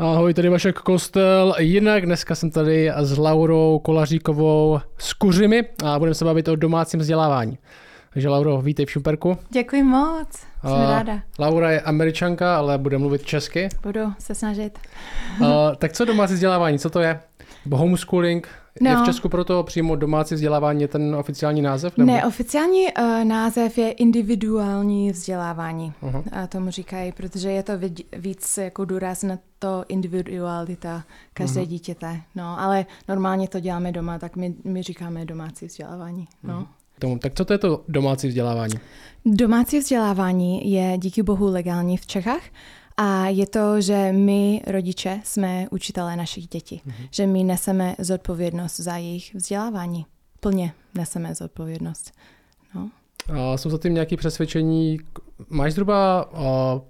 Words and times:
Ahoj, 0.00 0.34
tady 0.34 0.48
Vašek 0.48 0.78
Kostel. 0.78 1.54
Jinak 1.58 2.06
dneska 2.06 2.34
jsem 2.34 2.50
tady 2.50 2.90
s 2.96 3.18
Laurou 3.18 3.78
Kolaříkovou 3.78 4.80
z 4.98 5.12
Kuřimi 5.12 5.64
a 5.84 5.98
budeme 5.98 6.14
se 6.14 6.24
bavit 6.24 6.48
o 6.48 6.56
domácím 6.56 7.00
vzdělávání. 7.00 7.58
Takže 8.12 8.28
Lauro, 8.28 8.62
vítej 8.62 8.86
v 8.86 8.90
Šumperku. 8.90 9.38
Děkuji 9.50 9.82
moc, 9.82 10.28
jsem 10.60 10.72
a 10.72 10.90
ráda. 10.90 11.20
Laura 11.38 11.70
je 11.70 11.80
američanka, 11.80 12.56
ale 12.58 12.78
bude 12.78 12.98
mluvit 12.98 13.24
česky. 13.24 13.68
Budu 13.82 14.12
se 14.18 14.34
snažit. 14.34 14.78
A, 15.46 15.74
tak 15.76 15.92
co 15.92 16.04
domácí 16.04 16.34
vzdělávání, 16.34 16.78
co 16.78 16.90
to 16.90 17.00
je? 17.00 17.20
Homeschooling, 17.72 18.48
No. 18.80 18.90
Je 18.90 18.96
v 18.96 19.04
Česku 19.04 19.28
proto 19.28 19.62
přímo 19.62 19.96
domácí 19.96 20.34
vzdělávání 20.34 20.82
je 20.82 20.88
ten 20.88 21.14
oficiální 21.16 21.62
název? 21.62 21.96
Nebo? 21.96 22.12
Ne, 22.12 22.26
oficiální 22.26 22.84
uh, 22.98 23.24
název 23.24 23.78
je 23.78 23.90
individuální 23.90 25.12
vzdělávání. 25.12 25.92
Uh-huh. 26.02 26.22
A 26.32 26.46
tomu 26.46 26.70
říkají, 26.70 27.12
protože 27.12 27.50
je 27.50 27.62
to 27.62 27.72
víc 28.16 28.58
jako 28.58 28.84
důraz 28.84 29.22
na 29.22 29.38
to 29.58 29.84
individualita 29.88 31.04
každé 31.34 31.60
uh-huh. 31.60 31.66
dítěte. 31.66 32.20
No, 32.34 32.60
ale 32.60 32.86
normálně 33.08 33.48
to 33.48 33.60
děláme 33.60 33.92
doma, 33.92 34.18
tak 34.18 34.36
my, 34.36 34.54
my 34.64 34.82
říkáme 34.82 35.24
domácí 35.24 35.66
vzdělávání. 35.66 36.28
No. 36.42 36.60
Uh-huh. 36.60 36.66
Tomu. 36.98 37.18
Tak 37.18 37.34
co 37.34 37.44
to 37.44 37.52
je 37.52 37.58
to 37.58 37.84
domácí 37.88 38.28
vzdělávání? 38.28 38.74
Domácí 39.24 39.78
vzdělávání 39.78 40.72
je 40.72 40.98
díky 40.98 41.22
bohu 41.22 41.46
legální 41.46 41.96
v 41.96 42.06
Čechách. 42.06 42.42
A 43.00 43.26
je 43.26 43.46
to, 43.46 43.80
že 43.80 44.12
my, 44.12 44.62
rodiče, 44.66 45.20
jsme 45.24 45.66
učitelé 45.70 46.16
našich 46.16 46.48
dětí. 46.48 46.82
Mm-hmm. 46.86 47.08
Že 47.10 47.26
my 47.26 47.44
neseme 47.44 47.94
zodpovědnost 47.98 48.76
za 48.80 48.96
jejich 48.96 49.34
vzdělávání. 49.34 50.06
Plně 50.40 50.72
neseme 50.94 51.34
zodpovědnost. 51.34 52.12
No. 52.74 52.90
A 53.28 53.56
jsou 53.56 53.70
za 53.70 53.78
tím 53.78 53.94
nějaké 53.94 54.16
přesvědčení? 54.16 54.98
Máš 55.48 55.72
zhruba 55.72 56.30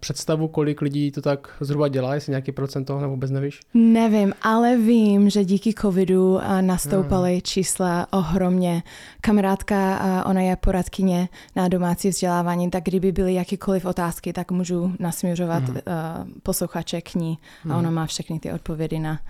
představu, 0.00 0.48
kolik 0.48 0.80
lidí 0.80 1.10
to 1.10 1.22
tak 1.22 1.56
zhruba 1.60 1.88
dělá, 1.88 2.14
jestli 2.14 2.30
nějaký 2.30 2.52
procent 2.52 2.84
toho 2.84 3.00
nebo 3.00 3.10
vůbec 3.10 3.30
nevíš? 3.30 3.60
Nevím, 3.74 4.32
ale 4.42 4.76
vím, 4.76 5.30
že 5.30 5.44
díky 5.44 5.74
covidu 5.74 6.40
nastoupaly 6.60 7.32
hmm. 7.32 7.40
čísla 7.40 8.06
ohromně. 8.12 8.82
Kamarádka, 9.20 10.24
ona 10.26 10.40
je 10.40 10.56
poradkyně 10.56 11.28
na 11.56 11.68
domácí 11.68 12.08
vzdělávání, 12.08 12.70
tak 12.70 12.84
kdyby 12.84 13.12
byly 13.12 13.34
jakýkoliv 13.34 13.84
otázky, 13.84 14.32
tak 14.32 14.50
můžu 14.50 14.92
nasměřovat 14.98 15.62
hmm. 15.62 15.78
posluchače 16.42 17.00
k 17.00 17.14
ní 17.14 17.38
a 17.70 17.76
ona 17.76 17.90
má 17.90 18.06
všechny 18.06 18.40
ty 18.40 18.52
odpovědi 18.52 18.98
na, 18.98 19.20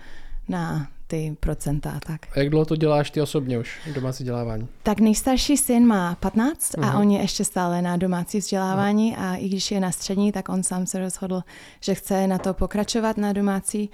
na 0.49 0.87
ty 1.09 1.37
procenta. 1.39 1.99
Tak. 2.07 2.21
A 2.35 2.39
jak 2.39 2.49
dlouho 2.49 2.65
to 2.65 2.75
děláš 2.75 3.11
ty 3.11 3.21
osobně 3.21 3.59
už, 3.59 3.79
domácí 3.95 4.23
vzdělávání? 4.23 4.67
Tak 4.83 4.99
nejstarší 4.99 5.57
syn 5.57 5.85
má 5.87 6.15
15 6.15 6.59
uh-huh. 6.59 6.83
a 6.83 6.87
mhm. 6.87 7.01
on 7.01 7.11
je 7.11 7.21
ještě 7.21 7.45
stále 7.45 7.81
na 7.81 7.97
domácí 7.97 8.39
vzdělávání 8.39 9.15
uh-huh. 9.15 9.31
a 9.31 9.35
i 9.35 9.49
když 9.49 9.71
je 9.71 9.79
na 9.79 9.91
střední, 9.91 10.31
tak 10.31 10.49
on 10.49 10.63
sám 10.63 10.85
se 10.85 10.99
rozhodl, 10.99 11.41
že 11.81 11.95
chce 11.95 12.27
na 12.27 12.37
to 12.37 12.53
pokračovat 12.53 13.17
na 13.17 13.33
domácí 13.33 13.89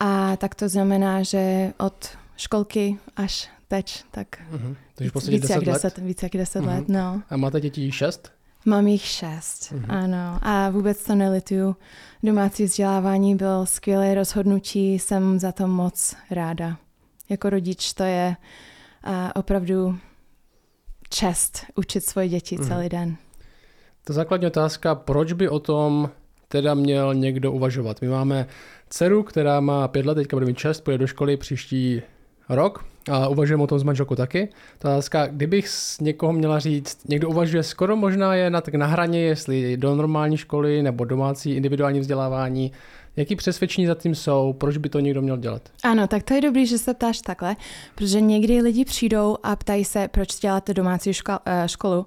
a 0.00 0.36
tak 0.36 0.54
to 0.54 0.68
znamená, 0.68 1.22
že 1.22 1.72
od 1.78 2.08
školky 2.36 2.98
až 3.16 3.48
teď, 3.68 4.04
tak 4.10 4.38
uh-huh. 4.52 4.76
Takže 4.94 5.30
víc, 5.30 5.50
jak 5.50 5.64
10, 5.64 5.98
víc 5.98 6.22
jak 6.22 6.32
10 6.32 6.60
uh-huh. 6.60 6.66
let. 6.66 6.88
No. 6.88 7.22
A 7.30 7.36
máte 7.36 7.60
děti 7.60 7.92
6? 7.92 8.35
Mám 8.68 8.86
jich 8.86 9.02
šest, 9.02 9.72
mm-hmm. 9.72 9.84
ano. 9.88 10.38
A 10.42 10.70
vůbec 10.70 11.04
to 11.04 11.14
nelituju. 11.14 11.76
Domácí 12.22 12.64
vzdělávání 12.64 13.36
byl 13.36 13.66
skvělé 13.66 14.14
rozhodnutí, 14.14 14.98
jsem 14.98 15.38
za 15.38 15.52
to 15.52 15.66
moc 15.66 16.16
ráda. 16.30 16.76
Jako 17.28 17.50
rodič 17.50 17.92
to 17.92 18.02
je 18.02 18.36
uh, 19.06 19.12
opravdu 19.34 19.98
čest 21.08 21.66
učit 21.74 22.04
svoje 22.04 22.28
děti 22.28 22.56
mm-hmm. 22.56 22.68
celý 22.68 22.88
den. 22.88 23.16
To 24.04 24.12
základní 24.12 24.46
otázka, 24.46 24.94
proč 24.94 25.32
by 25.32 25.48
o 25.48 25.58
tom 25.58 26.10
teda 26.48 26.74
měl 26.74 27.14
někdo 27.14 27.52
uvažovat? 27.52 28.00
My 28.00 28.08
máme 28.08 28.46
dceru, 28.88 29.22
která 29.22 29.60
má 29.60 29.88
pět 29.88 30.06
let, 30.06 30.14
teďka 30.14 30.36
bude 30.36 30.46
mít 30.46 30.58
šest, 30.58 30.80
půjde 30.80 30.98
do 30.98 31.06
školy 31.06 31.36
příští 31.36 32.02
rok 32.48 32.84
a 33.10 33.28
uvažujeme 33.28 33.62
o 33.62 33.66
tom 33.66 33.78
s 33.78 33.82
manželkou 33.82 34.14
taky. 34.14 34.48
Ta 34.78 34.88
otázka, 34.88 35.26
kdybych 35.26 35.68
s 35.68 36.00
někoho 36.00 36.32
měla 36.32 36.58
říct, 36.58 37.08
někdo 37.08 37.28
uvažuje 37.28 37.62
skoro 37.62 37.96
možná 37.96 38.34
je 38.34 38.50
na, 38.50 38.60
tak 38.60 38.74
na 38.74 38.86
hraně, 38.86 39.20
jestli 39.20 39.76
do 39.76 39.94
normální 39.94 40.36
školy 40.36 40.82
nebo 40.82 41.04
domácí 41.04 41.50
individuální 41.50 42.00
vzdělávání, 42.00 42.72
Jaký 43.16 43.36
přesvědčení 43.36 43.86
za 43.86 43.94
tím 43.94 44.14
jsou? 44.14 44.52
Proč 44.52 44.76
by 44.76 44.88
to 44.88 45.00
někdo 45.00 45.22
měl 45.22 45.36
dělat? 45.36 45.62
Ano, 45.82 46.06
tak 46.06 46.22
to 46.22 46.34
je 46.34 46.40
dobrý, 46.40 46.66
že 46.66 46.78
se 46.78 46.94
ptáš 46.94 47.20
takhle, 47.20 47.56
protože 47.94 48.20
někdy 48.20 48.62
lidi 48.62 48.84
přijdou 48.84 49.36
a 49.42 49.56
ptají 49.56 49.84
se, 49.84 50.08
proč 50.08 50.38
děláte 50.40 50.74
domácí 50.74 51.10
eh, 51.46 51.68
školu. 51.68 52.06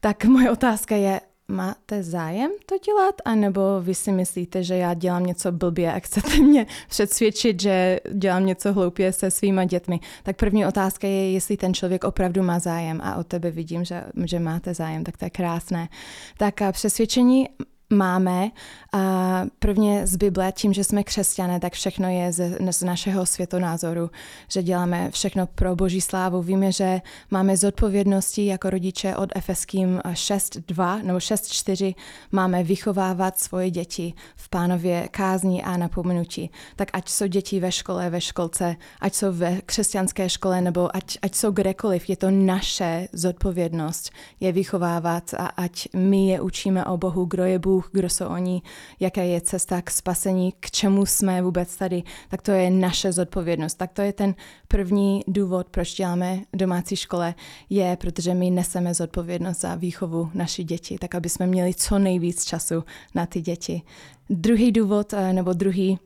Tak 0.00 0.24
moje 0.24 0.50
otázka 0.50 0.96
je, 0.96 1.20
máte 1.48 2.02
zájem 2.02 2.50
to 2.66 2.78
dělat, 2.78 3.14
anebo 3.24 3.60
vy 3.80 3.94
si 3.94 4.12
myslíte, 4.12 4.62
že 4.62 4.76
já 4.76 4.94
dělám 4.94 5.26
něco 5.26 5.52
blbě 5.52 5.92
a 5.92 5.98
chcete 5.98 6.36
mě 6.36 6.66
přesvědčit, 6.88 7.62
že 7.62 8.00
dělám 8.12 8.46
něco 8.46 8.72
hloupě 8.72 9.12
se 9.12 9.30
svýma 9.30 9.64
dětmi. 9.64 10.00
Tak 10.22 10.36
první 10.36 10.66
otázka 10.66 11.06
je, 11.06 11.32
jestli 11.32 11.56
ten 11.56 11.74
člověk 11.74 12.04
opravdu 12.04 12.42
má 12.42 12.58
zájem 12.58 13.00
a 13.04 13.16
od 13.16 13.26
tebe 13.26 13.50
vidím, 13.50 13.84
že, 13.84 14.04
že 14.24 14.38
máte 14.38 14.74
zájem, 14.74 15.04
tak 15.04 15.16
to 15.16 15.24
je 15.24 15.30
krásné. 15.30 15.88
Tak 16.36 16.62
a 16.62 16.72
přesvědčení 16.72 17.48
máme. 17.90 18.50
A 18.92 19.42
prvně 19.58 20.06
z 20.06 20.16
Bible, 20.16 20.52
tím, 20.52 20.72
že 20.72 20.84
jsme 20.84 21.04
křesťané, 21.04 21.60
tak 21.60 21.72
všechno 21.72 22.08
je 22.08 22.32
z, 22.32 22.58
z 22.70 22.82
našeho 22.82 23.26
světonázoru, 23.26 24.10
že 24.48 24.62
děláme 24.62 25.10
všechno 25.10 25.46
pro 25.46 25.76
boží 25.76 26.00
slávu. 26.00 26.42
Víme, 26.42 26.72
že 26.72 27.00
máme 27.30 27.56
zodpovědnosti 27.56 28.46
jako 28.46 28.70
rodiče 28.70 29.16
od 29.16 29.30
Efeským 29.34 30.00
6.2 30.04 31.02
nebo 31.02 31.18
6.4 31.18 31.94
máme 32.32 32.62
vychovávat 32.62 33.38
svoje 33.38 33.70
děti 33.70 34.14
v 34.36 34.48
pánově 34.48 35.08
kázní 35.10 35.62
a 35.62 35.76
napomenutí. 35.76 36.50
Tak 36.76 36.88
ať 36.92 37.08
jsou 37.08 37.26
děti 37.26 37.60
ve 37.60 37.72
škole, 37.72 38.10
ve 38.10 38.20
školce, 38.20 38.76
ať 39.00 39.14
jsou 39.14 39.32
ve 39.32 39.60
křesťanské 39.60 40.28
škole 40.28 40.60
nebo 40.60 40.96
ať, 40.96 41.18
ať 41.22 41.34
jsou 41.34 41.50
kdekoliv, 41.50 42.08
je 42.08 42.16
to 42.16 42.30
naše 42.30 43.08
zodpovědnost 43.12 44.10
je 44.40 44.52
vychovávat 44.52 45.34
a 45.34 45.46
ať 45.46 45.88
my 45.96 46.28
je 46.28 46.40
učíme 46.40 46.84
o 46.84 46.96
Bohu, 46.96 47.24
kdo 47.24 47.44
je 47.44 47.58
Bůh, 47.58 47.73
kdo 47.92 48.08
jsou 48.08 48.26
oni, 48.26 48.62
jaká 49.00 49.22
je 49.22 49.40
cesta 49.40 49.82
k 49.82 49.90
spasení, 49.90 50.52
k 50.60 50.70
čemu 50.70 51.06
jsme 51.06 51.42
vůbec 51.42 51.76
tady, 51.76 52.02
tak 52.28 52.42
to 52.42 52.50
je 52.50 52.70
naše 52.70 53.12
zodpovědnost. 53.12 53.74
Tak 53.74 53.92
to 53.92 54.02
je 54.02 54.12
ten 54.12 54.34
první 54.68 55.20
důvod, 55.26 55.66
proč 55.70 55.94
děláme 55.94 56.40
domácí 56.52 56.96
škole, 56.96 57.34
je, 57.70 57.96
protože 57.96 58.34
my 58.34 58.50
neseme 58.50 58.94
zodpovědnost 58.94 59.60
za 59.60 59.74
výchovu 59.74 60.30
naší 60.34 60.64
děti, 60.64 60.98
tak 60.98 61.14
aby 61.14 61.28
jsme 61.28 61.46
měli 61.46 61.74
co 61.74 61.98
nejvíc 61.98 62.44
času 62.44 62.84
na 63.14 63.26
ty 63.26 63.40
děti. 63.40 63.82
Druhý 64.30 64.72
důvod, 64.72 65.12
eh, 65.12 65.32
nebo 65.32 65.52
druhý 65.52 65.98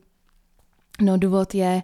No 1.01 1.17
důvod 1.17 1.55
je 1.55 1.83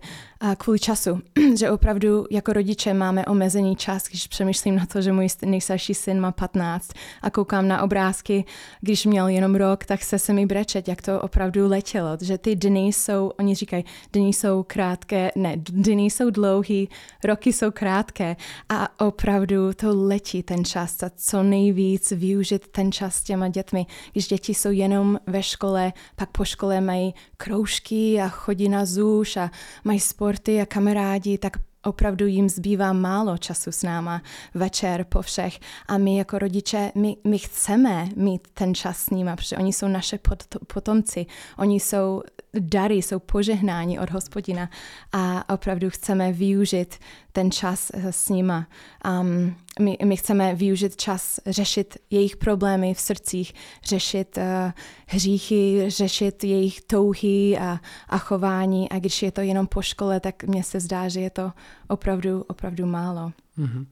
kvůli 0.57 0.79
času, 0.79 1.19
že 1.57 1.71
opravdu 1.71 2.25
jako 2.31 2.53
rodiče 2.53 2.93
máme 2.93 3.25
omezený 3.25 3.75
čas, 3.75 4.03
když 4.03 4.27
přemýšlím 4.27 4.75
na 4.75 4.85
to, 4.85 5.01
že 5.01 5.11
můj 5.11 5.27
nejstarší 5.45 5.93
syn 5.93 6.19
má 6.19 6.31
15 6.31 6.91
a 7.21 7.29
koukám 7.29 7.67
na 7.67 7.81
obrázky, 7.81 8.45
když 8.81 9.05
měl 9.05 9.27
jenom 9.27 9.55
rok, 9.55 9.85
tak 9.85 10.03
se 10.03 10.19
se 10.19 10.33
mi 10.33 10.45
brečet, 10.45 10.87
jak 10.87 11.01
to 11.01 11.21
opravdu 11.21 11.67
letělo, 11.67 12.17
že 12.21 12.37
ty 12.37 12.55
dny 12.55 12.87
jsou, 12.87 13.31
oni 13.39 13.55
říkají, 13.55 13.85
dny 14.13 14.27
jsou 14.27 14.63
krátké, 14.63 15.31
ne, 15.35 15.53
dny 15.57 16.03
jsou 16.03 16.29
dlouhý, 16.29 16.89
roky 17.23 17.53
jsou 17.53 17.71
krátké 17.71 18.35
a 18.69 18.99
opravdu 19.05 19.73
to 19.73 20.05
letí 20.07 20.43
ten 20.43 20.65
čas 20.65 21.03
a 21.03 21.11
co 21.15 21.43
nejvíc 21.43 22.11
využít 22.11 22.67
ten 22.67 22.91
čas 22.91 23.15
s 23.15 23.23
těma 23.23 23.47
dětmi. 23.47 23.85
Když 24.11 24.27
děti 24.27 24.53
jsou 24.53 24.71
jenom 24.71 25.19
ve 25.27 25.43
škole, 25.43 25.93
pak 26.15 26.29
po 26.29 26.45
škole 26.45 26.81
mají 26.81 27.13
kroužky 27.37 28.21
a 28.21 28.29
chodí 28.29 28.69
na 28.69 28.85
ZUŠ 28.85 29.37
a 29.37 29.51
mají 29.83 29.99
sport 29.99 30.24
sporty 30.25 30.61
a 30.61 30.65
kamarádi, 30.65 31.37
tak 31.37 31.57
opravdu 31.83 32.25
jim 32.25 32.49
zbývá 32.49 32.93
málo 32.93 33.37
času 33.37 33.71
s 33.71 33.83
náma 33.83 34.21
večer 34.53 35.05
po 35.09 35.21
všech. 35.21 35.59
A 35.87 35.97
my 35.97 36.17
jako 36.17 36.39
rodiče, 36.39 36.91
my, 36.95 37.17
my 37.23 37.37
chceme 37.37 38.09
mít 38.15 38.47
ten 38.53 38.75
čas 38.75 38.97
s 38.97 39.09
nimi, 39.09 39.31
protože 39.35 39.57
oni 39.57 39.73
jsou 39.73 39.87
naše 39.87 40.17
pot, 40.17 40.43
potomci, 40.67 41.25
oni 41.57 41.79
jsou 41.79 42.23
dary, 42.59 42.95
jsou 42.95 43.19
požehnání 43.19 43.99
od 43.99 44.09
hospodina 44.09 44.69
a 45.11 45.53
opravdu 45.53 45.89
chceme 45.89 46.33
využít 46.33 46.95
ten 47.35 47.51
čas 47.51 47.91
eh, 47.93 48.11
s 48.11 48.29
nima. 48.29 48.67
Um, 49.03 49.55
my, 49.79 49.97
my 50.05 50.17
chceme 50.17 50.55
využít 50.55 50.95
čas 50.95 51.39
řešit 51.45 51.97
jejich 52.09 52.37
problémy 52.37 52.93
v 52.93 52.99
srdcích, 52.99 53.53
řešit 53.83 54.37
uh, 54.37 54.71
hříchy, 55.07 55.85
řešit 55.87 56.43
jejich 56.43 56.81
touhy 56.81 57.57
a, 57.59 57.79
a 58.09 58.17
chování 58.17 58.89
a 58.89 58.99
když 58.99 59.23
je 59.23 59.31
to 59.31 59.41
jenom 59.41 59.67
po 59.67 59.81
škole, 59.81 60.19
tak 60.19 60.43
mně 60.43 60.63
se 60.63 60.79
zdá, 60.79 61.07
že 61.09 61.19
je 61.19 61.29
to 61.29 61.51
opravdu, 61.87 62.43
opravdu 62.47 62.85
málo. 62.85 63.31
Mm-hmm. 63.57 63.85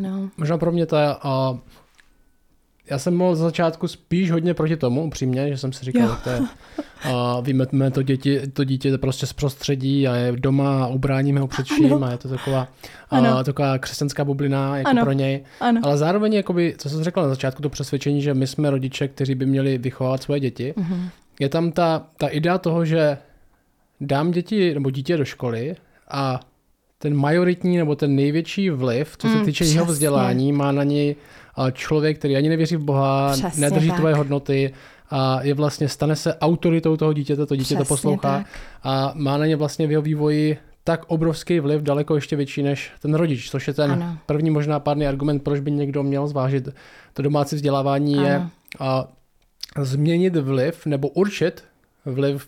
No. 0.00 0.30
Možná 0.36 0.58
pro 0.58 0.72
mě 0.72 0.86
to 0.86 0.96
je 0.96 1.08
uh, 1.08 1.58
já 2.90 2.98
jsem 2.98 3.16
byl 3.18 3.36
za 3.36 3.44
začátku 3.44 3.88
spíš 3.88 4.30
hodně 4.30 4.54
proti 4.54 4.76
tomu, 4.76 5.04
upřímně, 5.04 5.48
že 5.48 5.56
jsem 5.56 5.72
si 5.72 5.84
říkal, 5.84 6.08
že 6.08 6.14
to 6.24 6.30
je, 6.30 6.40
a 7.04 7.40
vymetme 7.40 7.90
to, 7.90 8.02
děti, 8.02 8.40
to 8.52 8.64
dítě 8.64 8.98
prostě 8.98 9.26
z 9.26 9.32
prostředí 9.32 10.08
a 10.08 10.16
je 10.16 10.32
doma 10.36 10.84
a 10.84 10.86
ubráníme 10.86 11.40
ho 11.40 11.46
před 11.46 11.66
vším 11.66 12.04
a 12.04 12.10
je 12.10 12.18
to 12.18 12.28
taková, 12.28 12.68
a, 13.10 13.44
taková 13.44 13.78
křesťanská 13.78 14.24
bublina 14.24 14.76
jako 14.76 14.90
ano. 14.90 15.02
pro 15.02 15.12
něj. 15.12 15.44
Ano. 15.60 15.80
Ale 15.84 15.98
zároveň, 15.98 16.32
jakoby, 16.32 16.74
co 16.78 16.90
jsem 16.90 17.04
řekl 17.04 17.22
na 17.22 17.28
začátku, 17.28 17.62
to 17.62 17.68
přesvědčení, 17.68 18.22
že 18.22 18.34
my 18.34 18.46
jsme 18.46 18.70
rodiče, 18.70 19.08
kteří 19.08 19.34
by 19.34 19.46
měli 19.46 19.78
vychovávat 19.78 20.22
svoje 20.22 20.40
děti, 20.40 20.74
uh-huh. 20.76 21.08
je 21.40 21.48
tam 21.48 21.72
ta, 21.72 22.06
ta 22.16 22.28
idea 22.28 22.58
toho, 22.58 22.84
že 22.84 23.18
dám 24.00 24.30
děti 24.30 24.74
nebo 24.74 24.90
dítě 24.90 25.16
do 25.16 25.24
školy 25.24 25.76
a 26.10 26.40
ten 26.98 27.16
majoritní 27.16 27.76
nebo 27.76 27.96
ten 27.96 28.14
největší 28.16 28.70
vliv, 28.70 29.16
co 29.18 29.28
se 29.28 29.34
Mm, 29.34 29.44
týče 29.44 29.64
jeho 29.64 29.74
přesně. 29.74 29.92
vzdělání, 29.92 30.52
má 30.52 30.72
na 30.72 30.84
něj 30.84 31.16
člověk, 31.72 32.18
který 32.18 32.36
ani 32.36 32.48
nevěří 32.48 32.76
v 32.76 32.84
Boha, 32.84 33.32
Přesně 33.32 33.60
nedrží 33.60 33.88
tak. 33.88 33.98
tvoje 33.98 34.14
hodnoty 34.14 34.72
a 35.10 35.42
je 35.42 35.54
vlastně, 35.54 35.88
stane 35.88 36.16
se 36.16 36.34
autoritou 36.34 36.96
toho 36.96 37.12
dítěte, 37.12 37.46
to 37.46 37.56
dítě 37.56 37.74
to 37.74 37.80
Přesně 37.80 37.88
poslouchá 37.88 38.38
tak. 38.38 38.46
a 38.82 39.12
má 39.14 39.36
na 39.36 39.46
ně 39.46 39.56
vlastně 39.56 39.86
v 39.86 39.90
jeho 39.90 40.02
vývoji 40.02 40.58
tak 40.84 41.04
obrovský 41.06 41.60
vliv, 41.60 41.82
daleko 41.82 42.14
ještě 42.14 42.36
větší 42.36 42.62
než 42.62 42.90
ten 43.02 43.14
rodič, 43.14 43.50
což 43.50 43.68
je 43.68 43.74
ten 43.74 43.92
Ano. 43.92 44.18
první 44.26 44.50
možná 44.50 44.80
pádný 44.80 45.06
argument, 45.06 45.42
proč 45.42 45.60
by 45.60 45.70
někdo 45.70 46.02
měl 46.02 46.26
zvážit 46.28 46.68
to 47.12 47.22
domácí 47.22 47.56
vzdělávání 47.56 48.12
je 48.12 48.36
Ano. 48.36 48.50
a 48.78 49.08
změnit 49.82 50.36
vliv 50.36 50.86
nebo 50.86 51.08
určit 51.08 51.64
vliv 52.06 52.46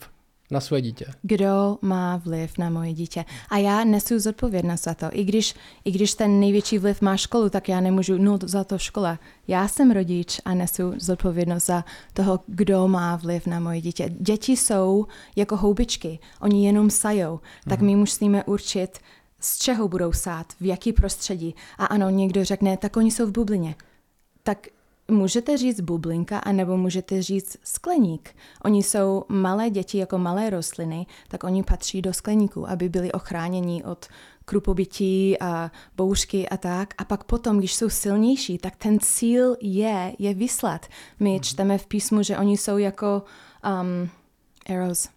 na 0.51 0.61
své 0.61 0.81
dítě. 0.81 1.07
kdo 1.23 1.79
má 1.83 2.17
vliv 2.17 2.59
na 2.59 2.71
moje 2.71 2.93
dítě. 2.93 3.25
A 3.49 3.59
já 3.59 3.85
nesu 3.85 4.19
zodpovědnost 4.19 4.85
za 4.85 4.95
to. 4.95 5.07
I 5.13 5.25
když, 5.25 5.55
I 5.85 5.91
když 5.91 6.15
ten 6.15 6.41
největší 6.41 6.79
vliv 6.79 7.03
má 7.03 7.17
školu, 7.17 7.51
tak 7.51 7.69
já 7.69 7.81
nemůžu, 7.81 8.19
no 8.19 8.39
za 8.43 8.65
to 8.65 8.79
škola. 8.79 9.19
Já 9.49 9.69
jsem 9.69 9.91
rodič 9.91 10.41
a 10.45 10.55
nesu 10.55 10.93
zodpovědnost 10.97 11.67
za 11.67 11.85
toho, 12.13 12.41
kdo 12.47 12.89
má 12.89 13.17
vliv 13.17 13.47
na 13.47 13.61
moje 13.61 13.81
dítě. 13.81 14.11
Děti 14.19 14.57
jsou 14.57 15.07
jako 15.37 15.57
houbičky, 15.57 16.19
oni 16.41 16.67
jenom 16.67 16.91
sajou, 16.91 17.41
tak 17.69 17.81
my 17.81 17.97
musíme 17.97 18.45
určit, 18.45 18.99
z 19.41 19.59
čeho 19.59 19.89
budou 19.89 20.13
sát, 20.13 20.47
v 20.61 20.67
jaký 20.67 20.93
prostředí. 20.93 21.55
A 21.79 21.87
ano, 21.87 22.11
někdo 22.11 22.45
řekne, 22.45 22.77
tak 22.77 22.97
oni 22.97 23.11
jsou 23.11 23.27
v 23.27 23.33
bublině. 23.33 23.75
Tak 24.43 24.67
můžete 25.11 25.57
říct 25.57 25.81
bublinka, 25.81 26.39
anebo 26.39 26.77
můžete 26.77 27.23
říct 27.23 27.57
skleník. 27.65 28.35
Oni 28.65 28.83
jsou 28.83 29.25
malé 29.29 29.71
děti 29.71 29.99
jako 29.99 30.19
malé 30.19 30.51
rostliny, 30.51 31.07
tak 31.29 31.45
oni 31.45 31.63
patří 31.63 32.03
do 32.03 32.13
skleníku, 32.13 32.69
aby 32.71 32.89
byli 32.89 33.13
ochráněni 33.13 33.85
od 33.85 34.07
krupobytí 34.45 35.41
a 35.41 35.71
bouřky 35.97 36.49
a 36.49 36.57
tak. 36.57 36.95
A 36.99 37.05
pak 37.05 37.25
potom, 37.25 37.59
když 37.59 37.75
jsou 37.75 37.89
silnější, 37.89 38.59
tak 38.59 38.77
ten 38.77 38.99
cíl 39.01 39.57
je, 39.61 40.13
je 40.19 40.35
vyslat. 40.35 40.87
My 41.21 41.41
čteme 41.41 41.79
v 41.79 41.87
písmu, 41.87 42.23
že 42.23 42.39
oni 42.39 42.57
jsou 42.57 42.79
jako 42.79 43.23
um, 43.83 44.11
arrows, 44.77 45.09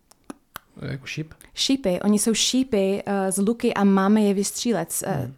Jako 0.81 1.06
šíp. 1.06 1.34
šípy. 1.54 2.00
Oni 2.01 2.19
jsou 2.19 2.34
šípy 2.34 3.04
uh, 3.07 3.13
z 3.30 3.38
luky 3.38 3.74
a 3.74 3.84
máme 3.84 4.22
je 4.22 4.34
vystřílet. 4.34 4.94
Uh, 5.07 5.31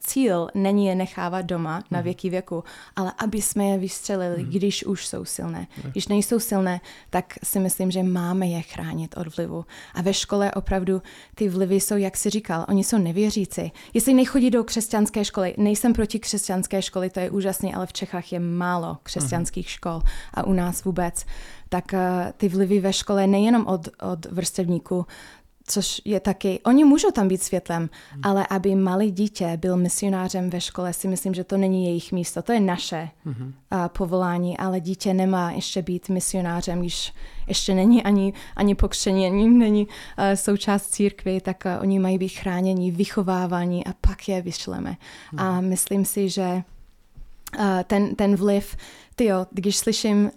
cíl 0.00 0.48
není 0.54 0.86
je 0.86 0.94
nechávat 0.94 1.46
doma 1.46 1.84
na 1.90 2.00
věky 2.00 2.30
věku, 2.30 2.64
ale 2.96 3.12
aby 3.18 3.42
jsme 3.42 3.64
je 3.64 3.78
vystřelili, 3.78 4.44
když 4.44 4.84
už 4.84 5.06
jsou 5.06 5.24
silné. 5.24 5.66
Když 5.92 6.08
nejsou 6.08 6.38
silné, 6.38 6.80
tak 7.10 7.34
si 7.44 7.60
myslím, 7.60 7.90
že 7.90 8.02
máme 8.02 8.46
je 8.46 8.62
chránit 8.62 9.16
od 9.16 9.36
vlivu. 9.36 9.64
A 9.94 10.02
ve 10.02 10.14
škole 10.14 10.52
opravdu 10.52 11.02
ty 11.34 11.48
vlivy 11.48 11.80
jsou, 11.80 11.96
jak 11.96 12.16
si 12.16 12.30
říkal, 12.30 12.64
oni 12.68 12.84
jsou 12.84 12.98
nevěřící. 12.98 13.72
Jestli 13.94 14.14
nechodí 14.14 14.50
do 14.50 14.64
křesťanské 14.64 15.24
školy, 15.24 15.54
nejsem 15.58 15.92
proti 15.92 16.18
křesťanské 16.18 16.82
školy, 16.82 17.10
to 17.10 17.20
je 17.20 17.30
úžasné, 17.30 17.74
ale 17.74 17.86
v 17.86 17.92
Čechách 17.92 18.32
je 18.32 18.40
málo 18.40 18.98
křesťanských 19.02 19.70
škol 19.70 20.02
a 20.34 20.46
u 20.46 20.52
nás 20.52 20.84
vůbec. 20.84 21.26
Tak 21.68 21.84
uh, 21.92 22.00
ty 22.36 22.48
vlivy 22.48 22.80
ve 22.80 22.92
škole 22.92 23.26
nejenom 23.26 23.66
od, 23.66 23.88
od 24.12 24.26
vrstevníků, 24.26 25.06
což 25.68 26.02
je 26.04 26.20
taky, 26.20 26.60
oni 26.64 26.84
můžou 26.84 27.10
tam 27.10 27.28
být 27.28 27.42
světlem, 27.42 27.90
ale 28.22 28.46
aby 28.50 28.74
malý 28.74 29.10
dítě 29.10 29.56
byl 29.56 29.76
misionářem 29.76 30.50
ve 30.50 30.60
škole, 30.60 30.92
si 30.92 31.08
myslím, 31.08 31.34
že 31.34 31.44
to 31.44 31.56
není 31.56 31.86
jejich 31.86 32.12
místo, 32.12 32.42
to 32.42 32.52
je 32.52 32.60
naše 32.60 33.08
uh, 33.26 33.32
povolání, 33.88 34.58
ale 34.58 34.80
dítě 34.80 35.14
nemá 35.14 35.50
ještě 35.50 35.82
být 35.82 36.08
misionářem, 36.08 36.80
když 36.80 37.12
ještě 37.46 37.74
není 37.74 38.02
ani, 38.02 38.32
ani 38.56 38.74
pokřtění, 38.74 39.26
ani 39.26 39.48
není 39.48 39.86
uh, 39.86 40.24
součást 40.34 40.86
církvy, 40.86 41.40
tak 41.40 41.64
uh, 41.66 41.82
oni 41.82 41.98
mají 41.98 42.18
být 42.18 42.28
chráněni, 42.28 42.90
vychovávaní 42.90 43.86
a 43.86 43.92
pak 44.00 44.28
je 44.28 44.42
vyšleme. 44.42 44.96
A 45.36 45.60
myslím 45.60 46.04
si, 46.04 46.28
že 46.28 46.62
uh, 47.58 47.64
ten, 47.84 48.14
ten 48.14 48.36
vliv, 48.36 48.76
tyjo, 49.16 49.46
když 49.50 49.76
slyším 49.76 50.30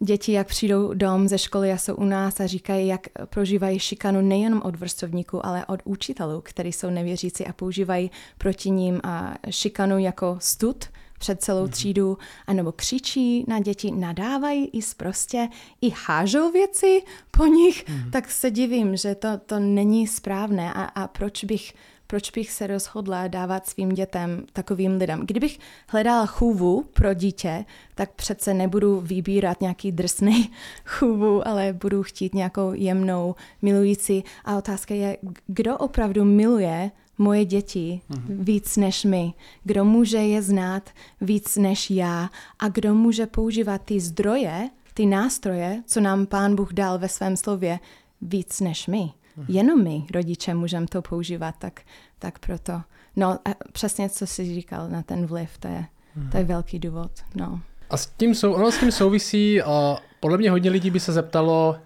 děti, 0.00 0.32
jak 0.32 0.46
přijdou 0.46 0.94
dom 0.94 1.28
ze 1.28 1.38
školy 1.38 1.72
a 1.72 1.76
jsou 1.76 1.94
u 1.94 2.04
nás 2.04 2.40
a 2.40 2.46
říkají, 2.46 2.86
jak 2.88 3.00
prožívají 3.24 3.78
šikanu 3.78 4.20
nejenom 4.20 4.62
od 4.64 4.76
vrstovníků, 4.76 5.46
ale 5.46 5.66
od 5.66 5.80
učitelů, 5.84 6.40
kteří 6.44 6.72
jsou 6.72 6.90
nevěřící 6.90 7.46
a 7.46 7.52
používají 7.52 8.10
proti 8.38 8.70
ním 8.70 9.00
a 9.04 9.34
šikanu 9.50 9.98
jako 9.98 10.36
stud 10.40 10.84
před 11.18 11.42
celou 11.42 11.62
Mhm. 11.62 11.70
třídu, 11.70 12.18
anebo 12.46 12.72
křičí 12.72 13.44
na 13.48 13.60
děti, 13.60 13.90
nadávají 13.90 14.66
i 14.66 14.80
prostě, 14.96 15.48
i 15.80 15.92
hážou 16.06 16.52
věci 16.52 17.02
po 17.30 17.46
nich, 17.46 17.88
Mhm. 17.88 18.10
tak 18.10 18.30
se 18.30 18.50
divím, 18.50 18.96
že 18.96 19.14
to, 19.14 19.28
to 19.46 19.58
není 19.58 20.06
správné 20.06 20.72
a, 20.74 20.82
a 20.82 21.08
proč 21.08 21.44
bych 21.44 21.72
proč 22.10 22.30
bych 22.30 22.50
se 22.50 22.66
rozhodla 22.66 23.28
dávat 23.28 23.66
svým 23.66 23.88
dětem 23.88 24.44
takovým 24.52 24.96
lidem. 24.96 25.26
Kdybych 25.26 25.58
hledala 25.88 26.26
chůvu 26.26 26.84
pro 26.92 27.14
dítě, 27.14 27.64
tak 27.94 28.10
přece 28.12 28.54
nebudu 28.54 29.00
vybírat 29.00 29.60
nějaký 29.60 29.92
drsný 29.92 30.50
chůvu, 30.84 31.48
ale 31.48 31.72
budu 31.72 32.02
chtít 32.02 32.34
nějakou 32.34 32.72
jemnou, 32.72 33.34
milující. 33.62 34.24
A 34.44 34.56
otázka 34.56 34.94
je, 34.94 35.16
kdo 35.46 35.78
opravdu 35.78 36.24
miluje 36.24 36.90
moje 37.18 37.44
děti 37.44 38.00
víc 38.28 38.76
než 38.76 39.04
my, 39.04 39.34
kdo 39.64 39.84
může 39.84 40.18
je 40.18 40.42
znát 40.42 40.90
víc 41.20 41.56
než 41.56 41.90
já 41.90 42.30
a 42.58 42.68
kdo 42.68 42.94
může 42.94 43.26
používat 43.26 43.82
ty 43.84 44.00
zdroje, 44.00 44.70
ty 44.94 45.06
nástroje, 45.06 45.82
co 45.86 46.00
nám 46.00 46.26
Pán 46.26 46.56
Bůh 46.56 46.72
dal 46.72 46.98
ve 46.98 47.08
svém 47.08 47.36
slově, 47.36 47.78
víc 48.22 48.60
než 48.60 48.86
my. 48.86 49.12
Jenom 49.48 49.84
my, 49.84 50.06
rodiče, 50.14 50.54
můžeme 50.54 50.86
to 50.86 51.02
používat, 51.02 51.54
tak, 51.58 51.80
tak 52.18 52.38
proto. 52.38 52.80
No 53.16 53.30
a 53.30 53.54
přesně, 53.72 54.08
co 54.08 54.26
jsi 54.26 54.54
říkal 54.54 54.88
na 54.88 55.02
ten 55.02 55.26
vliv, 55.26 55.58
to 55.58 55.68
je, 55.68 55.84
to 56.30 56.36
je 56.36 56.44
velký 56.44 56.78
důvod. 56.78 57.10
No. 57.34 57.60
A 57.90 57.96
s 57.96 58.06
tím, 58.06 58.34
sou, 58.34 58.52
ono 58.52 58.72
s 58.72 58.78
tím 58.78 58.92
souvisí, 58.92 59.62
a 59.62 59.96
podle 60.20 60.38
mě 60.38 60.50
hodně 60.50 60.70
lidí 60.70 60.90
by 60.90 61.00
se 61.00 61.12
zeptalo, 61.12 61.76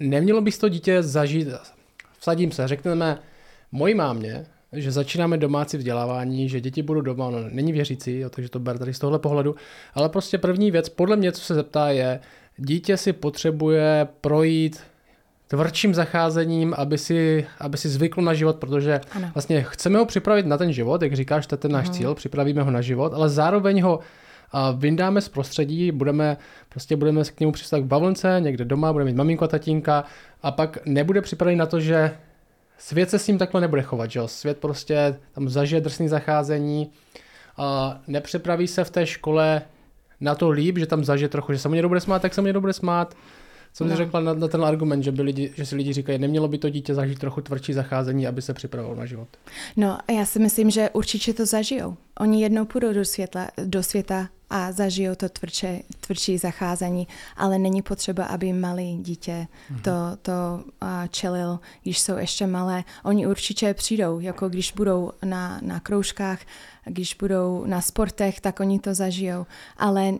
nemělo 0.00 0.40
bys 0.40 0.58
to 0.58 0.68
dítě 0.68 1.02
zažít, 1.02 1.48
vsadím 2.18 2.52
se, 2.52 2.68
řekneme 2.68 3.18
mojí 3.72 3.94
mámě, 3.94 4.46
že 4.72 4.92
začínáme 4.92 5.38
domácí 5.38 5.76
vzdělávání, 5.76 6.48
že 6.48 6.60
děti 6.60 6.82
budou 6.82 7.00
doma, 7.00 7.26
ono 7.26 7.38
není 7.50 7.72
věřící, 7.72 8.18
jo, 8.18 8.30
takže 8.30 8.50
to 8.50 8.58
ber 8.58 8.78
tady 8.78 8.94
z 8.94 8.98
tohle 8.98 9.18
pohledu, 9.18 9.54
ale 9.94 10.08
prostě 10.08 10.38
první 10.38 10.70
věc, 10.70 10.88
podle 10.88 11.16
mě, 11.16 11.32
co 11.32 11.40
se 11.40 11.54
zeptá, 11.54 11.88
je, 11.88 12.20
dítě 12.56 12.96
si 12.96 13.12
potřebuje 13.12 14.08
projít 14.20 14.80
tvrdším 15.48 15.94
zacházením, 15.94 16.74
aby 16.76 16.98
si, 16.98 17.46
aby 17.60 17.76
si 17.76 17.88
zvykl 17.88 18.22
na 18.22 18.34
život, 18.34 18.56
protože 18.56 19.00
Ano. 19.16 19.30
vlastně 19.34 19.62
chceme 19.62 19.98
ho 19.98 20.06
připravit 20.06 20.46
na 20.46 20.58
ten 20.58 20.72
život, 20.72 21.02
jak 21.02 21.12
říkáš, 21.16 21.46
to 21.46 21.54
je 21.54 21.58
ten 21.58 21.72
náš 21.72 21.90
cíl, 21.90 22.14
připravíme 22.14 22.62
ho 22.62 22.70
na 22.70 22.80
život, 22.80 23.14
ale 23.14 23.28
zároveň 23.28 23.82
ho 23.82 24.00
vyndáme 24.76 25.20
z 25.20 25.28
prostředí, 25.28 25.92
budeme, 25.92 26.36
prostě 26.68 26.96
budeme 26.96 27.24
k 27.24 27.40
němu 27.40 27.52
přistat 27.52 27.80
k 27.80 27.84
bavlnce, 27.84 28.36
někde 28.40 28.64
doma, 28.64 28.92
bude 28.92 29.04
mít 29.04 29.16
maminku 29.16 29.44
a 29.44 29.48
tatínka 29.48 30.04
a 30.42 30.50
pak 30.50 30.78
nebude 30.86 31.20
připravený 31.22 31.58
na 31.58 31.66
to, 31.66 31.80
že 31.80 32.10
svět 32.78 33.10
se 33.10 33.18
s 33.18 33.26
ním 33.26 33.38
takhle 33.38 33.60
nebude 33.60 33.82
chovat, 33.82 34.10
že 34.10 34.18
jo? 34.18 34.28
Svět 34.28 34.58
prostě 34.58 35.16
tam 35.32 35.48
zažije 35.48 35.80
drsný 35.80 36.08
zacházení 36.08 36.90
a 37.56 37.98
nepřipraví 38.06 38.66
se 38.66 38.84
v 38.84 38.90
té 38.90 39.06
škole 39.06 39.62
na 40.20 40.34
to 40.34 40.50
líp, 40.50 40.78
že 40.78 40.86
tam 40.86 41.04
zažije 41.04 41.28
trochu, 41.28 41.52
že 41.52 41.58
se 41.58 41.68
mu 41.68 41.74
někdo 41.74 41.88
bude 41.88 42.00
smát, 42.00 42.22
tak 42.22 42.34
se 42.34 42.40
mu 42.40 42.46
někdo 42.46 42.60
bude 42.60 42.72
smát. 42.72 43.14
Co 43.76 43.84
jsi 43.84 43.90
No. 43.90 43.96
řekla 43.96 44.20
na, 44.20 44.34
na, 44.34 44.48
ten 44.48 44.64
argument, 44.64 45.02
že, 45.02 45.12
by 45.12 45.22
lidi, 45.22 45.52
že 45.56 45.66
si 45.66 45.76
lidi 45.76 45.92
říkají, 45.92 46.18
nemělo 46.18 46.48
by 46.48 46.58
to 46.58 46.70
dítě 46.70 46.94
zažít 46.94 47.18
trochu 47.18 47.40
tvrdší 47.40 47.72
zacházení, 47.72 48.26
aby 48.26 48.42
se 48.42 48.54
připravilo 48.54 48.94
na 48.94 49.06
život. 49.06 49.28
No, 49.76 49.98
já 50.16 50.26
si 50.26 50.38
myslím, 50.38 50.70
že 50.70 50.90
určitě 50.90 51.34
to 51.34 51.46
zažijou. 51.46 51.96
Oni 52.20 52.42
jednou 52.42 52.64
půjdou 52.64 52.92
do, 52.92 53.04
světla, 53.04 53.48
do 53.64 53.82
světa 53.82 54.28
a 54.50 54.72
zažijou 54.72 55.14
to 55.14 55.28
tvrdše, 55.28 55.80
tvrdší 56.00 56.38
zacházení, 56.38 57.08
ale 57.36 57.58
není 57.58 57.82
potřeba, 57.82 58.24
aby 58.24 58.52
malý 58.52 58.98
dítě 59.02 59.46
to, 59.82 59.90
to 60.22 60.32
a, 60.80 61.06
čelil, 61.06 61.58
když 61.82 61.98
jsou 62.00 62.16
ještě 62.16 62.46
malé. 62.46 62.84
Oni 63.04 63.26
určitě 63.26 63.74
přijdou, 63.74 64.20
jako 64.20 64.48
když 64.48 64.72
budou 64.72 65.12
na, 65.24 65.58
na 65.62 65.80
kroužkách, 65.80 66.40
když 66.84 67.14
budou 67.14 67.64
na 67.66 67.80
sportech, 67.80 68.40
tak 68.40 68.60
oni 68.60 68.78
to 68.78 68.94
zažijou. 68.94 69.46
Ale 69.76 70.12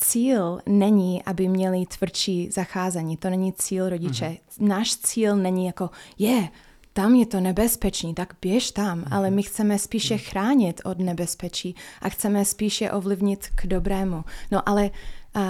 cíl 0.00 0.60
není, 0.66 1.22
aby 1.22 1.48
měli 1.48 1.86
tvrdší 1.86 2.50
zacházení. 2.50 3.16
To 3.16 3.30
není 3.30 3.52
cíl 3.52 3.88
rodiče. 3.88 4.24
Mm-hmm. 4.24 4.68
Náš 4.68 4.96
cíl 4.96 5.36
není 5.36 5.66
jako, 5.66 5.90
je, 6.18 6.48
tam 6.92 7.14
je 7.14 7.26
to 7.26 7.40
nebezpečný, 7.40 8.14
tak 8.14 8.34
běž 8.42 8.70
tam, 8.70 9.00
mm-hmm. 9.00 9.08
ale 9.10 9.30
my 9.30 9.42
chceme 9.42 9.78
spíše 9.78 10.18
chránit 10.18 10.80
od 10.84 10.98
nebezpečí 10.98 11.74
a 12.02 12.08
chceme 12.08 12.44
spíše 12.44 12.90
ovlivnit 12.90 13.46
k 13.54 13.66
dobrému. 13.66 14.24
No 14.50 14.68
ale 14.68 14.90
uh, 15.36 15.42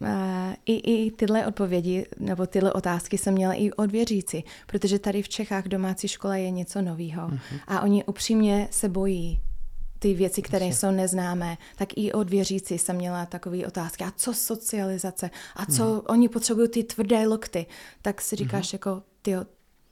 uh, 0.00 0.08
i, 0.66 0.74
i 0.74 1.10
tyhle 1.10 1.46
odpovědi 1.46 2.06
nebo 2.18 2.46
tyhle 2.46 2.72
otázky 2.72 3.18
jsem 3.18 3.34
měla 3.34 3.54
i 3.54 3.70
od 3.70 3.90
věřící, 3.90 4.44
protože 4.66 4.98
tady 4.98 5.22
v 5.22 5.28
Čechách 5.28 5.68
domácí 5.68 6.08
škola 6.08 6.36
je 6.36 6.50
něco 6.50 6.82
nového 6.82 7.28
mm-hmm. 7.28 7.60
a 7.66 7.80
oni 7.80 8.04
upřímně 8.04 8.68
se 8.70 8.88
bojí 8.88 9.40
ty 9.98 10.14
věci, 10.14 10.42
které 10.42 10.66
jsou 10.66 10.90
neznámé, 10.90 11.58
tak 11.76 11.88
i 11.96 12.12
od 12.12 12.30
věřící 12.30 12.78
jsem 12.78 12.96
měla 12.96 13.26
takové 13.26 13.66
otázky. 13.66 14.04
A 14.04 14.12
co 14.16 14.34
socializace? 14.34 15.30
A 15.56 15.66
co 15.66 15.94
mm. 15.94 16.00
oni 16.06 16.28
potřebují 16.28 16.68
ty 16.68 16.84
tvrdé 16.84 17.26
lokty? 17.26 17.66
Tak 18.02 18.20
si 18.20 18.36
říkáš 18.36 18.72
mm. 18.72 18.74
jako, 18.74 19.02
ty, 19.22 19.34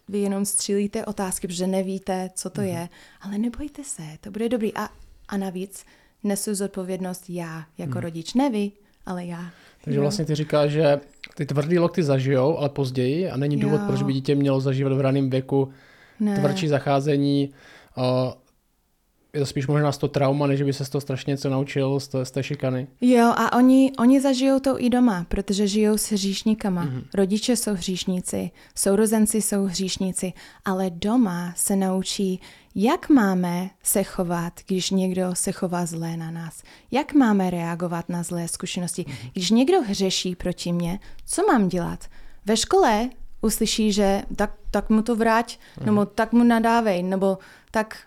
vy 0.08 0.18
jenom 0.18 0.44
střílíte 0.44 1.06
otázky, 1.06 1.46
protože 1.46 1.66
nevíte, 1.66 2.30
co 2.34 2.50
to 2.50 2.60
mm. 2.60 2.66
je, 2.66 2.88
ale 3.20 3.38
nebojte 3.38 3.84
se, 3.84 4.02
to 4.20 4.30
bude 4.30 4.48
dobrý. 4.48 4.74
A, 4.74 4.88
a 5.28 5.36
navíc 5.36 5.84
nesu 6.24 6.54
zodpovědnost 6.54 7.24
já 7.28 7.64
jako 7.78 7.94
mm. 7.94 8.00
rodič, 8.00 8.34
ne 8.34 8.50
vy, 8.50 8.72
ale 9.06 9.24
já. 9.24 9.50
Takže 9.84 9.98
jo. 9.98 10.02
vlastně 10.02 10.24
ty 10.24 10.34
říkáš, 10.34 10.70
že 10.70 11.00
ty 11.34 11.46
tvrdý 11.46 11.78
lokty 11.78 12.02
zažijou, 12.02 12.58
ale 12.58 12.68
později 12.68 13.30
a 13.30 13.36
není 13.36 13.56
důvod, 13.56 13.80
jo. 13.80 13.86
proč 13.86 14.02
by 14.02 14.12
dítě 14.12 14.34
mělo 14.34 14.60
zažívat 14.60 14.92
v 14.92 15.00
raném 15.00 15.30
věku 15.30 15.72
ne. 16.20 16.38
tvrdší 16.38 16.68
zacházení. 16.68 17.54
Je 19.36 19.40
to 19.40 19.46
spíš 19.46 19.66
možná 19.66 19.92
z 19.92 19.98
toho 19.98 20.10
trauma, 20.10 20.46
než 20.46 20.62
by 20.62 20.72
se 20.72 20.84
z 20.84 20.88
toho 20.88 21.00
strašně 21.00 21.30
něco 21.30 21.50
naučil, 21.50 22.00
z, 22.00 22.10
z 22.22 22.30
té 22.30 22.42
šikany. 22.42 22.86
Jo, 23.00 23.32
a 23.36 23.56
oni, 23.56 23.92
oni 23.98 24.20
zažijou 24.20 24.58
to 24.58 24.84
i 24.84 24.90
doma, 24.90 25.26
protože 25.28 25.66
žijou 25.66 25.96
s 25.96 26.12
hříšníkama. 26.12 26.86
Mm-hmm. 26.86 27.04
Rodiče 27.14 27.56
jsou 27.56 27.74
hříšníci, 27.74 28.50
sourozenci 28.74 29.42
jsou 29.42 29.64
hříšníci, 29.64 30.32
ale 30.64 30.90
doma 30.90 31.52
se 31.56 31.76
naučí, 31.76 32.40
jak 32.74 33.08
máme 33.08 33.70
se 33.82 34.02
chovat, 34.02 34.52
když 34.66 34.90
někdo 34.90 35.30
se 35.34 35.52
chová 35.52 35.86
zlé 35.86 36.16
na 36.16 36.30
nás. 36.30 36.62
Jak 36.90 37.14
máme 37.14 37.50
reagovat 37.50 38.08
na 38.08 38.22
zlé 38.22 38.48
zkušenosti. 38.48 39.02
Mm-hmm. 39.02 39.30
Když 39.32 39.50
někdo 39.50 39.82
hřeší 39.82 40.34
proti 40.34 40.72
mně, 40.72 40.98
co 41.26 41.42
mám 41.46 41.68
dělat? 41.68 42.04
Ve 42.46 42.56
škole 42.56 43.10
uslyší, 43.42 43.92
že 43.92 44.22
tak, 44.36 44.52
tak 44.70 44.90
mu 44.90 45.02
to 45.02 45.16
vrať, 45.16 45.58
mm. 45.80 45.86
nebo 45.86 46.06
tak 46.06 46.32
mu 46.32 46.44
nadávej, 46.44 47.02
nebo 47.02 47.38
tak, 47.70 47.98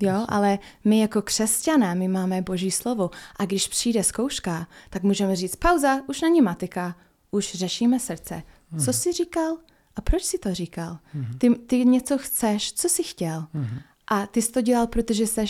jo, 0.00 0.24
ale 0.28 0.58
my 0.84 1.00
jako 1.00 1.22
křesťané, 1.22 1.94
my 1.94 2.08
máme 2.08 2.42
boží 2.42 2.70
slovo 2.70 3.10
a 3.36 3.44
když 3.44 3.68
přijde 3.68 4.04
zkouška, 4.04 4.66
tak 4.90 5.02
můžeme 5.02 5.36
říct 5.36 5.56
pauza, 5.56 6.02
už 6.08 6.20
není 6.20 6.40
matika, 6.40 6.96
už 7.30 7.52
řešíme 7.54 8.00
srdce. 8.00 8.42
Mm. 8.72 8.80
Co 8.80 8.92
jsi 8.92 9.12
říkal? 9.12 9.56
A 9.96 10.00
proč 10.00 10.22
jsi 10.22 10.38
to 10.38 10.54
říkal? 10.54 10.98
Mm. 11.14 11.38
Ty, 11.38 11.54
ty 11.54 11.84
něco 11.84 12.18
chceš, 12.18 12.72
co 12.72 12.88
jsi 12.88 13.02
chtěl? 13.02 13.46
Mm. 13.52 13.78
A 14.08 14.26
ty 14.26 14.42
jsi 14.42 14.52
to 14.52 14.60
dělal, 14.60 14.86
protože 14.86 15.26
jsi 15.26 15.44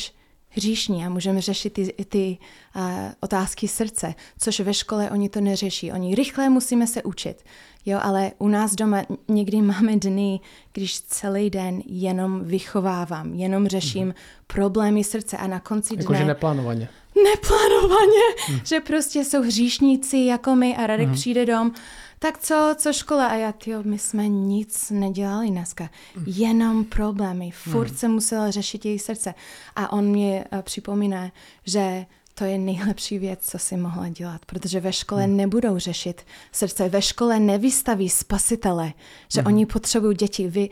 hříšní 0.48 1.06
a 1.06 1.08
můžeme 1.08 1.40
řešit 1.40 1.72
ty, 1.72 1.94
ty 2.08 2.38
uh, 2.76 2.82
otázky 3.20 3.68
srdce, 3.68 4.14
což 4.38 4.60
ve 4.60 4.74
škole 4.74 5.10
oni 5.10 5.28
to 5.28 5.40
neřeší. 5.40 5.92
Oni 5.92 6.14
rychle 6.14 6.48
musíme 6.48 6.86
se 6.86 7.02
učit. 7.02 7.44
Jo, 7.88 7.98
ale 8.02 8.32
u 8.38 8.48
nás 8.48 8.74
doma 8.74 9.02
někdy 9.28 9.62
máme 9.62 9.96
dny, 9.96 10.40
když 10.72 11.00
celý 11.00 11.50
den 11.50 11.82
jenom 11.86 12.44
vychovávám, 12.44 13.34
jenom 13.34 13.68
řeším 13.68 14.08
mm-hmm. 14.08 14.44
problémy 14.46 15.04
srdce 15.04 15.36
a 15.36 15.46
na 15.46 15.60
konci 15.60 15.94
dne... 15.94 16.02
Jakože 16.02 16.24
neplánovaně. 16.24 16.88
Neplánovaně, 17.24 18.22
mm. 18.50 18.60
že 18.64 18.80
prostě 18.80 19.24
jsou 19.24 19.42
hříšníci 19.42 20.18
jako 20.18 20.54
my 20.54 20.76
a 20.76 20.86
Radek 20.86 21.08
mm. 21.08 21.14
přijde 21.14 21.46
dom 21.46 21.72
tak 22.18 22.38
co, 22.38 22.74
co 22.76 22.92
škola? 22.92 23.26
A 23.26 23.34
já, 23.34 23.52
tyjo, 23.52 23.82
my 23.82 23.98
jsme 23.98 24.28
nic 24.28 24.90
nedělali 24.90 25.50
dneska. 25.50 25.90
Jenom 26.26 26.84
problémy. 26.84 27.50
Furt 27.50 27.90
mm. 27.90 27.96
se 27.96 28.08
musela 28.08 28.50
řešit 28.50 28.84
její 28.84 28.98
srdce. 28.98 29.34
A 29.76 29.92
on 29.92 30.04
mě 30.04 30.44
uh, 30.52 30.62
připomíná, 30.62 31.30
že 31.64 32.06
to 32.38 32.44
je 32.44 32.58
nejlepší 32.58 33.18
věc, 33.18 33.38
co 33.42 33.58
si 33.58 33.76
mohla 33.76 34.08
dělat, 34.08 34.44
protože 34.46 34.80
ve 34.80 34.92
škole 34.92 35.24
hmm. 35.24 35.36
nebudou 35.36 35.78
řešit 35.78 36.22
srdce, 36.52 36.88
ve 36.88 37.02
škole 37.02 37.40
nevystaví 37.40 38.08
spasitele, 38.08 38.92
že 39.32 39.40
hmm. 39.40 39.46
oni 39.46 39.66
potřebují 39.66 40.16
děti. 40.16 40.48
Vy 40.48 40.70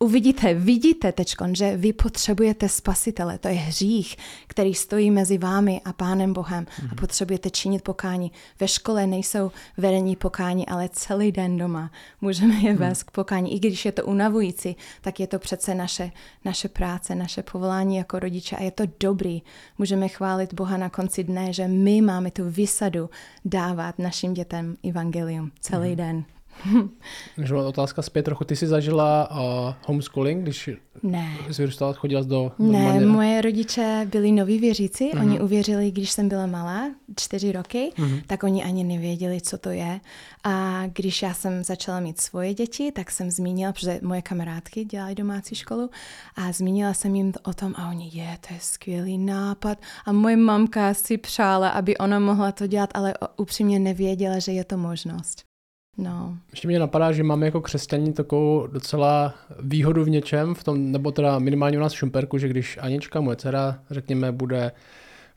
uvidíte, 0.00 0.54
vidíte 0.54 1.12
teď, 1.12 1.34
že 1.52 1.76
vy 1.76 1.92
potřebujete 1.92 2.68
spasitele. 2.68 3.38
To 3.38 3.48
je 3.48 3.54
hřích, 3.54 4.16
který 4.46 4.74
stojí 4.74 5.10
mezi 5.10 5.38
vámi 5.38 5.80
a 5.84 5.92
Pánem 5.92 6.32
Bohem 6.32 6.58
mm. 6.58 6.84
a 6.84 6.86
mhm. 6.86 6.96
potřebujete 6.96 7.50
činit 7.50 7.82
pokání. 7.82 8.32
Ve 8.60 8.68
škole 8.68 9.06
nejsou 9.06 9.50
vedení 9.76 10.16
pokání, 10.16 10.66
ale 10.66 10.88
celý 10.92 11.32
den 11.32 11.58
doma 11.58 11.90
můžeme 12.20 12.54
je 12.54 12.72
mhm. 12.72 12.80
vést 12.80 13.02
mm. 13.02 13.06
k 13.06 13.10
pokání. 13.10 13.54
I 13.54 13.58
když 13.58 13.84
je 13.84 13.92
to 13.92 14.04
unavující, 14.04 14.76
tak 15.00 15.20
je 15.20 15.26
to 15.26 15.38
přece 15.38 15.74
naše, 15.74 16.10
naše 16.44 16.68
práce, 16.68 17.14
naše 17.14 17.42
povolání 17.42 17.96
jako 17.96 18.18
rodiče 18.18 18.56
a 18.56 18.62
je 18.62 18.70
to 18.70 18.84
dobrý. 19.00 19.42
Můžeme 19.78 20.08
chválit 20.08 20.54
Boha 20.54 20.76
na 20.76 20.88
konci 20.88 21.24
dne, 21.24 21.52
že 21.52 21.68
my 21.68 22.00
máme 22.00 22.30
tu 22.30 22.50
vysadu 22.50 23.10
dávat 23.44 23.98
našim 23.98 24.34
dětem 24.34 24.76
evangelium 24.88 25.50
celý 25.60 25.90
mm. 25.90 25.96
den. 25.96 26.24
Že 27.44 27.54
otázka 27.54 28.02
zpět 28.02 28.22
trochu. 28.22 28.44
Ty 28.44 28.56
jsi 28.56 28.66
zažila 28.66 29.30
uh, 29.30 29.74
homeschooling, 29.86 30.42
když 30.42 30.70
ne. 31.02 31.36
jsi 31.50 31.62
vyrůstala, 31.62 31.92
chodila 31.92 32.22
do... 32.22 32.52
Ne, 32.58 33.00
moje 33.00 33.40
rodiče 33.40 34.06
byli 34.10 34.32
noví 34.32 34.58
věříci. 34.58 35.04
Uh-huh. 35.04 35.20
Oni 35.20 35.40
uvěřili, 35.40 35.90
když 35.90 36.10
jsem 36.10 36.28
byla 36.28 36.46
malá, 36.46 36.90
čtyři 37.16 37.52
roky, 37.52 37.92
uh-huh. 37.96 38.22
tak 38.26 38.42
oni 38.42 38.64
ani 38.64 38.84
nevěděli, 38.84 39.40
co 39.40 39.58
to 39.58 39.70
je. 39.70 40.00
A 40.44 40.82
když 40.86 41.22
já 41.22 41.34
jsem 41.34 41.64
začala 41.64 42.00
mít 42.00 42.20
svoje 42.20 42.54
děti, 42.54 42.92
tak 42.92 43.10
jsem 43.10 43.30
zmínila, 43.30 43.72
protože 43.72 44.00
moje 44.02 44.22
kamarádky 44.22 44.84
dělají 44.84 45.14
domácí 45.14 45.54
školu, 45.54 45.90
a 46.36 46.52
zmínila 46.52 46.94
jsem 46.94 47.14
jim 47.14 47.32
o 47.42 47.54
tom 47.54 47.74
a 47.76 47.88
oni, 47.88 48.10
je, 48.12 48.38
to 48.48 48.54
je 48.54 48.60
skvělý 48.60 49.18
nápad. 49.18 49.78
A 50.06 50.12
moje 50.12 50.36
mamka 50.36 50.94
si 50.94 51.18
přála, 51.18 51.68
aby 51.68 51.96
ona 51.96 52.18
mohla 52.18 52.52
to 52.52 52.66
dělat, 52.66 52.90
ale 52.94 53.14
upřímně 53.36 53.78
nevěděla, 53.78 54.38
že 54.38 54.52
je 54.52 54.64
to 54.64 54.76
možnost. 54.76 55.49
No. 55.98 56.38
Ještě 56.50 56.68
mě 56.68 56.78
napadá, 56.78 57.12
že 57.12 57.22
máme 57.22 57.46
jako 57.46 57.60
křesťaní 57.60 58.12
takovou 58.12 58.66
docela 58.66 59.34
výhodu 59.60 60.04
v 60.04 60.10
něčem, 60.10 60.54
v 60.54 60.64
tom, 60.64 60.92
nebo 60.92 61.10
teda 61.10 61.38
minimálně 61.38 61.78
u 61.78 61.80
nás 61.80 61.92
v 61.92 61.96
Šumperku, 61.96 62.38
že 62.38 62.48
když 62.48 62.78
Anička, 62.80 63.20
moje 63.20 63.36
dcera, 63.36 63.78
řekněme, 63.90 64.32
bude 64.32 64.72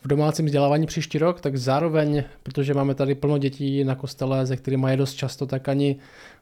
v 0.02 0.08
domácím 0.08 0.46
vzdělávání 0.46 0.86
příští 0.86 1.18
rok, 1.18 1.42
tak 1.42 1.58
zároveň, 1.58 2.24
protože 2.44 2.74
máme 2.74 2.96
tady 2.96 3.16
plno 3.16 3.38
dětí 3.38 3.84
na 3.84 3.96
kostele, 3.96 4.46
ze 4.46 4.58
kterými 4.58 4.92
je 4.92 4.98
dost 4.98 5.14
často, 5.14 5.46
tak 5.46 5.70
ani 5.70 5.96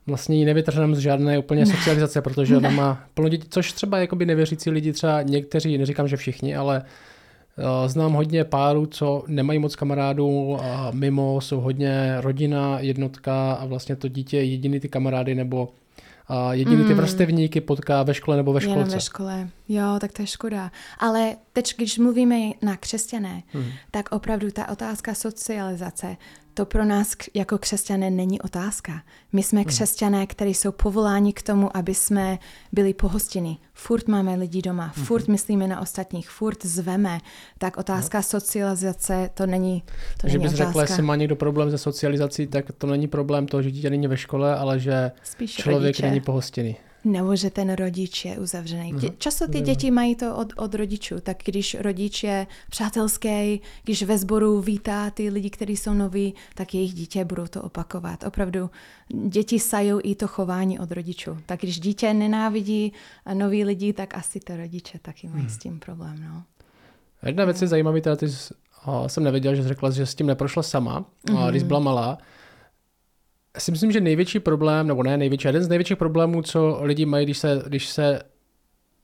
vlastně 0.07 0.37
ji 0.37 0.45
nevytrhneme 0.45 0.95
z 0.95 0.99
žádné 0.99 1.39
úplně 1.39 1.65
socializace, 1.65 2.21
protože 2.21 2.53
ne. 2.53 2.57
ona 2.57 2.69
má 2.69 3.03
plno 3.13 3.29
dětí, 3.29 3.47
což 3.49 3.73
třeba 3.73 3.97
jakoby 3.97 4.25
nevěřící 4.25 4.69
lidi, 4.69 4.93
třeba 4.93 5.21
někteří, 5.21 5.77
neříkám, 5.77 6.07
že 6.07 6.17
všichni, 6.17 6.55
ale 6.55 6.83
znám 7.87 8.13
hodně 8.13 8.43
párů, 8.43 8.85
co 8.85 9.23
nemají 9.27 9.59
moc 9.59 9.75
kamarádů 9.75 10.57
a 10.61 10.91
mimo 10.91 11.41
jsou 11.41 11.59
hodně 11.59 12.15
rodina, 12.19 12.79
jednotka 12.79 13.53
a 13.53 13.65
vlastně 13.65 13.95
to 13.95 14.07
dítě 14.07 14.37
je 14.37 14.45
jediný 14.45 14.79
ty 14.79 14.89
kamarády 14.89 15.35
nebo 15.35 15.69
a 16.27 16.53
jediný 16.53 16.83
ty 16.83 16.93
mm. 16.93 16.99
vrstevníky 16.99 17.61
potká 17.61 18.03
ve 18.03 18.13
škole 18.13 18.37
nebo 18.37 18.53
ve 18.53 18.61
školce. 18.61 18.79
Jenom 18.79 18.93
ve 18.93 18.99
škole. 18.99 19.49
Jo, 19.69 19.97
tak 20.01 20.11
to 20.11 20.21
je 20.21 20.27
škoda. 20.27 20.71
Ale 20.99 21.35
teď, 21.53 21.73
když 21.77 21.97
mluvíme 21.97 22.35
na 22.61 22.77
křesťané, 22.77 23.43
mm. 23.53 23.65
tak 23.91 24.11
opravdu 24.11 24.51
ta 24.51 24.69
otázka 24.69 25.13
socializace, 25.13 26.17
to 26.53 26.65
pro 26.65 26.85
nás 26.85 27.13
jako 27.33 27.57
křesťané 27.57 28.09
není 28.09 28.41
otázka. 28.41 29.03
My 29.33 29.43
jsme 29.43 29.59
hmm. 29.59 29.67
křesťané, 29.67 30.27
kteří 30.27 30.53
jsou 30.53 30.71
povoláni 30.71 31.33
k 31.33 31.41
tomu, 31.41 31.77
aby 31.77 31.95
jsme 31.95 32.39
byli 32.71 32.93
pohostěni. 32.93 33.57
Furt 33.73 34.07
máme 34.07 34.35
lidi 34.35 34.61
doma, 34.61 34.93
hmm. 34.95 35.05
furt 35.05 35.27
myslíme 35.27 35.67
na 35.67 35.81
ostatních, 35.81 36.29
furt 36.29 36.65
zveme. 36.65 37.19
Tak 37.57 37.77
otázka 37.77 38.17
no. 38.17 38.23
socializace, 38.23 39.29
to 39.33 39.45
není 39.45 39.83
to 40.21 40.27
Že 40.27 40.37
není 40.37 40.49
bys 40.49 40.57
řekla, 40.57 40.81
jestli 40.81 41.03
má 41.03 41.15
někdo 41.15 41.35
problém 41.35 41.71
se 41.71 41.77
socializací, 41.77 42.47
tak 42.47 42.65
to 42.77 42.87
není 42.87 43.07
problém 43.07 43.47
toho, 43.47 43.63
že 43.63 43.71
dítě 43.71 43.89
není 43.89 44.07
ve 44.07 44.17
škole, 44.17 44.55
ale 44.55 44.79
že 44.79 45.11
Spíš 45.23 45.53
člověk 45.53 45.81
rodiče. 45.81 46.05
není 46.07 46.21
pohostěný. 46.21 46.75
Nebo 47.03 47.35
že 47.35 47.49
ten 47.49 47.73
rodič 47.73 48.25
je 48.25 48.39
uzavřený. 48.39 48.93
Dě- 48.93 49.13
často 49.17 49.47
ty 49.47 49.61
děti 49.61 49.91
mají 49.91 50.15
to 50.15 50.35
od, 50.35 50.53
od 50.57 50.75
rodičů, 50.75 51.19
tak 51.19 51.37
když 51.45 51.75
rodič 51.79 52.23
je 52.23 52.47
přátelský, 52.69 53.61
když 53.83 54.03
ve 54.03 54.17
sboru 54.17 54.61
vítá 54.61 55.09
ty 55.09 55.29
lidi, 55.29 55.49
kteří 55.49 55.77
jsou 55.77 55.93
noví, 55.93 56.33
tak 56.55 56.73
jejich 56.73 56.93
dítě 56.93 57.25
budou 57.25 57.47
to 57.47 57.61
opakovat. 57.61 58.23
Opravdu 58.23 58.69
děti 59.27 59.59
sajou 59.59 59.99
i 60.03 60.15
to 60.15 60.27
chování 60.27 60.79
od 60.79 60.91
rodičů. 60.91 61.37
Tak 61.45 61.59
když 61.59 61.79
dítě 61.79 62.13
nenávidí 62.13 62.93
noví 63.33 63.63
lidi, 63.63 63.93
tak 63.93 64.17
asi 64.17 64.39
to 64.39 64.57
rodiče 64.57 64.99
taky 65.01 65.27
mají 65.27 65.41
hmm. 65.41 65.49
s 65.49 65.57
tím 65.57 65.79
problém. 65.79 66.15
No. 66.23 66.43
Jedna 67.25 67.45
věc 67.45 67.61
je 67.61 67.67
zajímavý, 67.67 68.01
teda 68.01 68.15
ty 68.15 68.29
jsi, 68.29 68.53
jsem 69.07 69.23
nevěděl, 69.23 69.55
že 69.55 69.61
jsi 69.63 69.67
řekla, 69.67 69.91
že 69.91 70.05
s 70.05 70.15
tím 70.15 70.27
neprošla 70.27 70.63
sama, 70.63 71.05
mm-hmm. 71.27 71.49
když 71.49 71.63
byla 71.63 71.79
malá 71.79 72.17
si 73.57 73.71
myslím, 73.71 73.91
že 73.91 74.01
největší 74.01 74.39
problém, 74.39 74.87
nebo 74.87 75.03
ne 75.03 75.17
největší, 75.17 75.47
jeden 75.47 75.63
z 75.63 75.69
největších 75.69 75.97
problémů, 75.97 76.41
co 76.41 76.79
lidi 76.81 77.05
mají, 77.05 77.25
když 77.25 77.37
se, 77.37 77.63
když 77.67 77.87
se 77.87 78.19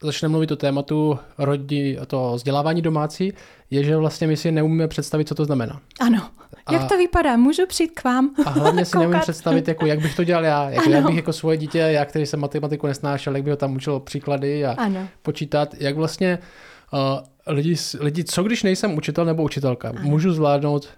začne 0.04 0.28
mluvit 0.28 0.52
o 0.52 0.56
tématu 0.56 1.20
rodí, 1.38 1.98
to 2.08 2.34
vzdělávání 2.36 2.82
domácí, 2.82 3.34
je, 3.72 3.84
že 3.84 3.98
vlastně 3.98 4.28
my 4.28 4.38
si 4.38 4.52
neumíme 4.52 4.88
představit, 4.88 5.28
co 5.28 5.36
to 5.36 5.46
znamená. 5.46 5.82
Ano. 6.00 6.30
A, 6.66 6.74
jak 6.74 6.90
to 6.90 6.98
vypadá? 6.98 7.38
Můžu 7.38 7.66
přijít 7.68 7.92
k 7.92 8.04
vám? 8.04 8.36
A 8.46 8.50
hlavně 8.50 8.86
si 8.86 8.98
neumím 8.98 9.20
představit, 9.20 9.68
jako, 9.68 9.86
jak 9.86 10.00
bych 10.00 10.16
to 10.16 10.24
dělal 10.24 10.46
já. 10.46 10.70
Jako, 10.70 10.90
jak 10.90 11.06
bych 11.06 11.16
jako 11.16 11.34
svoje 11.34 11.58
dítě, 11.58 11.78
já, 11.78 12.06
který 12.06 12.26
jsem 12.26 12.40
matematiku 12.40 12.88
nesnášel, 12.88 13.36
jak 13.36 13.44
bych 13.44 13.52
ho 13.52 13.58
tam 13.58 13.76
učil 13.76 14.00
příklady 14.00 14.66
a 14.66 14.72
ano. 14.72 15.08
počítat. 15.22 15.76
Jak 15.80 15.96
vlastně 15.96 16.40
uh, 16.94 17.54
lidi, 17.54 17.76
lidi, 18.00 18.24
co 18.24 18.44
když 18.44 18.64
nejsem 18.64 18.98
učitel 18.98 19.26
nebo 19.26 19.44
učitelka, 19.44 19.90
ano. 19.90 20.00
můžu 20.04 20.34
zvládnout 20.34 20.90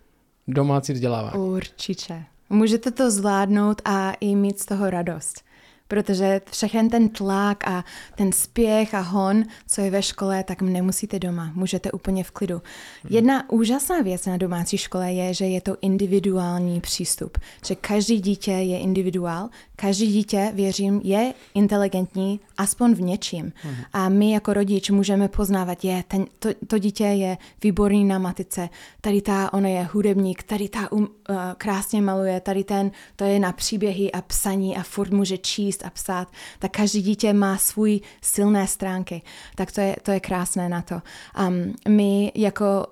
domácí 0.48 0.94
vzdělávání? 0.94 1.44
Určitě. 1.44 2.24
Můžete 2.50 2.92
to 2.92 3.12
zvládnout 3.12 3.82
a 3.86 4.12
i 4.12 4.36
mít 4.36 4.60
z 4.60 4.66
toho 4.66 4.90
radost. 4.90 5.42
Protože 5.88 6.42
všechen 6.52 6.90
ten 6.90 7.10
tlak 7.10 7.68
a 7.68 7.86
ten 8.16 8.32
spěch 8.32 8.94
a 8.94 9.00
hon, 9.00 9.44
co 9.68 9.82
je 9.82 9.92
ve 9.92 10.02
škole, 10.02 10.44
tak 10.44 10.62
nemusíte 10.62 11.20
doma. 11.20 11.52
Můžete 11.56 11.92
úplně 11.92 12.24
v 12.24 12.32
klidu. 12.32 12.62
Jedna 13.10 13.50
úžasná 13.50 14.02
věc 14.02 14.26
na 14.26 14.38
domácí 14.38 14.78
škole 14.78 15.14
je, 15.14 15.34
že 15.34 15.46
je 15.46 15.62
to 15.62 15.78
individuální 15.82 16.82
přístup. 16.82 17.38
Že 17.66 17.76
každý 17.76 18.20
dítě 18.20 18.52
je 18.52 18.80
individuál, 18.80 19.50
každý 19.82 20.08
dítě, 20.08 20.52
věřím, 20.54 21.02
je 21.04 21.34
inteligentní 21.54 22.40
aspoň 22.58 22.94
v 22.94 23.02
něčím. 23.02 23.46
Mm. 23.46 23.76
A 23.94 24.10
my 24.10 24.32
jako 24.32 24.54
rodič 24.54 24.90
můžeme 24.90 25.28
poznávat, 25.28 25.84
je, 25.84 26.04
ten, 26.08 26.26
to, 26.40 26.50
to 26.68 26.78
dítě 26.78 27.04
je 27.04 27.38
výborný 27.64 28.06
na 28.06 28.20
matice, 28.20 28.70
tady 29.02 29.22
ta, 29.22 29.54
ona 29.54 29.70
je 29.70 29.88
hudebník, 29.92 30.44
tady 30.44 30.70
ta 30.70 30.92
um, 30.92 31.02
uh, 31.02 31.36
krásně 31.58 32.02
maluje, 32.02 32.40
tady 32.40 32.64
ten, 32.64 32.92
to 33.16 33.24
je 33.24 33.40
na 33.40 33.52
příběhy 33.52 34.12
a 34.12 34.22
psaní 34.22 34.78
a 34.78 34.84
furt 34.84 35.12
může 35.12 35.38
číst 35.38 35.86
a 35.86 35.90
psát. 35.90 36.28
Tak 36.60 36.72
každý 36.72 37.02
dítě 37.02 37.34
má 37.34 37.58
svůj 37.58 38.02
silné 38.22 38.68
stránky. 38.68 39.22
Tak 39.56 39.72
to 39.72 39.82
je, 39.82 39.96
to 40.04 40.12
je 40.12 40.20
krásné 40.20 40.70
na 40.70 40.82
to. 40.82 41.02
Um, 41.48 41.74
my 41.88 42.32
jako 42.36 42.86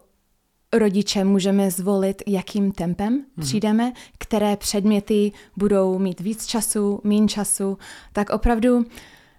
rodiče 0.73 1.23
můžeme 1.23 1.71
zvolit, 1.71 2.21
jakým 2.27 2.71
tempem 2.71 3.19
mm-hmm. 3.19 3.41
přijdeme, 3.41 3.93
které 4.17 4.57
předměty 4.57 5.31
budou 5.57 5.99
mít 5.99 6.19
víc 6.19 6.45
času, 6.45 7.01
méně 7.03 7.27
času, 7.27 7.77
tak 8.13 8.29
opravdu 8.29 8.85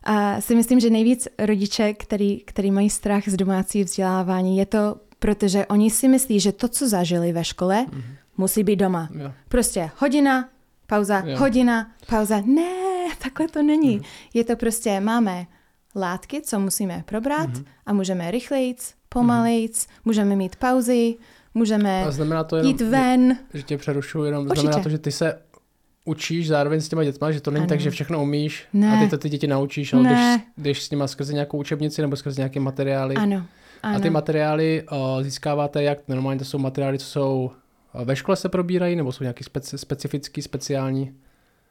a 0.02 0.40
si 0.40 0.54
myslím, 0.54 0.80
že 0.80 0.90
nejvíc 0.90 1.28
rodiče, 1.38 1.94
který, 1.94 2.40
který 2.40 2.70
mají 2.70 2.90
strach 2.90 3.28
z 3.28 3.36
domácí 3.36 3.84
vzdělávání, 3.84 4.58
je 4.58 4.66
to, 4.66 4.96
protože 5.18 5.66
oni 5.66 5.90
si 5.90 6.08
myslí, 6.08 6.40
že 6.40 6.52
to, 6.52 6.68
co 6.68 6.88
zažili 6.88 7.32
ve 7.32 7.44
škole, 7.44 7.86
mm-hmm. 7.88 8.02
musí 8.36 8.64
být 8.64 8.76
doma. 8.76 9.08
Yeah. 9.14 9.34
Prostě 9.48 9.90
hodina, 9.96 10.48
pauza, 10.86 11.22
yeah. 11.26 11.40
hodina, 11.40 11.90
pauza. 12.06 12.42
Ne, 12.46 13.08
takhle 13.22 13.48
to 13.48 13.62
není. 13.62 14.00
Mm-hmm. 14.00 14.06
Je 14.34 14.44
to 14.44 14.56
prostě, 14.56 15.00
máme 15.00 15.46
látky, 15.94 16.40
co 16.40 16.60
musíme 16.60 17.02
probrat 17.06 17.50
mm-hmm. 17.50 17.64
a 17.86 17.92
můžeme 17.92 18.30
rychlejc, 18.30 18.94
pomalejc, 19.08 19.78
mm-hmm. 19.78 20.00
můžeme 20.04 20.36
mít 20.36 20.56
pauzy, 20.56 21.14
můžeme 21.54 22.04
a 22.04 22.10
znamená 22.10 22.44
to 22.44 22.56
jenom, 22.56 22.72
jít 22.72 22.80
ven. 22.80 23.38
Že, 23.52 23.58
že 23.58 23.64
tě 23.64 23.78
přerušu, 23.78 24.24
jenom 24.24 24.44
Určitě. 24.44 24.60
znamená 24.60 24.82
to, 24.82 24.88
že 24.88 24.98
ty 24.98 25.12
se 25.12 25.38
učíš 26.04 26.48
zároveň 26.48 26.80
s 26.80 26.88
těma 26.88 27.04
dětma, 27.04 27.32
že 27.32 27.40
to 27.40 27.50
není 27.50 27.62
ano. 27.62 27.68
tak, 27.68 27.80
že 27.80 27.90
všechno 27.90 28.22
umíš 28.22 28.66
ne. 28.72 28.96
a 28.96 29.00
ty 29.00 29.10
to 29.10 29.18
ty 29.18 29.28
děti 29.28 29.46
naučíš, 29.46 29.94
ale 29.94 30.04
když, 30.04 30.46
když 30.56 30.82
s 30.82 30.90
nima 30.90 31.06
skrze 31.06 31.32
nějakou 31.32 31.58
učebnici 31.58 32.02
nebo 32.02 32.16
skrze 32.16 32.40
nějaké 32.40 32.60
materiály. 32.60 33.14
Ano. 33.14 33.42
ano. 33.82 33.96
A 33.96 34.00
ty 34.00 34.10
materiály 34.10 34.84
o, 34.90 35.18
získáváte 35.22 35.82
jak? 35.82 35.98
Normálně 36.08 36.38
to 36.38 36.44
jsou 36.44 36.58
materiály, 36.58 36.98
co 36.98 37.06
jsou 37.06 37.50
ve 38.04 38.16
škole 38.16 38.36
se 38.36 38.48
probírají, 38.48 38.96
nebo 38.96 39.12
jsou 39.12 39.24
nějaký 39.24 39.44
speci, 39.44 39.78
specifický, 39.78 40.42
speciální? 40.42 41.12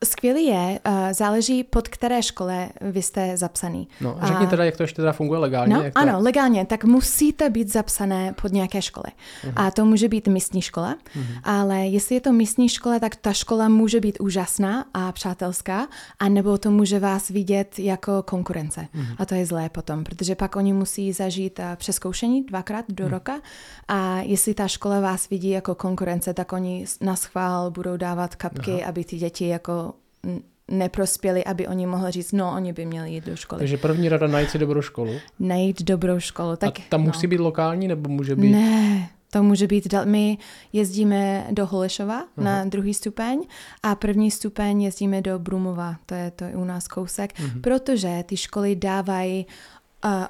Skvělý 0.04 0.46
je, 0.46 0.80
uh, 0.88 0.94
záleží 1.12 1.63
pod 1.63 1.88
které 1.88 2.24
škole 2.24 2.70
vy 2.82 3.01
jste 3.01 3.38
zapsaný. 3.38 3.88
No, 4.01 4.18
řekni 4.24 4.44
uh, 4.44 4.50
teda, 4.50 4.66
jak 4.66 4.77
to 4.77 4.84
ještě 4.84 4.96
teda 4.96 5.13
funguje 5.13 5.39
legálně. 5.39 5.74
No, 5.74 5.82
jak 5.82 5.94
to... 5.94 6.00
ano, 6.00 6.20
legálně, 6.22 6.66
tak 6.66 6.84
musíte 6.84 7.50
být 7.50 7.74
zapsané 7.74 8.34
pod 8.42 8.51
nějaké 8.51 8.82
škole. 8.82 9.06
Uh-huh. 9.44 9.54
A 9.56 9.72
to 9.72 9.86
může 9.86 10.10
být 10.10 10.27
místní 10.27 10.62
škola, 10.62 10.96
uh-huh. 10.96 11.39
ale 11.44 11.80
jestli 11.80 12.16
je 12.16 12.22
to 12.22 12.34
místní 12.34 12.70
škola, 12.70 13.00
tak 13.00 13.16
ta 13.16 13.34
škola 13.34 13.70
může 13.70 14.00
být 14.00 14.20
úžasná 14.20 14.86
a 14.94 15.12
přátelská, 15.12 15.88
anebo 16.20 16.58
to 16.58 16.72
může 16.72 17.00
vás 17.00 17.30
vidět 17.30 17.80
jako 17.80 18.24
konkurence. 18.24 18.88
Uh-huh. 18.96 19.16
A 19.18 19.25
to 19.25 19.36
je 19.36 19.46
zlé 19.46 19.70
potom, 19.70 20.04
protože 20.04 20.36
pak 20.36 20.56
oni 20.56 20.74
musí 20.74 21.13
zažít 21.13 21.60
uh, 21.60 21.66
přeskoušení 21.75 22.44
dvakrát 22.44 22.86
do 22.89 23.06
uh-huh. 23.06 23.10
roka 23.10 23.39
a 23.88 24.18
jestli 24.18 24.54
ta 24.54 24.68
škola 24.68 25.00
vás 25.00 25.30
vidí 25.30 25.50
jako 25.50 25.75
konkurence, 25.75 26.34
tak 26.34 26.54
oni 26.54 26.86
na 27.01 27.16
schvál 27.16 27.72
budou 27.72 27.98
dávat 27.98 28.36
kapky, 28.36 28.72
uh-huh. 28.72 28.89
aby 28.89 29.04
ty 29.04 29.18
děti 29.18 29.48
jako 29.48 29.87
neprospěli, 30.71 31.45
aby 31.45 31.67
oni 31.67 31.86
mohli 31.86 32.12
říct, 32.12 32.31
no, 32.31 32.53
oni 32.55 32.74
by 32.74 32.86
měli 32.86 33.12
jít 33.12 33.25
do 33.25 33.36
školy. 33.36 33.59
Takže 33.59 33.77
první 33.77 34.09
rada 34.09 34.27
najít 34.27 34.50
si 34.50 34.57
dobrou 34.57 34.81
školu. 34.81 35.13
Najít 35.39 35.81
dobrou 35.81 36.19
školu. 36.19 36.55
Tak, 36.55 36.79
A 36.79 36.83
tam 36.89 37.01
no. 37.01 37.07
musí 37.07 37.27
být 37.27 37.39
lokální, 37.39 37.88
nebo 37.88 38.09
může 38.09 38.36
být? 38.36 38.51
Ne, 38.51 39.09
to 39.31 39.43
může 39.43 39.67
být, 39.67 39.93
my 40.05 40.38
jezdíme 40.74 41.47
do 41.51 41.65
Holešova 41.65 42.15
Aha. 42.15 42.27
na 42.38 42.65
druhý 42.65 42.93
stupeň 42.93 43.41
a 43.83 43.95
první 43.95 44.31
stupeň 44.31 44.81
jezdíme 44.81 45.21
do 45.21 45.39
Brumova, 45.39 45.95
to 46.05 46.15
je 46.15 46.31
to 46.31 46.43
je 46.43 46.55
u 46.55 46.65
nás 46.65 46.88
kousek, 46.88 47.39
uh-huh. 47.39 47.62
protože 47.62 48.24
ty 48.25 48.38
školy 48.38 48.75
dávají 48.75 49.45
uh, 49.45 49.76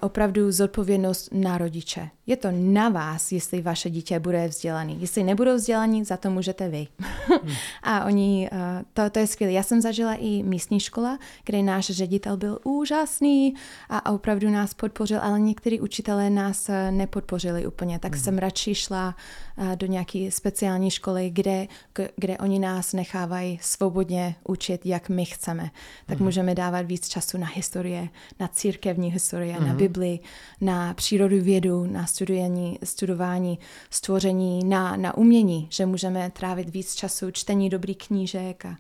opravdu 0.02 0.52
zodpovědnost 0.52 1.30
na 1.32 1.58
rodiče. 1.58 2.10
Je 2.28 2.38
to 2.38 2.48
na 2.52 2.90
vás, 2.90 3.32
jestli 3.32 3.62
vaše 3.62 3.90
dítě 3.90 4.20
bude 4.20 4.48
vzdělaný. 4.48 5.02
Jestli 5.02 5.24
nebudou 5.24 5.56
vzdělaní, 5.56 6.06
za 6.06 6.18
to 6.18 6.30
můžete 6.30 6.70
vy. 6.70 6.88
hmm. 7.00 7.54
A 7.84 8.06
oni, 8.06 8.50
uh, 8.52 8.58
to, 8.94 9.10
to 9.10 9.20
je 9.20 9.28
skvělé. 9.28 9.54
Já 9.54 9.64
jsem 9.64 9.82
zažila 9.82 10.14
i 10.14 10.44
místní 10.44 10.80
škola, 10.80 11.20
kde 11.46 11.64
náš 11.64 11.86
ředitel 11.86 12.38
byl 12.38 12.60
úžasný 12.64 13.54
a 13.90 14.12
opravdu 14.12 14.50
nás 14.50 14.74
podpořil, 14.74 15.20
ale 15.22 15.40
někteří 15.40 15.82
učitelé 15.82 16.30
nás 16.30 16.70
uh, 16.70 16.76
nepodpořili 16.92 17.68
úplně, 17.68 18.00
tak 18.00 18.14
hmm. 18.14 18.24
jsem 18.24 18.38
radši 18.38 18.76
šla 18.76 19.16
uh, 19.58 19.76
do 19.76 19.88
nějaké 19.88 20.30
speciální 20.32 20.92
školy, 20.92 21.30
kde, 21.30 21.68
kde 22.16 22.38
oni 22.38 22.60
nás 22.60 22.94
nechávají 22.94 23.60
svobodně 23.62 24.36
učit, 24.48 24.86
jak 24.86 25.10
my 25.10 25.26
chceme. 25.26 25.70
Tak 26.06 26.18
hmm. 26.18 26.26
můžeme 26.26 26.56
dávat 26.56 26.86
víc 26.86 27.08
času 27.08 27.38
na 27.38 27.48
historie, 27.48 28.10
na 28.40 28.48
církevní 28.48 29.12
historie, 29.12 29.57
hmm. 29.60 29.68
na 29.68 29.74
Bibli, 29.74 30.20
na 30.62 30.94
přírodu 30.94 31.42
vědu, 31.42 31.86
na 31.86 32.06
studování, 32.06 32.80
studování 32.84 33.60
stvoření, 33.90 34.64
na, 34.64 34.96
na 34.96 35.18
umění, 35.18 35.68
že 35.72 35.86
můžeme 35.86 36.32
trávit 36.32 36.70
víc 36.70 36.96
času 36.96 37.32
čtení 37.32 37.70
dobrých 37.70 37.98
knížek 37.98 38.66
a, 38.66 38.78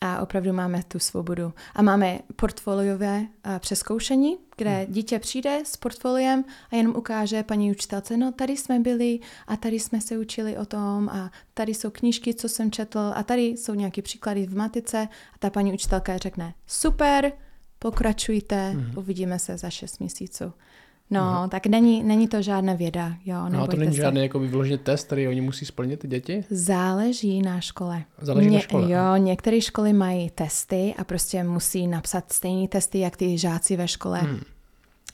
a 0.00 0.20
opravdu 0.20 0.52
máme 0.52 0.82
tu 0.82 0.98
svobodu. 0.98 1.52
A 1.74 1.82
máme 1.82 2.18
portfoliové 2.36 3.26
přeskoušení, 3.58 4.38
kde 4.56 4.70
hmm. 4.70 4.92
dítě 4.92 5.18
přijde 5.18 5.62
s 5.64 5.76
portfoliem 5.76 6.44
a 6.70 6.76
jenom 6.76 6.96
ukáže 6.96 7.42
paní 7.42 7.70
učitelce, 7.70 8.16
no 8.16 8.32
tady 8.32 8.56
jsme 8.56 8.80
byli 8.80 9.18
a 9.46 9.56
tady 9.56 9.80
jsme 9.80 10.00
se 10.00 10.18
učili 10.18 10.56
o 10.56 10.66
tom 10.66 11.08
a 11.08 11.30
tady 11.54 11.74
jsou 11.74 11.90
knížky, 11.90 12.34
co 12.34 12.48
jsem 12.48 12.70
četl 12.70 13.12
a 13.14 13.22
tady 13.22 13.42
jsou 13.42 13.74
nějaké 13.74 14.02
příklady 14.02 14.46
v 14.46 14.56
matice 14.56 15.08
a 15.34 15.38
ta 15.38 15.50
paní 15.50 15.72
učitelka 15.72 16.18
řekne, 16.18 16.54
super, 16.66 17.32
pokračujte, 17.82 18.70
hmm. 18.70 18.92
uvidíme 18.96 19.38
se 19.38 19.56
za 19.56 19.70
šest 19.70 20.00
měsíců. 20.00 20.52
No, 21.10 21.20
Aha. 21.20 21.48
tak 21.48 21.66
není, 21.66 22.02
není 22.02 22.28
to 22.28 22.42
žádná 22.42 22.74
věda, 22.74 23.14
jo, 23.24 23.48
No 23.48 23.62
a 23.62 23.66
to 23.66 23.76
není 23.76 23.92
se. 23.92 23.96
žádný 23.96 24.22
jako 24.22 24.38
vyvložený 24.38 24.78
test, 24.78 25.06
který 25.06 25.28
oni 25.28 25.40
musí 25.40 25.66
splnit, 25.66 26.00
ty 26.00 26.08
děti? 26.08 26.44
Záleží 26.50 27.42
na 27.42 27.60
škole. 27.60 28.04
Záleží 28.20 28.50
Ně, 28.50 28.54
na 28.54 28.60
škole. 28.60 28.92
Jo, 28.92 29.16
některé 29.16 29.60
školy 29.60 29.92
mají 29.92 30.30
testy 30.30 30.94
a 30.98 31.04
prostě 31.04 31.44
musí 31.44 31.86
napsat 31.86 32.32
stejné 32.32 32.68
testy, 32.68 32.98
jak 32.98 33.16
ty 33.16 33.38
žáci 33.38 33.76
ve 33.76 33.88
škole. 33.88 34.18
Hmm. 34.20 34.40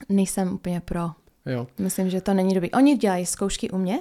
Nejsem 0.09 0.53
úplně 0.53 0.81
pro. 0.81 1.09
Jo. 1.45 1.67
Myslím, 1.77 2.09
že 2.09 2.21
to 2.21 2.33
není 2.33 2.53
dobrý. 2.53 2.71
Oni 2.71 2.97
dělají 2.97 3.25
zkoušky 3.25 3.69
u 3.69 3.77
mě, 3.77 3.99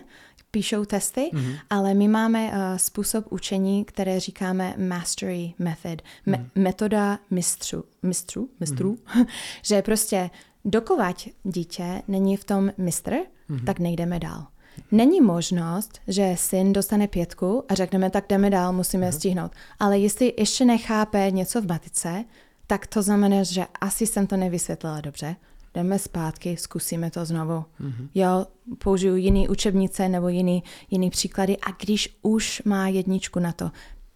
píšou 0.56 0.84
testy, 0.84 1.30
mm-hmm. 1.32 1.58
ale 1.70 1.94
my 1.94 2.08
máme 2.08 2.48
uh, 2.48 2.54
způsob 2.76 3.24
učení, 3.30 3.84
které 3.84 4.20
říkáme 4.20 4.74
mastery 4.88 5.54
method, 5.58 6.02
me- 6.26 6.38
mm-hmm. 6.38 6.48
metoda 6.54 7.18
mistru, 7.30 7.84
mistru, 8.02 8.48
mistru, 8.60 8.94
mm-hmm. 8.94 9.26
že 9.62 9.82
prostě 9.82 10.30
dokovať 10.64 11.28
dítě 11.44 12.02
není 12.08 12.36
v 12.36 12.44
tom 12.44 12.72
mistr, 12.78 13.12
mm-hmm. 13.12 13.64
tak 13.64 13.78
nejdeme 13.78 14.18
dál. 14.18 14.46
Není 14.92 15.20
možnost, 15.20 16.00
že 16.08 16.34
syn 16.38 16.72
dostane 16.72 17.08
pětku 17.08 17.64
a 17.68 17.74
řekneme, 17.74 18.10
tak 18.10 18.24
jdeme 18.28 18.50
dál, 18.50 18.72
musíme 18.72 19.08
mm-hmm. 19.08 19.16
stihnout. 19.16 19.52
Ale 19.78 19.98
jestli 19.98 20.34
ještě 20.38 20.64
nechápe 20.64 21.30
něco 21.30 21.60
v 21.62 21.66
matice, 21.66 22.24
tak 22.66 22.86
to 22.86 23.02
znamená, 23.02 23.42
že 23.42 23.66
asi 23.80 24.06
jsem 24.06 24.26
to 24.26 24.36
nevysvětlila 24.36 25.00
dobře. 25.00 25.36
Jdeme 25.76 25.98
zpátky, 25.98 26.56
zkusíme 26.56 27.10
to 27.10 27.24
znovu. 27.24 27.64
Mm-hmm. 27.80 28.08
Jo, 28.14 28.46
použiju 28.78 29.16
jiný 29.16 29.48
učebnice 29.48 30.08
nebo 30.08 30.28
jiný, 30.28 30.62
jiný 30.90 31.10
příklady 31.10 31.56
a 31.56 31.70
když 31.80 32.18
už 32.22 32.62
má 32.64 32.88
jedničku 32.88 33.38
na 33.38 33.52
to, 33.52 33.70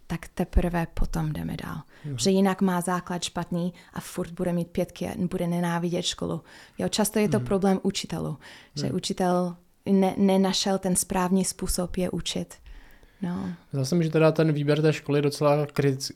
tak 0.06 0.28
teprve 0.34 0.86
potom 0.94 1.32
jdeme 1.32 1.56
dál. 1.64 1.76
Jo. 2.04 2.14
Že 2.18 2.30
jinak 2.30 2.60
má 2.60 2.80
základ 2.80 3.22
špatný 3.22 3.74
a 3.92 4.00
furt 4.00 4.30
bude 4.30 4.52
mít 4.52 4.68
pětky 4.68 5.08
a 5.08 5.14
bude 5.16 5.46
nenávidět 5.46 6.04
školu. 6.04 6.42
Jo, 6.78 6.88
často 6.88 7.18
je 7.18 7.28
to 7.28 7.36
hmm. 7.36 7.46
problém 7.46 7.80
učitelů, 7.82 8.36
že 8.74 8.86
hmm. 8.86 8.96
učitel 8.96 9.56
ne, 9.86 10.14
nenašel 10.16 10.78
ten 10.78 10.96
správný 10.96 11.44
způsob 11.44 11.96
je 11.96 12.10
učit. 12.10 12.54
No. 13.22 13.48
Zase 13.72 13.94
mi, 13.94 14.04
že 14.04 14.10
teda 14.10 14.32
ten 14.32 14.52
výběr 14.52 14.82
té 14.82 14.92
školy 14.92 15.18
je 15.18 15.22
docela 15.22 15.66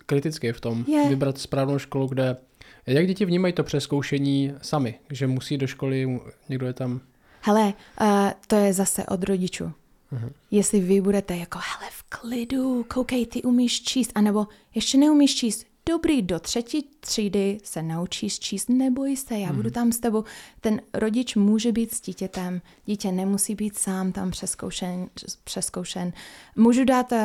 kritický 0.07 0.53
v 0.53 0.61
tom. 0.61 0.85
Je. 0.89 1.09
Vybrat 1.09 1.39
správnou 1.39 1.79
školu, 1.79 2.07
kde... 2.07 2.37
Jak 2.87 3.07
děti 3.07 3.25
vnímají 3.25 3.55
to 3.55 3.63
přeskoušení 3.63 4.53
sami? 4.63 4.95
Že 5.11 5.27
musí 5.27 5.59
do 5.59 5.67
školy, 5.67 6.21
někdo 6.49 6.67
je 6.67 6.73
tam... 6.73 7.01
Hele, 7.41 7.75
uh, 8.01 8.31
to 8.47 8.57
je 8.57 8.73
zase 8.73 9.07
od 9.07 9.23
rodičů. 9.23 9.65
Uh-huh. 9.65 10.31
Jestli 10.51 10.81
vy 10.81 11.01
budete 11.01 11.37
jako, 11.37 11.59
hele, 11.59 11.91
v 11.93 12.03
klidu, 12.03 12.85
koukej, 12.89 13.27
ty 13.27 13.43
umíš 13.43 13.83
číst, 13.83 14.13
anebo 14.15 14.47
ještě 14.75 14.99
neumíš 14.99 15.35
číst, 15.35 15.67
dobrý, 15.89 16.23
do 16.23 16.41
třetí 16.41 16.89
třídy 17.01 17.59
se 17.65 17.83
naučíš 17.83 18.39
číst, 18.39 18.69
neboj 18.69 19.17
se, 19.17 19.39
já 19.39 19.51
mm. 19.51 19.57
budu 19.57 19.67
mhm. 19.67 19.75
tam 19.75 19.93
s 19.93 19.99
tebou. 19.99 20.25
Ten 20.61 20.81
rodič 20.95 21.35
může 21.35 21.73
být 21.73 21.95
s 21.95 22.01
dítětem, 22.01 22.61
dítě 22.87 23.13
nemusí 23.13 23.55
být 23.55 23.79
sám 23.79 24.13
tam 24.13 24.31
přeskoušen. 24.31 25.09
přeskoušen. 25.45 26.13
Můžu 26.57 26.85
dát 26.85 27.13
uh, 27.13 27.19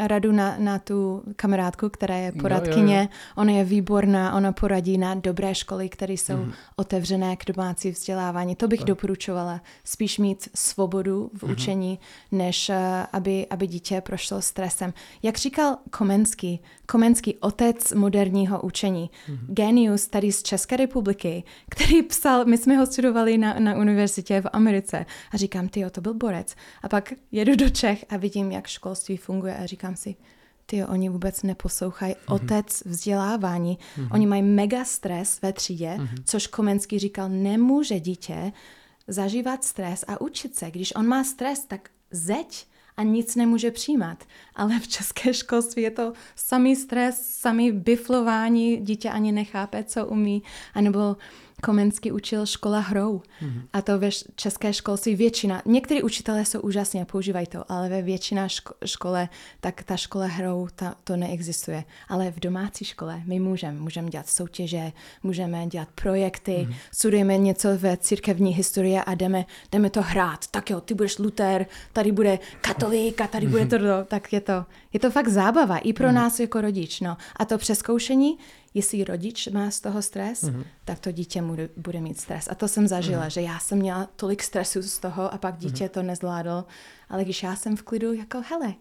radu 0.00 0.32
na, 0.32 0.56
na 0.58 0.78
tu 0.78 1.22
kamarádku, 1.36 1.88
která 1.88 2.16
je 2.16 2.32
poradkyně. 2.32 2.94
Jo, 2.94 3.00
jo, 3.00 3.08
jo. 3.10 3.32
Ona 3.36 3.52
je 3.52 3.64
výborná, 3.64 4.34
ona 4.34 4.52
poradí 4.52 4.98
na 4.98 5.14
dobré 5.14 5.54
školy, 5.54 5.88
které 5.88 6.12
jsou 6.12 6.36
mm. 6.36 6.52
otevřené 6.76 7.36
k 7.36 7.52
domácí 7.52 7.90
vzdělávání. 7.90 8.56
To 8.56 8.68
bych 8.68 8.80
tak. 8.80 8.88
doporučovala. 8.88 9.60
Spíš 9.84 10.18
mít 10.18 10.48
svobodu 10.54 11.30
v 11.34 11.42
mm. 11.42 11.52
učení, 11.52 11.98
než 12.32 12.68
uh, 12.68 12.76
aby, 13.12 13.46
aby 13.50 13.66
dítě 13.66 14.00
prošlo 14.00 14.42
stresem. 14.42 14.92
Jak 15.22 15.38
říkal 15.38 15.76
Komenský, 15.90 16.60
Komenský 16.92 17.38
otec 17.38 17.92
moderního 17.92 18.60
učení. 18.60 19.10
Mm-hmm. 19.10 19.38
Genius 19.54 20.06
tady 20.06 20.32
z 20.32 20.42
České 20.42 20.76
republiky, 20.76 21.44
který 21.70 22.02
psal, 22.02 22.44
my 22.44 22.58
jsme 22.58 22.76
ho 22.76 22.86
studovali 22.86 23.38
na, 23.38 23.54
na 23.58 23.76
univerzitě 23.76 24.40
v 24.40 24.48
Americe 24.52 25.06
a 25.30 25.36
říkám, 25.36 25.68
ty 25.68 25.84
to 25.90 26.00
byl 26.00 26.14
borec. 26.14 26.54
A 26.82 26.88
pak 26.88 27.12
jedu 27.32 27.56
do 27.56 27.70
Čech 27.70 28.04
a 28.08 28.16
vidím, 28.16 28.52
jak 28.52 28.66
školství 28.66 29.16
funguje 29.16 29.56
a 29.56 29.66
říkám 29.66 29.96
si, 29.96 30.16
ty 30.66 30.84
oni 30.84 31.08
vůbec 31.08 31.42
neposlouchají 31.42 32.14
mm-hmm. 32.14 32.34
otec 32.34 32.82
vzdělávání. 32.86 33.78
Mm-hmm. 33.78 34.08
Oni 34.12 34.26
mají 34.26 34.42
mega 34.42 34.84
stres 34.84 35.42
ve 35.42 35.52
třídě, 35.52 35.96
mm-hmm. 35.98 36.22
což 36.24 36.46
Komenský 36.46 36.98
říkal, 36.98 37.28
nemůže 37.28 38.00
dítě 38.00 38.52
zažívat 39.08 39.64
stres 39.64 40.04
a 40.08 40.20
učit 40.20 40.56
se. 40.56 40.70
Když 40.70 40.94
on 40.94 41.06
má 41.06 41.24
stres, 41.24 41.64
tak 41.64 41.90
zeď 42.10 42.66
a 42.96 43.02
nic 43.02 43.36
nemůže 43.36 43.70
přijímat. 43.70 44.24
Ale 44.54 44.80
v 44.80 44.88
české 44.88 45.34
školství 45.34 45.82
je 45.82 45.90
to 45.90 46.12
samý 46.36 46.76
stres, 46.76 47.22
samý 47.22 47.72
biflování, 47.72 48.76
dítě 48.76 49.10
ani 49.10 49.32
nechápe, 49.32 49.84
co 49.84 50.06
umí, 50.06 50.42
anebo 50.74 51.16
Komenský 51.64 52.12
učil 52.12 52.46
škola 52.46 52.80
hrou. 52.80 53.22
Mm-hmm. 53.42 53.62
A 53.72 53.82
to 53.82 53.98
ve 53.98 54.10
české 54.36 54.72
školství 54.72 55.16
většina, 55.16 55.62
někteří 55.66 56.02
učitelé 56.02 56.44
jsou 56.44 56.60
úžasně, 56.60 57.04
používají 57.04 57.46
to, 57.46 57.72
ale 57.72 57.88
ve 57.88 58.02
většina 58.02 58.46
ško- 58.46 58.72
škole, 58.84 59.28
tak 59.60 59.82
ta 59.82 59.96
škola 59.96 60.26
hrou, 60.26 60.68
ta, 60.76 60.94
to 61.04 61.16
neexistuje. 61.16 61.84
Ale 62.08 62.30
v 62.30 62.40
domácí 62.40 62.84
škole 62.84 63.22
my 63.24 63.40
můžeme, 63.40 63.80
můžeme 63.80 64.10
dělat 64.10 64.28
soutěže, 64.28 64.92
můžeme 65.22 65.66
dělat 65.66 65.88
projekty, 65.94 66.52
mm-hmm. 66.52 66.74
studujeme 66.92 67.38
něco 67.38 67.78
ve 67.78 67.96
církevní 67.96 68.54
historii 68.54 68.98
a 68.98 69.14
jdeme, 69.14 69.44
jdeme 69.72 69.90
to 69.90 70.02
hrát. 70.02 70.46
Tak 70.46 70.70
jo, 70.70 70.80
ty 70.80 70.94
budeš 70.94 71.18
Luther, 71.18 71.66
tady 71.92 72.12
bude 72.12 72.38
katolík 72.60 73.20
a 73.20 73.26
tady 73.26 73.46
bude 73.46 73.66
to, 73.66 73.78
tak 74.08 74.32
je 74.32 74.40
to, 74.40 74.64
je 74.92 75.00
to 75.00 75.10
fakt 75.10 75.28
zábava 75.28 75.78
i 75.78 75.92
pro 75.92 76.08
mm-hmm. 76.08 76.14
nás 76.14 76.40
jako 76.40 76.60
rodič. 76.60 77.00
No. 77.00 77.16
A 77.36 77.44
to 77.44 77.58
přeskoušení, 77.58 78.38
jestli 78.74 79.04
rodič 79.04 79.48
má 79.48 79.70
z 79.70 79.80
toho 79.80 80.02
stres, 80.02 80.42
mm-hmm. 80.42 80.64
tak 80.84 80.98
to 80.98 81.12
dítě 81.12 81.42
bude, 81.42 81.68
bude 81.76 82.00
mít 82.00 82.20
stres. 82.20 82.48
A 82.50 82.54
to 82.54 82.68
jsem 82.68 82.88
zažila, 82.88 83.26
mm-hmm. 83.26 83.30
že 83.30 83.40
já 83.40 83.58
jsem 83.58 83.78
měla 83.78 84.08
tolik 84.16 84.42
stresu 84.42 84.82
z 84.82 84.98
toho 84.98 85.34
a 85.34 85.38
pak 85.38 85.56
dítě 85.56 85.84
mm-hmm. 85.84 85.88
to 85.88 86.02
nezvládlo. 86.02 86.64
Ale 87.08 87.24
když 87.24 87.42
já 87.42 87.56
jsem 87.56 87.76
v 87.76 87.82
klidu, 87.82 88.12
jako 88.12 88.42
hele, 88.50 88.74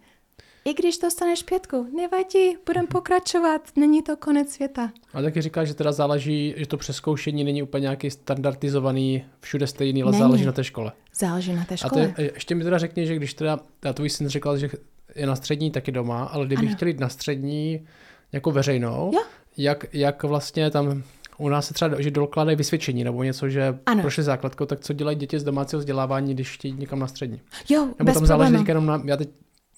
i 0.66 0.74
když 0.74 0.98
dostaneš 0.98 1.44
pětku, 1.44 1.88
nevadí, 1.98 2.58
budem 2.66 2.84
mhm. 2.84 2.92
pokračovat, 2.92 3.62
není 3.76 4.02
to 4.02 4.18
konec 4.18 4.52
světa. 4.52 4.92
A 5.14 5.22
taky 5.22 5.42
říká, 5.42 5.66
že 5.66 5.74
teda 5.74 5.92
záleží, 5.92 6.54
že 6.58 6.66
to 6.66 6.78
přeskoušení 6.78 7.44
není 7.44 7.64
úplně 7.64 7.82
nějaký 7.82 8.12
standardizovaný, 8.12 9.26
všude 9.40 9.68
stejný, 9.68 10.04
ale 10.04 10.12
není. 10.12 10.22
záleží 10.22 10.46
na 10.46 10.52
té 10.52 10.64
škole. 10.64 10.92
Záleží 11.16 11.54
na 11.54 11.66
té 11.66 11.78
škole. 11.78 12.08
A 12.08 12.16
to, 12.16 12.22
ještě 12.22 12.56
mi 12.56 12.64
teda 12.64 12.78
řekni, 12.78 13.08
že 13.08 13.16
když 13.16 13.34
teda, 13.34 13.60
já 13.86 13.94
tvůj 13.94 14.10
syn 14.10 14.28
řekl, 14.28 14.58
že 14.58 14.70
je 15.16 15.28
na 15.28 15.36
střední 15.36 15.72
taky 15.72 15.92
doma, 15.92 16.24
ale 16.24 16.46
kdyby 16.46 16.68
chtěl 16.68 16.88
jít 16.88 17.00
na 17.00 17.10
střední 17.10 17.88
jako 18.32 18.52
veřejnou, 18.52 19.12
jo 19.14 19.22
jak, 19.64 19.86
jak 19.94 20.24
vlastně 20.24 20.72
tam 20.72 21.04
u 21.38 21.50
nás 21.50 21.68
se 21.68 21.74
třeba, 21.74 22.02
že 22.02 22.12
dokládají 22.12 22.58
vysvědčení 22.58 23.04
nebo 23.04 23.24
něco, 23.24 23.50
že 23.50 23.80
ano. 23.86 24.02
prošli 24.02 24.24
základkou, 24.24 24.66
tak 24.66 24.80
co 24.80 24.94
dělají 24.94 25.18
děti 25.18 25.40
z 25.40 25.44
domácího 25.44 25.80
vzdělávání, 25.80 26.34
když 26.34 26.54
chtějí 26.54 26.74
někam 26.74 27.00
na 27.00 27.08
střední? 27.08 27.42
Jo, 27.70 27.86
nebo 27.86 28.06
bez 28.06 28.14
tam 28.14 28.26
záleží 28.26 28.64
jenom 28.68 28.86
na, 28.86 29.02
já 29.06 29.18
teď 29.18 29.30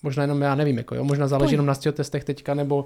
možná 0.03 0.23
jenom 0.23 0.41
já 0.41 0.55
nevím, 0.55 0.77
jako 0.77 0.95
jo, 0.95 1.03
možná 1.03 1.27
záleží 1.27 1.47
Pojď. 1.47 1.51
jenom 1.51 1.65
na 1.65 1.75
testech 1.75 2.23
teďka, 2.23 2.53
nebo 2.53 2.85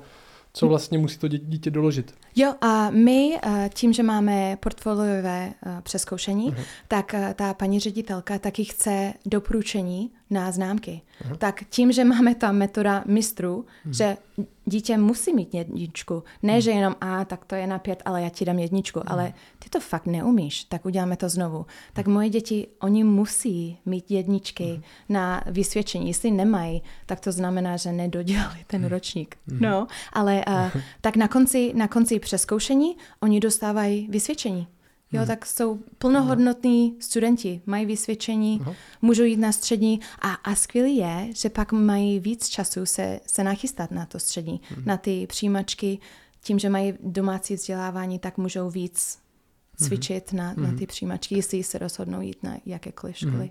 co 0.53 0.67
vlastně 0.67 0.97
musí 0.97 1.17
to 1.17 1.27
dítě 1.27 1.71
doložit. 1.71 2.13
Jo, 2.35 2.53
a 2.61 2.89
my 2.89 3.39
eh, 3.43 3.69
tím, 3.73 3.93
že 3.93 4.03
máme 4.03 4.57
portfoliové 4.59 5.53
eh, 5.65 5.81
přeskoušení, 5.83 6.51
uh-huh. 6.51 6.63
tak 6.87 7.13
eh, 7.13 7.33
ta 7.37 7.53
paní 7.53 7.79
ředitelka 7.79 8.39
taky 8.39 8.63
chce 8.63 9.13
doporučení 9.25 10.11
na 10.29 10.51
známky. 10.51 11.01
Uh-huh. 11.21 11.37
Tak 11.37 11.63
tím, 11.69 11.91
že 11.91 12.03
máme 12.03 12.35
tam 12.35 12.55
metoda 12.55 13.03
mistrů, 13.07 13.65
uh-huh. 13.85 13.93
že 13.93 14.17
dítě 14.65 14.97
musí 14.97 15.33
mít 15.33 15.53
jedničku. 15.53 16.23
Ne, 16.43 16.53
hmm. 16.53 16.61
že 16.61 16.71
jenom 16.71 16.95
a, 17.01 17.25
tak 17.25 17.45
to 17.45 17.55
je 17.55 17.67
na 17.67 17.79
pět, 17.79 18.01
ale 18.05 18.21
já 18.21 18.29
ti 18.29 18.45
dám 18.45 18.59
jedničku. 18.59 18.99
Hmm. 18.99 19.11
Ale 19.11 19.33
ty 19.59 19.69
to 19.69 19.79
fakt 19.79 20.05
neumíš, 20.05 20.63
tak 20.63 20.85
uděláme 20.85 21.17
to 21.17 21.29
znovu. 21.29 21.65
Tak 21.93 22.05
hmm. 22.05 22.13
moje 22.13 22.29
děti, 22.29 22.67
oni 22.81 23.03
musí 23.03 23.77
mít 23.85 24.11
jedničky 24.11 24.63
hmm. 24.63 24.81
na 25.09 25.43
vysvědčení. 25.45 26.07
Jestli 26.07 26.31
nemají, 26.31 26.81
tak 27.05 27.19
to 27.19 27.31
znamená, 27.31 27.77
že 27.77 27.91
nedodělali 27.91 28.57
ten 28.67 28.81
hmm. 28.81 28.89
ročník. 28.89 29.37
Hmm. 29.47 29.59
No, 29.61 29.87
ale 30.13 30.45
uh, 30.47 30.81
tak 31.01 31.15
na 31.15 31.27
konci, 31.27 31.73
na 31.75 31.87
konci 31.87 32.19
přeskoušení 32.19 32.97
oni 33.19 33.39
dostávají 33.39 34.07
vysvědčení. 34.11 34.67
Jo, 35.11 35.19
hmm. 35.19 35.27
tak 35.27 35.45
jsou 35.45 35.79
plnohodnotní 35.97 36.89
hmm. 36.89 37.01
studenti, 37.01 37.61
mají 37.65 37.85
vysvědčení, 37.85 38.59
hmm. 38.63 38.73
můžou 39.01 39.23
jít 39.23 39.37
na 39.37 39.51
střední 39.51 39.99
a, 40.19 40.33
a 40.33 40.55
skvělý 40.55 40.97
je, 40.97 41.27
že 41.33 41.49
pak 41.49 41.71
mají 41.71 42.19
víc 42.19 42.47
času 42.47 42.85
se, 42.85 43.19
se 43.25 43.43
nachystat 43.43 43.91
na 43.91 44.05
to 44.05 44.19
střední, 44.19 44.61
hmm. 44.69 44.83
na 44.85 44.97
ty 44.97 45.27
přijímačky. 45.27 45.99
Tím, 46.41 46.59
že 46.59 46.69
mají 46.69 46.93
domácí 47.03 47.53
vzdělávání, 47.53 48.19
tak 48.19 48.37
můžou 48.37 48.69
víc 48.69 49.19
cvičit 49.77 50.31
hmm. 50.31 50.37
na, 50.37 50.53
na 50.57 50.71
ty 50.77 50.87
přijímačky, 50.87 51.35
jestli 51.35 51.63
se 51.63 51.77
rozhodnou 51.77 52.21
jít 52.21 52.43
na 52.43 52.57
jakékoliv 52.65 53.17
školy. 53.17 53.33
Hmm. 53.37 53.49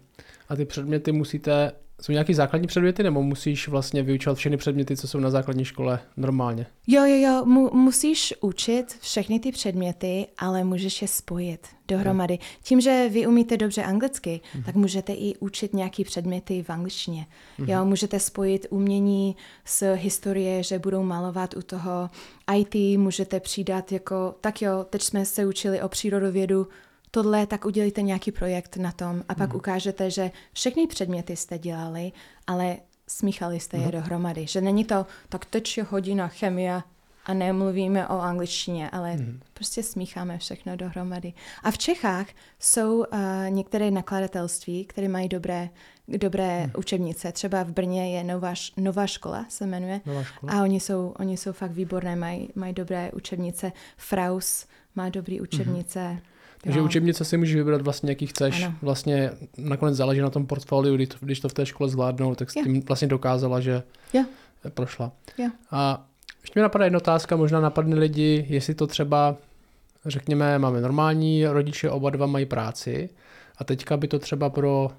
A 0.48 0.56
ty 0.56 0.64
předměty 0.64 1.12
musíte 1.12 1.72
jsou 2.02 2.12
nějaký 2.12 2.34
základní 2.34 2.66
předměty, 2.66 3.02
nebo 3.02 3.22
musíš 3.22 3.68
vlastně 3.68 4.02
vyučovat 4.02 4.38
všechny 4.38 4.56
předměty, 4.56 4.96
co 4.96 5.08
jsou 5.08 5.20
na 5.20 5.30
základní 5.30 5.64
škole 5.64 6.00
normálně? 6.16 6.66
Jo, 6.86 7.04
jo, 7.04 7.16
jo, 7.16 7.44
mu, 7.44 7.70
musíš 7.74 8.34
učit 8.40 8.96
všechny 9.00 9.40
ty 9.40 9.52
předměty, 9.52 10.26
ale 10.38 10.64
můžeš 10.64 11.02
je 11.02 11.08
spojit 11.08 11.66
dohromady. 11.88 12.34
Jo. 12.34 12.40
Tím, 12.62 12.80
že 12.80 13.08
vy 13.12 13.26
umíte 13.26 13.56
dobře 13.56 13.82
anglicky, 13.82 14.40
mm. 14.54 14.62
tak 14.62 14.74
můžete 14.74 15.12
i 15.12 15.36
učit 15.36 15.74
nějaký 15.74 16.04
předměty 16.04 16.62
v 16.62 16.70
angličtině. 16.70 17.26
Mm. 17.58 17.68
Jo, 17.68 17.84
můžete 17.84 18.20
spojit 18.20 18.66
umění 18.70 19.36
s 19.64 19.94
historie, 19.94 20.62
že 20.62 20.78
budou 20.78 21.02
malovat 21.02 21.56
u 21.56 21.62
toho 21.62 22.10
IT, 22.56 22.98
můžete 22.98 23.40
přidat 23.40 23.92
jako, 23.92 24.34
tak 24.40 24.62
jo, 24.62 24.86
teď 24.90 25.02
jsme 25.02 25.24
se 25.24 25.46
učili 25.46 25.82
o 25.82 25.88
přírodovědu, 25.88 26.68
tohle, 27.10 27.46
tak 27.46 27.64
udělíte 27.64 28.02
nějaký 28.02 28.32
projekt 28.32 28.76
na 28.76 28.92
tom 28.92 29.22
a 29.28 29.34
pak 29.34 29.50
mm. 29.50 29.56
ukážete, 29.56 30.10
že 30.10 30.30
všechny 30.52 30.86
předměty 30.86 31.36
jste 31.36 31.58
dělali, 31.58 32.12
ale 32.46 32.76
smíchali 33.08 33.60
jste 33.60 33.76
je 33.76 33.82
mhm. 33.82 33.90
dohromady. 33.90 34.46
Že 34.46 34.60
není 34.60 34.84
to, 34.84 35.06
tak 35.28 35.44
teď 35.44 35.78
je 35.78 35.84
hodina 35.84 36.28
chemie 36.28 36.82
a 37.26 37.34
nemluvíme 37.34 38.08
o 38.08 38.20
angličtině, 38.20 38.90
ale 38.90 39.16
mm. 39.16 39.40
prostě 39.54 39.82
smícháme 39.82 40.38
všechno 40.38 40.76
dohromady. 40.76 41.32
A 41.62 41.70
v 41.70 41.78
Čechách 41.78 42.26
jsou 42.60 42.98
uh, 42.98 43.04
některé 43.48 43.90
nakladatelství, 43.90 44.84
které 44.84 45.08
mají 45.08 45.28
dobré, 45.28 45.68
dobré 46.08 46.66
mm. 46.66 46.72
učebnice. 46.78 47.32
Třeba 47.32 47.62
v 47.62 47.70
Brně 47.70 48.16
je 48.16 48.24
Nová, 48.24 48.54
Nová 48.76 49.06
škola, 49.06 49.46
se 49.48 49.66
jmenuje. 49.66 50.00
Nová 50.06 50.22
škola. 50.22 50.52
A 50.52 50.62
oni 50.62 50.80
jsou, 50.80 51.14
oni 51.18 51.36
jsou 51.36 51.52
fakt 51.52 51.70
výborné, 51.72 52.16
mají, 52.16 52.48
mají 52.54 52.72
dobré 52.72 53.10
učebnice. 53.12 53.72
Fraus 53.96 54.66
má 54.94 55.08
dobré 55.08 55.40
učebnice. 55.40 56.08
Mm. 56.08 56.20
Takže 56.60 56.78
no. 56.78 56.84
učebnice 56.84 57.24
si 57.24 57.36
můžeš 57.36 57.56
vybrat 57.56 57.82
vlastně, 57.82 58.10
jaký 58.10 58.26
chceš. 58.26 58.62
Ano. 58.62 58.74
Vlastně 58.82 59.30
nakonec 59.58 59.96
záleží 59.96 60.20
na 60.20 60.30
tom 60.30 60.46
portfoliu, 60.46 60.94
když 60.94 61.08
to, 61.08 61.16
když 61.20 61.40
to 61.40 61.48
v 61.48 61.54
té 61.54 61.66
škole 61.66 61.90
zvládnou, 61.90 62.34
tak 62.34 62.50
s 62.50 62.54
tím 62.54 62.82
vlastně 62.82 63.08
dokázala, 63.08 63.60
že 63.60 63.82
yeah. 64.12 64.26
prošla. 64.74 65.12
Yeah. 65.38 65.52
A 65.70 66.06
ještě 66.42 66.60
mi 66.60 66.62
napadá 66.62 66.84
jedna 66.84 66.96
otázka, 66.96 67.36
možná 67.36 67.60
napadne 67.60 67.96
lidi, 67.96 68.46
jestli 68.48 68.74
to 68.74 68.86
třeba, 68.86 69.36
řekněme, 70.06 70.58
máme 70.58 70.80
normální 70.80 71.46
rodiče, 71.46 71.90
oba 71.90 72.10
dva 72.10 72.26
mají 72.26 72.46
práci 72.46 73.08
a 73.58 73.64
teďka 73.64 73.96
by 73.96 74.08
to 74.08 74.18
třeba 74.18 74.50
pro 74.50 74.90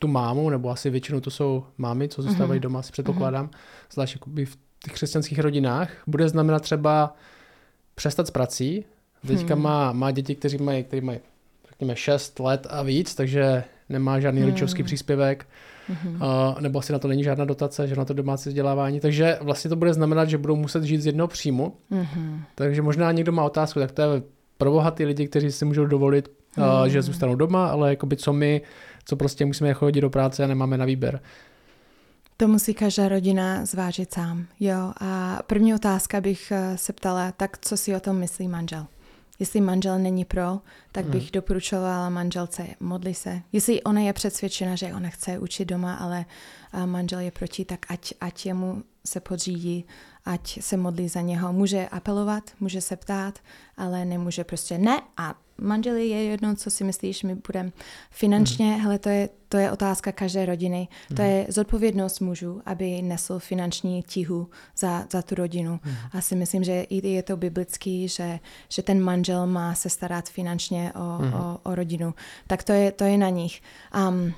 tu 0.00 0.08
mámu, 0.08 0.50
nebo 0.50 0.70
asi 0.70 0.90
většinou 0.90 1.20
to 1.20 1.30
jsou 1.30 1.64
mámy, 1.78 2.08
co 2.08 2.22
zůstávají 2.22 2.60
mm-hmm. 2.60 2.62
doma, 2.62 2.82
si 2.82 2.92
předpokládám, 2.92 3.46
mm-hmm. 3.46 3.92
zvlášť 3.92 4.16
v 4.44 4.58
těch 4.84 4.92
křesťanských 4.92 5.38
rodinách, 5.38 5.90
bude 6.06 6.28
znamenat 6.28 6.62
třeba 6.62 7.14
přestat 7.94 8.26
s 8.26 8.30
prací, 8.30 8.84
Teďka 9.26 9.54
hmm. 9.54 9.62
má, 9.62 9.92
má 9.92 10.10
děti, 10.10 10.34
kteří 10.34 10.58
mají, 10.58 10.84
kteří 10.84 11.00
mají 11.00 11.18
řekněme 11.68 11.96
6 11.96 12.40
let 12.40 12.66
a 12.70 12.82
víc, 12.82 13.14
takže 13.14 13.64
nemá 13.88 14.20
žádný 14.20 14.40
hmm. 14.40 14.48
rodičovský 14.48 14.82
příspěvek, 14.82 15.46
hmm. 15.88 16.14
uh, 16.14 16.60
nebo 16.60 16.78
asi 16.78 16.92
na 16.92 16.98
to 16.98 17.08
není 17.08 17.24
žádná 17.24 17.44
dotace, 17.44 17.88
že 17.88 17.96
na 17.96 18.04
to 18.04 18.14
domácí 18.14 18.48
vzdělávání. 18.48 19.00
Takže 19.00 19.38
vlastně 19.40 19.68
to 19.68 19.76
bude 19.76 19.94
znamenat, 19.94 20.28
že 20.28 20.38
budou 20.38 20.56
muset 20.56 20.84
žít 20.84 21.00
z 21.00 21.06
jednoho 21.06 21.28
příjmu. 21.28 21.72
Hmm. 21.90 22.42
Takže 22.54 22.82
možná 22.82 23.12
někdo 23.12 23.32
má 23.32 23.44
otázku, 23.44 23.80
tak 23.80 23.92
to 23.92 24.02
je 24.02 24.22
pro 24.58 24.70
bohatý 24.70 25.04
lidi, 25.04 25.28
kteří 25.28 25.52
si 25.52 25.64
můžou 25.64 25.86
dovolit, 25.86 26.28
uh, 26.28 26.64
hmm. 26.64 26.90
že 26.90 27.02
zůstanou 27.02 27.34
doma, 27.34 27.66
ale 27.66 27.90
jakoby 27.90 28.16
co 28.16 28.32
my, 28.32 28.62
co 29.04 29.16
prostě 29.16 29.44
musíme 29.44 29.74
chodit 29.74 30.00
do 30.00 30.10
práce 30.10 30.44
a 30.44 30.46
nemáme 30.46 30.78
na 30.78 30.84
výběr. 30.84 31.20
To 32.36 32.48
musí 32.48 32.74
každá 32.74 33.08
rodina 33.08 33.66
zvážit 33.66 34.14
sám. 34.14 34.46
Jo, 34.60 34.92
a 35.00 35.38
první 35.46 35.74
otázka 35.74 36.20
bych 36.20 36.52
eh, 36.52 36.78
se 36.78 36.92
ptala, 36.92 37.32
tak 37.32 37.58
co 37.58 37.76
si 37.76 37.96
o 37.96 38.00
tom 38.00 38.16
myslí 38.16 38.48
manžel? 38.48 38.86
Jestli 39.40 39.60
manžel 39.60 39.98
není 39.98 40.24
pro, 40.24 40.60
tak 40.92 41.06
bych 41.06 41.22
hmm. 41.22 41.30
doporučovala 41.32 42.08
manželce 42.08 42.66
modli 42.80 43.14
se. 43.14 43.42
Jestli 43.52 43.82
ona 43.82 44.00
je 44.00 44.12
přesvědčena, 44.12 44.76
že 44.76 44.94
ona 44.94 45.08
chce 45.08 45.38
učit 45.38 45.64
doma, 45.64 45.94
ale 45.94 46.24
manžel 46.86 47.18
je 47.18 47.30
proti, 47.30 47.64
tak 47.64 47.86
ať, 47.88 48.12
ať 48.20 48.46
jemu 48.46 48.82
se 49.06 49.20
podřídí, 49.20 49.84
ať 50.24 50.62
se 50.62 50.76
modlí 50.76 51.08
za 51.08 51.20
něho. 51.20 51.52
Může 51.52 51.88
apelovat, 51.88 52.50
může 52.60 52.80
se 52.80 52.96
ptát, 52.96 53.38
ale 53.76 54.04
nemůže 54.04 54.44
prostě 54.44 54.78
ne 54.78 55.00
a 55.16 55.34
manželi 55.60 56.08
je 56.08 56.24
jedno, 56.24 56.54
co 56.54 56.70
si 56.70 56.84
myslíš, 56.84 57.22
my 57.22 57.34
budeme 57.34 57.72
finančně, 58.10 58.74
mm. 58.74 58.80
hele, 58.80 58.98
to 58.98 59.08
je, 59.08 59.28
to 59.48 59.56
je 59.56 59.72
otázka 59.72 60.12
každé 60.12 60.46
rodiny, 60.46 60.88
mm. 61.10 61.16
to 61.16 61.22
je 61.22 61.46
zodpovědnost 61.48 62.20
mužů, 62.20 62.62
aby 62.66 63.02
nesl 63.02 63.38
finanční 63.38 64.02
tíhu 64.02 64.48
za, 64.78 65.06
za 65.12 65.22
tu 65.22 65.34
rodinu. 65.34 65.80
Mm. 65.84 65.92
A 66.12 66.20
si 66.20 66.36
myslím, 66.36 66.64
že 66.64 66.82
i 66.82 67.08
je 67.08 67.22
to 67.22 67.36
biblický, 67.36 68.08
že, 68.08 68.38
že 68.68 68.82
ten 68.82 69.00
manžel 69.00 69.46
má 69.46 69.74
se 69.74 69.88
starat 69.88 70.28
finančně 70.28 70.92
o, 70.92 71.22
mm. 71.22 71.34
o, 71.34 71.58
o 71.62 71.74
rodinu. 71.74 72.14
Tak 72.46 72.62
to 72.62 72.72
je, 72.72 72.92
to 72.92 73.04
je 73.04 73.18
na 73.18 73.28
nich. 73.28 73.62
Um, 74.08 74.32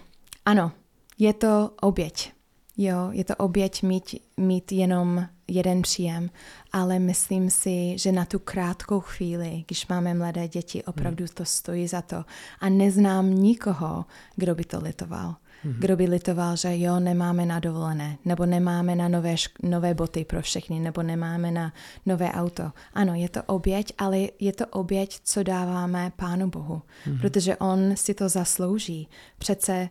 ano, 0.44 0.72
je 1.18 1.32
to 1.32 1.70
oběť. 1.80 2.32
Jo, 2.76 3.08
je 3.10 3.24
to 3.24 3.36
oběť 3.36 3.82
mít, 3.82 4.14
mít 4.36 4.72
jenom 4.72 5.26
jeden 5.52 5.82
příjem, 5.82 6.30
ale 6.72 6.98
myslím 6.98 7.50
si, 7.50 7.98
že 7.98 8.12
na 8.12 8.24
tu 8.24 8.38
krátkou 8.38 9.00
chvíli, 9.00 9.64
když 9.66 9.86
máme 9.86 10.14
mladé 10.14 10.48
děti, 10.48 10.84
opravdu 10.84 11.24
to 11.34 11.44
stojí 11.44 11.88
za 11.88 12.02
to. 12.02 12.24
A 12.60 12.68
neznám 12.68 13.34
nikoho, 13.34 14.04
kdo 14.36 14.54
by 14.54 14.64
to 14.64 14.80
litoval. 14.80 15.34
Mm-hmm. 15.64 15.78
Kdo 15.78 15.96
by 15.96 16.04
litoval, 16.04 16.56
že 16.56 16.78
jo, 16.78 17.00
nemáme 17.00 17.46
na 17.46 17.60
dovolené, 17.60 18.18
nebo 18.24 18.46
nemáme 18.46 18.96
na 18.96 19.08
nové, 19.08 19.34
šk- 19.34 19.68
nové 19.68 19.94
boty 19.94 20.24
pro 20.24 20.42
všechny, 20.42 20.80
nebo 20.80 21.02
nemáme 21.02 21.50
na 21.50 21.72
nové 22.06 22.32
auto. 22.32 22.72
Ano, 22.94 23.14
je 23.14 23.28
to 23.28 23.42
oběť, 23.42 23.92
ale 23.98 24.18
je 24.40 24.52
to 24.52 24.66
oběť, 24.66 25.20
co 25.24 25.42
dáváme 25.42 26.12
Pánu 26.16 26.50
Bohu, 26.50 26.82
mm-hmm. 26.82 27.20
protože 27.20 27.56
On 27.56 27.96
si 27.96 28.14
to 28.14 28.28
zaslouží. 28.28 29.08
Přece 29.38 29.90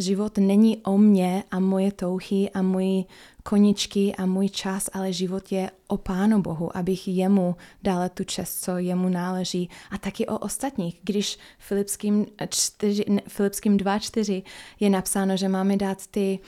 Život 0.00 0.38
není 0.38 0.76
o 0.76 0.98
mě 0.98 1.44
a 1.50 1.60
moje 1.60 1.92
touhy 1.92 2.50
a 2.50 2.62
moji 2.62 3.04
koničky 3.42 4.14
a 4.16 4.26
můj 4.26 4.48
čas, 4.48 4.90
ale 4.92 5.12
život 5.12 5.52
je 5.52 5.70
o 5.88 5.96
Pánu 5.96 6.42
Bohu, 6.42 6.76
abych 6.76 7.08
jemu 7.08 7.56
dala 7.82 8.08
tu 8.08 8.24
čest, 8.24 8.64
co 8.64 8.78
jemu 8.78 9.08
náleží 9.08 9.70
a 9.90 9.98
taky 9.98 10.26
o 10.26 10.38
ostatních. 10.38 11.00
Když 11.02 11.38
Filipským, 11.58 12.26
4, 12.48 13.04
Filipským 13.28 13.76
2.4 13.76 14.42
je 14.80 14.90
napsáno, 14.90 15.36
že 15.36 15.48
máme 15.48 15.76
dát 15.76 16.06
ty 16.06 16.38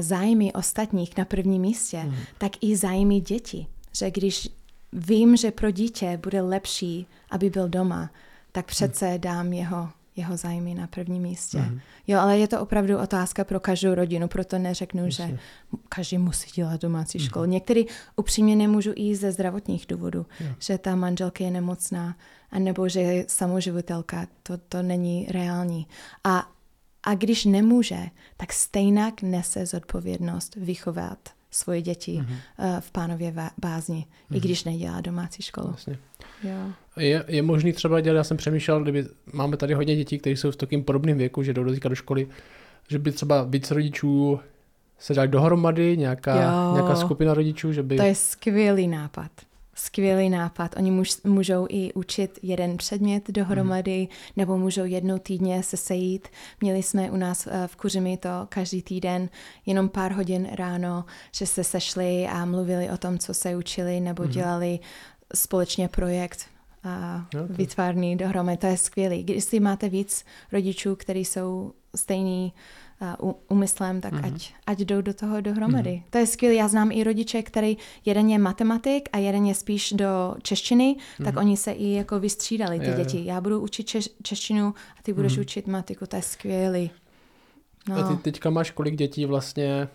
zájmy 0.00 0.52
ostatních 0.52 1.16
na 1.16 1.24
prvním 1.24 1.62
místě, 1.62 1.98
mm. 1.98 2.14
tak 2.38 2.52
i 2.60 2.76
zájmy 2.76 3.20
dětí. 3.20 3.68
Že 3.96 4.10
když 4.10 4.48
vím, 4.92 5.36
že 5.36 5.50
pro 5.50 5.70
dítě 5.70 6.18
bude 6.22 6.42
lepší, 6.42 7.06
aby 7.30 7.50
byl 7.50 7.68
doma, 7.68 8.10
tak 8.52 8.66
přece 8.66 9.18
dám 9.18 9.52
jeho 9.52 9.88
jeho 10.16 10.36
zájmy 10.36 10.74
na 10.74 10.86
prvním 10.86 11.22
místě. 11.22 11.58
Mm-hmm. 11.58 11.80
Jo, 12.06 12.20
ale 12.20 12.38
je 12.38 12.48
to 12.48 12.60
opravdu 12.60 12.98
otázka 12.98 13.44
pro 13.44 13.60
každou 13.60 13.94
rodinu, 13.94 14.28
proto 14.28 14.58
neřeknu, 14.58 15.04
Myslím. 15.04 15.28
že 15.28 15.38
každý 15.88 16.18
musí 16.18 16.50
dělat 16.54 16.80
domácí 16.80 17.18
mm-hmm. 17.18 17.24
školu. 17.24 17.44
Některý 17.44 17.86
upřímně 18.16 18.56
nemůžu 18.56 18.92
jít 18.96 19.14
ze 19.14 19.32
zdravotních 19.32 19.86
důvodů, 19.88 20.26
yeah. 20.40 20.56
že 20.58 20.78
ta 20.78 20.94
manželka 20.94 21.44
je 21.44 21.50
nemocná, 21.50 22.16
anebo 22.50 22.88
že 22.88 23.00
je 23.00 23.24
samoživitelka, 23.28 24.26
to, 24.42 24.58
to 24.58 24.82
není 24.82 25.26
reální. 25.30 25.86
A, 26.24 26.48
a 27.02 27.14
když 27.14 27.44
nemůže, 27.44 28.06
tak 28.36 28.52
stejnak 28.52 29.22
nese 29.22 29.66
zodpovědnost 29.66 30.56
vychovat 30.56 31.18
svoje 31.52 31.82
děti 31.82 32.20
mm-hmm. 32.20 32.80
v 32.80 32.90
pánově 32.90 33.34
bázni, 33.58 33.96
mm-hmm. 33.96 34.36
i 34.36 34.38
mhm. 34.38 34.40
když 34.40 34.64
nedělá 34.64 35.00
domácí 35.00 35.42
školu. 35.42 35.66
Vlastně. 35.66 35.98
Jo. 36.44 36.72
Je, 36.96 37.24
je 37.28 37.42
možný 37.42 37.72
třeba 37.72 38.00
dělat, 38.00 38.16
já 38.16 38.24
jsem 38.24 38.36
přemýšlel, 38.36 38.82
kdyby 38.82 39.06
máme 39.32 39.56
tady 39.56 39.74
hodně 39.74 39.96
dětí, 39.96 40.18
které 40.18 40.36
jsou 40.36 40.50
v 40.50 40.56
takým 40.56 40.84
podobném 40.84 41.18
věku, 41.18 41.42
že 41.42 41.54
jdou 41.54 41.64
do 41.64 41.94
školy, 41.94 42.28
že 42.88 42.98
by 42.98 43.12
třeba 43.12 43.42
víc 43.42 43.70
rodičů 43.70 44.40
se 44.98 45.14
dali 45.14 45.28
dohromady, 45.28 45.96
nějaká, 45.96 46.34
nějaká 46.72 46.96
skupina 46.96 47.34
rodičů, 47.34 47.72
že 47.72 47.82
by... 47.82 47.96
To 47.96 48.02
je 48.02 48.14
skvělý 48.14 48.88
nápad. 48.88 49.30
Skvělý 49.74 50.30
nápad. 50.30 50.74
Oni 50.76 50.90
muž, 50.90 51.16
můžou 51.24 51.66
i 51.70 51.92
učit 51.92 52.38
jeden 52.42 52.76
předmět 52.76 53.30
dohromady, 53.30 53.98
hmm. 53.98 54.08
nebo 54.36 54.58
můžou 54.58 54.84
jednou 54.84 55.18
týdně 55.18 55.62
se 55.62 55.76
sejít. 55.76 56.28
Měli 56.60 56.82
jsme 56.82 57.10
u 57.10 57.16
nás 57.16 57.46
eh, 57.46 57.68
v 57.68 57.76
Kuřimi 57.76 58.16
to 58.16 58.28
každý 58.48 58.82
týden, 58.82 59.28
jenom 59.66 59.88
pár 59.88 60.12
hodin 60.12 60.48
ráno, 60.54 61.04
že 61.34 61.46
se 61.46 61.64
sešli 61.64 62.26
a 62.26 62.44
mluvili 62.44 62.90
o 62.90 62.96
tom, 62.96 63.18
co 63.18 63.34
se 63.34 63.56
učili, 63.56 64.00
nebo 64.00 64.22
hmm. 64.22 64.32
dělali 64.32 64.78
společně 65.34 65.88
projekt 65.88 66.46
a 66.84 67.26
okay. 67.28 67.56
vytvarný 67.56 68.16
dohromady. 68.16 68.56
To 68.56 68.66
je 68.66 68.76
skvělý. 68.76 69.22
Když 69.22 69.50
máte 69.60 69.88
víc 69.88 70.24
rodičů, 70.52 70.96
kteří 70.96 71.24
jsou 71.24 71.72
stejný 71.94 72.52
uh, 72.54 72.60
úmyslem, 73.48 74.00
tak 74.00 74.12
mm-hmm. 74.12 74.34
ať, 74.34 74.52
ať 74.66 74.78
jdou 74.78 75.00
do 75.00 75.14
toho 75.14 75.40
dohromady. 75.40 75.90
Mm-hmm. 75.90 76.10
To 76.10 76.18
je 76.18 76.26
skvělé. 76.26 76.54
Já 76.54 76.68
znám 76.68 76.92
i 76.92 77.04
rodiče, 77.04 77.42
který 77.42 77.76
jeden 78.04 78.30
je 78.30 78.38
matematik 78.38 79.08
a 79.12 79.18
jeden 79.18 79.46
je 79.46 79.54
spíš 79.54 79.92
do 79.92 80.34
češtiny, 80.42 80.96
mm-hmm. 80.96 81.24
tak 81.24 81.36
oni 81.36 81.56
se 81.56 81.72
i 81.72 81.92
jako 81.92 82.20
vystřídali, 82.20 82.80
ty 82.80 82.86
je, 82.86 82.96
děti. 82.96 83.24
Já 83.24 83.40
budu 83.40 83.60
učit 83.60 83.86
češ, 83.86 84.08
češtinu 84.22 84.74
a 84.98 85.02
ty 85.02 85.12
budeš 85.12 85.32
mm-hmm. 85.32 85.40
učit 85.40 85.66
matiku. 85.66 86.06
To 86.06 86.16
je 86.16 86.22
skvělý. 86.22 86.90
No. 87.88 87.96
A 87.96 88.08
ty 88.08 88.16
teďka 88.16 88.50
máš 88.50 88.70
kolik 88.70 88.96
dětí 88.96 89.26
vlastně 89.26 89.88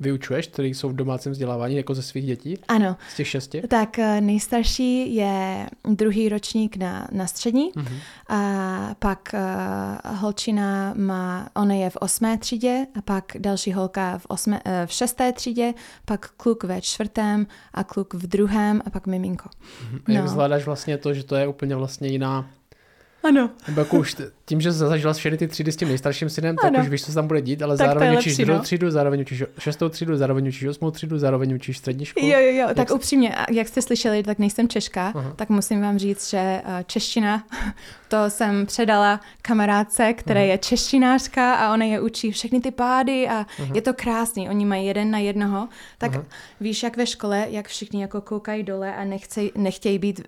vyučuješ, 0.00 0.46
který 0.46 0.74
jsou 0.74 0.88
v 0.88 0.96
domácím 0.96 1.32
vzdělávání, 1.32 1.76
jako 1.76 1.94
ze 1.94 2.02
svých 2.02 2.26
dětí? 2.26 2.58
Ano. 2.68 2.96
Z 3.12 3.16
těch 3.16 3.28
šesti? 3.28 3.62
Tak 3.68 3.98
eh, 3.98 4.20
nejstarší 4.20 5.14
je 5.14 5.66
druhý 5.88 6.28
ročník 6.28 6.76
na, 6.76 7.08
na 7.12 7.26
střední 7.26 7.72
uh-huh. 7.72 7.96
a 8.28 8.94
pak 8.98 9.34
uh, 9.34 10.16
holčina 10.16 10.94
má, 10.96 11.48
ona 11.56 11.74
je 11.74 11.90
v 11.90 11.96
osmé 11.96 12.38
třídě 12.38 12.86
a 12.98 13.02
pak 13.02 13.24
další 13.38 13.72
holka 13.72 14.18
v, 14.18 14.26
osmé, 14.28 14.60
uh, 14.66 14.72
v 14.86 14.92
šesté 14.92 15.32
třídě, 15.32 15.74
pak 16.04 16.30
kluk 16.36 16.64
ve 16.64 16.80
čtvrtém 16.80 17.46
a 17.74 17.84
kluk 17.84 18.14
v 18.14 18.26
druhém 18.26 18.82
a 18.84 18.90
pak 18.90 19.06
miminko. 19.06 19.48
Uh-huh. 19.48 20.00
A 20.06 20.12
jak 20.12 20.24
no. 20.24 20.30
zvládáš 20.30 20.66
vlastně 20.66 20.98
to, 20.98 21.14
že 21.14 21.24
to 21.24 21.36
je 21.36 21.48
úplně 21.48 21.76
vlastně 21.76 22.08
jiná 22.08 22.50
ano. 23.22 23.50
Nebo 23.68 23.80
jako 23.80 23.98
už 23.98 24.16
tím, 24.44 24.60
že 24.60 24.72
zažila 24.72 25.12
všechny 25.12 25.38
ty 25.38 25.48
třídy 25.48 25.72
s 25.72 25.76
tím 25.76 25.88
nejstarším 25.88 26.30
synem, 26.30 26.56
tak 26.56 26.74
ano. 26.74 26.82
už 26.82 26.88
víš, 26.88 27.04
co 27.04 27.06
se 27.06 27.14
tam 27.14 27.26
bude 27.26 27.42
dít, 27.42 27.62
ale 27.62 27.76
tak 27.76 27.86
zároveň 27.86 28.18
učíš 28.18 28.36
druhou 28.36 28.58
no. 28.58 28.62
třídu, 28.62 28.90
zároveň 28.90 29.20
učíš 29.20 29.44
šestou 29.58 29.88
třídu, 29.88 30.16
zároveň 30.16 30.48
učíš 30.48 30.64
osmou 30.64 30.90
třídu, 30.90 31.18
zároveň 31.18 31.54
učíš 31.54 31.78
střední 31.78 32.04
školu. 32.04 32.26
Jo, 32.26 32.38
jo, 32.40 32.52
jo, 32.52 32.66
tak 32.68 32.78
jak 32.78 32.90
upřímně, 32.90 33.34
jak 33.50 33.68
jste 33.68 33.82
slyšeli, 33.82 34.22
tak 34.22 34.38
nejsem 34.38 34.68
Češka, 34.68 35.12
Aha. 35.14 35.32
tak 35.36 35.48
musím 35.48 35.82
vám 35.82 35.98
říct, 35.98 36.30
že 36.30 36.38
eh, 36.38 36.84
čeština, 36.86 37.44
to 38.08 38.30
jsem 38.30 38.66
předala 38.66 39.20
kamarádce, 39.42 40.12
která 40.12 40.40
je 40.40 40.58
češtinářka 40.58 41.54
a 41.54 41.74
ona 41.74 41.84
je 41.84 42.00
učí 42.00 42.30
všechny 42.30 42.60
ty 42.60 42.70
pády 42.70 43.28
a 43.28 43.32
Aha. 43.32 43.46
je 43.74 43.82
to 43.82 43.94
krásný, 43.94 44.48
oni 44.48 44.64
mají 44.64 44.86
jeden 44.86 45.10
na 45.10 45.18
jednoho, 45.18 45.68
tak 45.98 46.14
Aha. 46.14 46.24
víš, 46.60 46.82
jak 46.82 46.96
ve 46.96 47.06
škole, 47.06 47.46
jak 47.50 47.68
všichni 47.68 48.02
jako 48.02 48.20
koukají 48.20 48.62
dole 48.62 48.94
a 48.94 49.04
nechcej, 49.04 49.52
nechtějí 49.54 49.98
být 49.98 50.20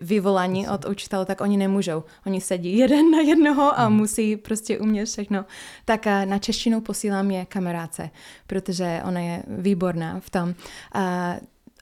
vyvolaní 0.00 0.68
od 0.68 0.84
učitelů, 0.84 1.24
tak 1.24 1.40
oni 1.40 1.56
nemůžou. 1.56 2.04
Oni 2.26 2.40
sedí 2.40 2.78
jeden 2.78 3.10
na 3.10 3.20
jednoho 3.20 3.80
a 3.80 3.84
hmm. 3.84 3.96
musí 3.96 4.36
prostě 4.36 4.78
umět 4.78 5.06
všechno. 5.06 5.44
Tak 5.84 6.06
eh, 6.06 6.26
na 6.26 6.38
češtinu 6.38 6.80
posílám 6.80 7.30
je 7.30 7.44
kamarádce, 7.44 8.10
protože 8.46 9.02
ona 9.08 9.20
je 9.20 9.42
výborná 9.48 10.20
v 10.20 10.30
tom. 10.30 10.54
A, 10.92 11.36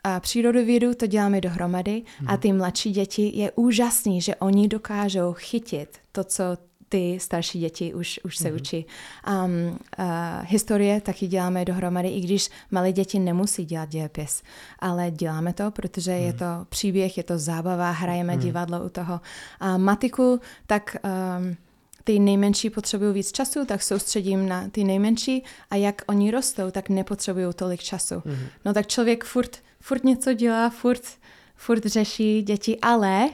a 0.04 0.20
přírodovědu 0.20 0.94
to 0.94 1.06
děláme 1.06 1.40
dohromady 1.40 2.02
a 2.26 2.30
hmm. 2.30 2.40
ty 2.40 2.52
mladší 2.52 2.90
děti 2.90 3.32
je 3.34 3.52
úžasný, 3.54 4.20
že 4.20 4.34
oni 4.36 4.68
dokážou 4.68 5.32
chytit 5.32 5.98
to, 6.12 6.24
co 6.24 6.44
ty 6.90 7.18
starší 7.20 7.60
děti 7.60 7.94
už, 7.94 8.20
už 8.24 8.36
se 8.36 8.44
mm-hmm. 8.44 8.54
učí. 8.54 8.86
Um, 9.28 9.78
uh, 9.98 10.04
historie 10.42 11.00
taky 11.00 11.26
děláme 11.26 11.64
dohromady, 11.64 12.08
i 12.08 12.20
když 12.20 12.48
malé 12.70 12.92
děti 12.92 13.18
nemusí 13.18 13.64
dělat 13.64 13.88
dějepis, 13.88 14.42
ale 14.78 15.10
děláme 15.10 15.52
to, 15.52 15.70
protože 15.70 16.12
mm. 16.12 16.18
je 16.18 16.28
mhm. 16.28 16.38
to 16.38 16.44
příběh, 16.68 17.16
je 17.16 17.22
to 17.22 17.38
zábava, 17.38 17.90
hrajeme 17.90 18.34
mm. 18.34 18.40
divadlo 18.40 18.84
u 18.84 18.88
toho. 18.88 19.20
A 19.60 19.76
matiku, 19.76 20.40
tak... 20.66 20.96
Um, 21.38 21.56
ty 22.04 22.18
nejmenší 22.18 22.70
potřebují 22.70 23.14
víc 23.14 23.32
času, 23.32 23.64
tak 23.64 23.82
soustředím 23.82 24.48
na 24.48 24.68
ty 24.68 24.84
nejmenší 24.84 25.44
a 25.70 25.76
jak 25.76 26.02
oni 26.06 26.30
rostou, 26.30 26.70
tak 26.70 26.88
nepotřebují 26.88 27.46
tolik 27.54 27.82
času. 27.82 28.14
Mm-hmm. 28.14 28.46
No 28.64 28.74
tak 28.74 28.86
člověk 28.86 29.24
furt, 29.24 29.56
furt 29.80 30.04
něco 30.04 30.32
dělá, 30.32 30.70
furt, 30.70 31.02
furt 31.56 31.86
řeší 31.86 32.42
děti, 32.42 32.78
ale 32.82 33.28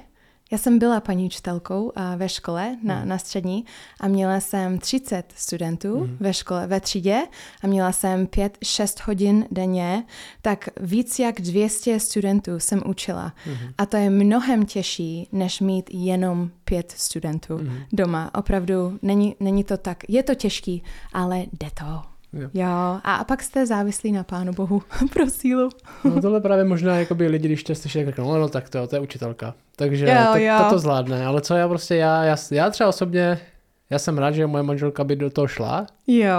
já 0.52 0.58
jsem 0.58 0.78
byla 0.78 1.00
paní 1.00 1.26
učitelkou 1.26 1.92
ve 2.16 2.28
škole 2.28 2.76
na, 2.82 3.00
mm. 3.00 3.08
na 3.08 3.18
střední 3.18 3.64
a 4.00 4.08
měla 4.08 4.40
jsem 4.40 4.78
30 4.78 5.32
studentů 5.36 5.98
mm. 5.98 6.16
ve 6.20 6.34
škole, 6.34 6.66
ve 6.66 6.80
třídě 6.80 7.22
a 7.62 7.66
měla 7.66 7.92
jsem 7.92 8.26
5-6 8.26 9.02
hodin 9.06 9.46
denně, 9.50 10.04
tak 10.42 10.68
víc 10.80 11.18
jak 11.18 11.40
200 11.40 12.00
studentů 12.00 12.58
jsem 12.58 12.82
učila. 12.86 13.34
Mm. 13.46 13.56
A 13.78 13.86
to 13.86 13.96
je 13.96 14.10
mnohem 14.10 14.66
těžší, 14.66 15.28
než 15.32 15.60
mít 15.60 15.90
jenom 15.92 16.50
pět 16.64 16.94
studentů 16.96 17.58
mm. 17.58 17.78
doma. 17.92 18.34
Opravdu 18.34 18.98
není, 19.02 19.36
není 19.40 19.64
to 19.64 19.76
tak, 19.76 20.04
je 20.08 20.22
to 20.22 20.34
těžký, 20.34 20.82
ale 21.12 21.38
jde 21.38 21.68
to. 21.74 22.15
Jo. 22.36 22.48
jo. 22.54 23.00
A 23.04 23.24
pak 23.28 23.42
jste 23.42 23.66
závislí 23.66 24.12
na 24.12 24.24
Pánu 24.24 24.52
Bohu 24.52 24.82
pro 25.12 25.30
sílu. 25.30 25.70
no 26.04 26.20
tohle 26.22 26.40
právě 26.40 26.64
možná 26.64 26.96
jakoby 26.96 27.26
lidi, 27.28 27.48
když 27.48 27.64
to 27.64 27.74
slyší, 27.74 27.98
tak 27.98 28.06
řeknou, 28.06 28.32
no, 28.32 28.38
no 28.38 28.48
tak 28.48 28.68
to, 28.68 28.86
to 28.86 28.96
je 28.96 29.00
učitelka. 29.00 29.54
Takže 29.76 30.06
jo, 30.06 30.32
to, 30.32 30.38
jo. 30.38 30.54
to, 30.64 30.70
to 30.70 30.78
zvládne. 30.78 31.26
Ale 31.26 31.40
co 31.40 31.54
já 31.54 31.68
prostě, 31.68 31.96
já, 31.96 32.24
já, 32.24 32.36
já 32.50 32.70
třeba 32.70 32.88
osobně, 32.88 33.38
já 33.90 33.98
jsem 33.98 34.18
rád, 34.18 34.30
že 34.30 34.46
moje 34.46 34.62
manželka 34.62 35.04
by 35.04 35.16
do 35.16 35.30
toho 35.30 35.46
šla. 35.46 35.86
Jo. 36.06 36.32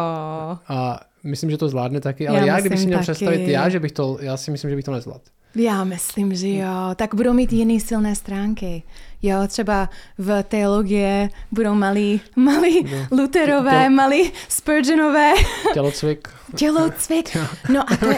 A 0.67 0.99
myslím, 1.23 1.51
že 1.51 1.57
to 1.57 1.69
zvládne 1.69 2.01
taky, 2.01 2.27
ale 2.27 2.39
Já 2.39 2.45
já, 2.45 2.59
kdybych 2.59 2.79
si 2.79 2.85
měl 2.85 2.99
taky. 2.99 3.11
představit 3.11 3.47
já, 3.47 3.69
že 3.69 3.79
bych 3.79 3.91
to, 3.91 4.17
já 4.21 4.37
si 4.37 4.51
myslím, 4.51 4.69
že 4.69 4.75
bych 4.75 4.85
to 4.85 4.91
nezvládl. 4.91 5.23
Já 5.55 5.83
myslím, 5.83 6.35
že 6.35 6.49
jo. 6.49 6.67
Tak 6.95 7.15
budou 7.15 7.33
mít 7.33 7.53
jiné 7.53 7.79
silné 7.79 8.15
stránky. 8.15 8.83
Jo, 9.21 9.37
třeba 9.47 9.89
v 10.17 10.43
teologie 10.43 11.29
budou 11.51 11.73
malí, 11.73 12.21
malí 12.35 12.83
No. 12.83 13.17
Luterové, 13.21 13.85
To- 13.85 13.89
malí 13.91 14.31
Spurgeonové, 14.49 15.33
Tělocvik 15.73 16.27
tělocvik. 16.55 17.37
No 17.73 17.81
a 17.91 17.95
to 17.97 18.05
je. 18.05 18.13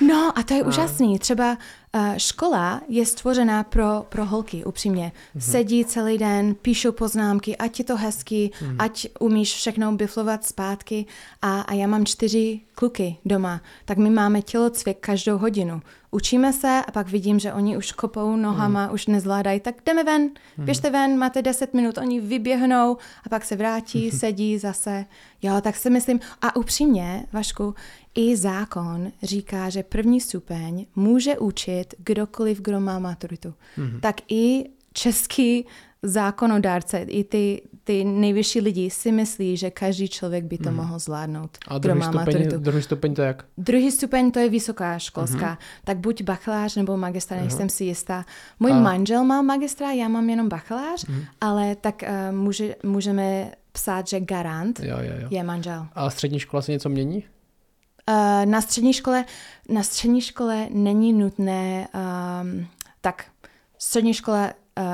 No 0.00 0.32
a 0.38 0.42
to 0.42 0.54
je 0.54 0.62
úžasný. 0.62 1.18
Třeba 1.18 1.50
uh, 1.50 1.56
škola 2.16 2.82
je 2.88 3.06
stvořená 3.06 3.62
pro, 3.62 4.06
pro 4.08 4.24
holky, 4.24 4.64
upřímně. 4.64 5.12
Sedí 5.38 5.84
celý 5.84 6.18
den, 6.18 6.54
píšou 6.54 6.92
poznámky, 6.92 7.56
ať 7.56 7.78
je 7.78 7.84
to 7.84 7.96
hezký, 7.96 8.52
ať 8.78 9.08
umíš 9.20 9.54
všechno 9.54 9.92
biflovat 9.92 10.44
zpátky. 10.44 11.06
A, 11.42 11.60
a 11.60 11.72
já 11.72 11.86
mám 11.86 12.06
čtyři 12.06 12.60
kluky 12.74 13.16
doma, 13.24 13.60
tak 13.84 13.98
my 13.98 14.10
máme 14.10 14.42
tělocvik 14.42 14.98
každou 15.00 15.38
hodinu. 15.38 15.82
Učíme 16.10 16.52
se 16.52 16.82
a 16.88 16.90
pak 16.90 17.08
vidím, 17.08 17.38
že 17.38 17.52
oni 17.52 17.76
už 17.76 17.92
kopou 17.92 18.36
nohama, 18.36 18.90
už 18.90 19.06
nezvládají, 19.06 19.60
tak 19.60 19.74
jdeme 19.86 20.04
ven, 20.04 20.30
běžte 20.58 20.90
ven, 20.90 21.18
máte 21.18 21.42
10 21.42 21.74
minut, 21.74 21.98
oni 21.98 22.20
vyběhnou 22.20 22.96
a 23.26 23.28
pak 23.28 23.44
se 23.44 23.56
vrátí, 23.56 24.10
sedí 24.20 24.58
zase. 24.58 25.04
Jo, 25.42 25.60
tak 25.60 25.76
si 25.76 25.90
myslím, 25.90 26.20
a 26.42 26.56
upřímně, 26.56 27.26
Vašku, 27.32 27.74
i 28.16 28.36
zákon 28.36 29.12
říká, 29.22 29.70
že 29.70 29.82
první 29.82 30.20
stupeň 30.20 30.86
může 30.96 31.38
učit 31.38 31.94
kdokoliv, 31.98 32.60
kdo 32.60 32.80
má 32.80 32.98
maturitu. 32.98 33.54
Mm-hmm. 33.78 34.00
Tak 34.00 34.16
i 34.28 34.64
český 34.92 35.66
zákonodárce, 36.02 36.98
i 36.98 37.24
ty, 37.24 37.62
ty 37.84 38.04
nejvyšší 38.04 38.60
lidi 38.60 38.90
si 38.90 39.12
myslí, 39.12 39.56
že 39.56 39.70
každý 39.70 40.08
člověk 40.08 40.44
by 40.44 40.58
to 40.58 40.70
mm. 40.70 40.76
mohl 40.76 40.98
zvládnout, 40.98 41.58
A 41.68 41.78
kdo 41.78 41.88
druhý 41.88 41.98
má 41.98 42.06
stupeň, 42.06 42.26
maturitu. 42.26 42.58
druhý 42.58 42.82
stupeň 42.82 43.14
to 43.14 43.22
jak? 43.22 43.44
Druhý 43.58 43.90
stupeň 43.90 44.30
to 44.30 44.38
je 44.38 44.48
vysoká 44.48 44.98
školská, 44.98 45.54
mm-hmm. 45.54 45.80
tak 45.84 45.98
buď 45.98 46.22
bakalář 46.22 46.76
nebo 46.76 46.96
magistra, 46.96 47.36
nejsem 47.36 47.68
si 47.68 47.84
jistá. 47.84 48.24
Můj 48.60 48.72
A- 48.72 48.80
manžel 48.80 49.24
má 49.24 49.42
magistra, 49.42 49.92
já 49.92 50.08
mám 50.08 50.30
jenom 50.30 50.48
bakalář, 50.48 51.04
mm-hmm. 51.04 51.24
ale 51.40 51.76
tak 51.76 52.02
uh, 52.02 52.36
může, 52.36 52.76
můžeme 52.82 53.52
psát, 53.72 54.08
že 54.08 54.20
garant 54.20 54.80
Jo, 54.80 54.96
jo, 55.00 55.12
jo. 55.22 55.28
je 55.30 55.42
manžel. 55.42 55.86
A 55.94 56.10
střední 56.10 56.38
škola 56.38 56.62
se 56.62 56.72
něco 56.72 56.88
mění? 56.88 57.24
Uh, 58.08 58.46
na 58.46 58.60
střední 58.60 58.92
škole, 58.92 59.24
na 59.68 59.82
střední 59.82 60.20
škole 60.20 60.68
není 60.70 61.12
nutné, 61.12 61.88
um, 61.94 62.66
tak 63.00 63.24
střední 63.78 64.14
škole, 64.14 64.54
uh, 64.78 64.84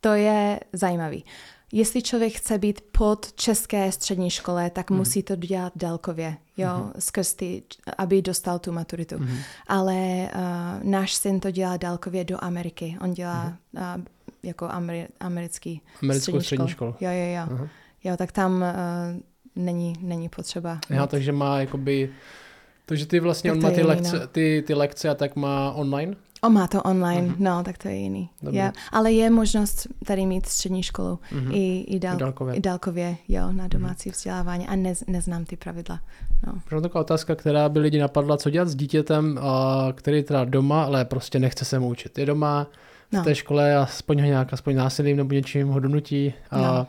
to 0.00 0.12
je 0.12 0.60
zajímavý. 0.72 1.24
Jestli 1.72 2.02
člověk 2.02 2.32
chce 2.32 2.58
být 2.58 2.80
pod 2.80 3.32
české 3.32 3.92
střední 3.92 4.30
škole, 4.30 4.70
tak 4.70 4.90
mm. 4.90 4.96
musí 4.96 5.22
to 5.22 5.36
dělat 5.36 5.72
dálkově, 5.76 6.36
jo, 6.56 6.70
mm. 6.76 6.92
skrz 6.98 7.34
ty, 7.34 7.62
aby 7.98 8.22
dostal 8.22 8.58
tu 8.58 8.72
maturitu. 8.72 9.18
Mm. 9.18 9.38
Ale 9.66 9.94
uh, 9.94 10.90
náš 10.90 11.14
syn 11.14 11.40
to 11.40 11.50
dělá 11.50 11.76
dálkově 11.76 12.24
do 12.24 12.44
Ameriky. 12.44 12.98
On 13.00 13.14
dělá 13.14 13.44
mm. 13.44 13.80
uh, 13.80 14.04
jako 14.42 14.64
ameri- 14.66 15.08
americký 15.20 15.80
Americkou 16.02 16.40
střední 16.40 16.68
školu. 16.68 16.94
Jo, 17.00 17.10
jo, 17.10 17.34
jo. 17.34 17.42
Aha. 17.54 17.68
Jo, 18.04 18.16
tak 18.16 18.32
tam 18.32 18.52
uh, 18.54 19.20
není, 19.56 19.92
není 20.00 20.28
potřeba. 20.28 20.78
Já, 20.90 21.06
takže 21.06 21.32
má 21.32 21.60
jakoby... 21.60 22.10
Takže 22.86 23.06
ty 23.06 23.20
vlastně, 23.20 23.50
Tak 23.50 23.56
on 23.56 23.62
má 23.62 23.68
je 23.68 23.74
ty 23.74 23.80
jiný, 23.80 23.88
lekce, 23.88 24.18
no. 24.18 24.26
ty, 24.26 24.64
ty 24.66 24.74
lekce 24.74 25.08
a 25.08 25.14
tak 25.14 25.36
má 25.36 25.72
online? 25.72 26.14
On 26.42 26.52
má 26.52 26.66
to 26.66 26.82
online, 26.82 27.28
mm-hmm. 27.28 27.36
no, 27.38 27.62
tak 27.64 27.78
to 27.78 27.88
je 27.88 27.94
jiný. 27.94 28.30
Dobrý. 28.42 28.58
Jo. 28.58 28.70
Ale 28.92 29.12
je 29.12 29.30
možnost 29.30 29.86
tady 30.06 30.26
mít 30.26 30.46
střední 30.46 30.82
školu 30.82 31.18
mm-hmm. 31.32 31.50
i, 31.54 31.80
i, 31.80 31.98
dál, 31.98 32.14
I 32.16 32.18
dálkově. 32.18 32.54
i 32.54 32.60
dálkově, 32.60 33.16
jo, 33.28 33.52
na 33.52 33.68
domácí 33.68 34.08
mm-hmm. 34.10 34.12
vzdělávání 34.12 34.68
a 34.68 34.76
nez, 34.76 35.04
neznám 35.06 35.44
ty 35.44 35.56
pravidla. 35.56 36.00
No. 36.46 36.52
Možná 36.64 36.80
taková 36.80 37.00
otázka, 37.00 37.34
která 37.34 37.68
by 37.68 37.78
lidi 37.78 37.98
napadla, 37.98 38.36
co 38.36 38.50
dělat 38.50 38.68
s 38.68 38.74
dítětem, 38.74 39.38
a 39.42 39.88
který 39.92 40.16
je 40.16 40.22
teda 40.22 40.44
doma, 40.44 40.84
ale 40.84 41.04
prostě 41.04 41.38
nechce 41.38 41.64
se 41.64 41.78
mu 41.78 41.88
učit. 41.88 42.18
Je 42.18 42.26
doma 42.26 42.66
v 43.10 43.12
No. 43.12 43.24
té 43.24 43.34
škole 43.34 43.76
aspoň 43.76 44.20
ho 44.20 44.26
nějak 44.26 44.52
aspoň 44.52 44.74
násilím 44.76 45.16
nebo 45.16 45.34
něčím 45.34 45.68
ho 45.68 45.80
donutí. 45.80 46.34
A, 46.50 46.58
No. 46.58 46.86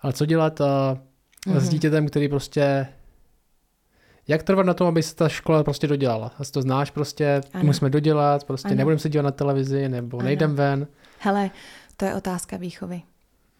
Ale 0.00 0.12
co 0.12 0.26
dělat 0.26 0.60
a, 0.60 0.98
mm-hmm. 1.46 1.60
s 1.60 1.68
dítětem, 1.68 2.06
který 2.06 2.28
prostě 2.28 2.86
jak 4.28 4.42
trvat 4.42 4.66
na 4.66 4.74
tom, 4.74 4.86
aby 4.86 5.02
se 5.02 5.14
ta 5.14 5.28
škola 5.28 5.64
prostě 5.64 5.86
dodělala? 5.86 6.32
Asi 6.38 6.52
to 6.52 6.62
znáš 6.62 6.90
prostě, 6.90 7.40
Ano. 7.52 7.64
musíme 7.64 7.90
dodělat, 7.90 8.44
prostě 8.44 8.68
Ano. 8.68 8.76
nebudeme 8.76 8.98
se 8.98 9.08
dívat 9.08 9.22
na 9.22 9.30
televizi, 9.30 9.88
nebo 9.88 10.18
Ano. 10.18 10.24
nejdem 10.24 10.54
ven. 10.54 10.86
Hele, 11.18 11.50
to 11.96 12.04
je 12.04 12.14
otázka 12.14 12.56
výchovy. 12.56 13.02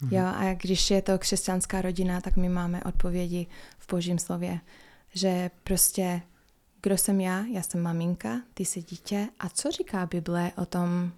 Mhm. 0.00 0.10
Mm-hmm. 0.10 0.16
Jo, 0.16 0.24
a 0.26 0.54
když 0.54 0.90
je 0.90 1.02
to 1.02 1.18
křesťanská 1.18 1.82
rodina, 1.82 2.20
tak 2.20 2.36
my 2.36 2.48
máme 2.48 2.82
odpovědi 2.84 3.46
v 3.78 3.90
božím 3.90 4.18
slově, 4.18 4.60
že 5.14 5.50
prostě, 5.64 6.22
kdo 6.82 6.98
jsem 6.98 7.20
já? 7.20 7.44
Já 7.52 7.62
jsem 7.62 7.82
maminka, 7.82 8.40
ty 8.54 8.64
jsi 8.64 8.82
dítě. 8.82 9.28
A 9.40 9.48
co 9.48 9.70
říká 9.70 10.06
Bible 10.06 10.52
o 10.56 10.66
tom, 10.66 11.12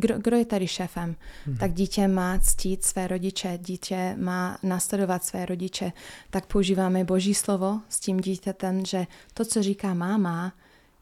kdo, 0.00 0.18
kdo 0.18 0.36
je 0.36 0.44
tady 0.44 0.68
šéfem? 0.68 1.16
Mm-hmm. 1.46 1.58
Tak 1.58 1.72
dítě 1.72 2.08
má 2.08 2.38
ctít 2.38 2.84
své 2.84 3.08
rodiče, 3.08 3.58
dítě 3.62 4.16
má 4.18 4.58
nasledovat 4.62 5.24
své 5.24 5.46
rodiče. 5.46 5.92
Tak 6.30 6.46
používáme 6.46 7.04
boží 7.04 7.34
slovo 7.34 7.80
s 7.88 8.00
tím 8.00 8.16
dítětem, 8.20 8.84
že 8.86 9.06
to, 9.34 9.44
co 9.44 9.62
říká 9.62 9.94
máma, 9.94 10.52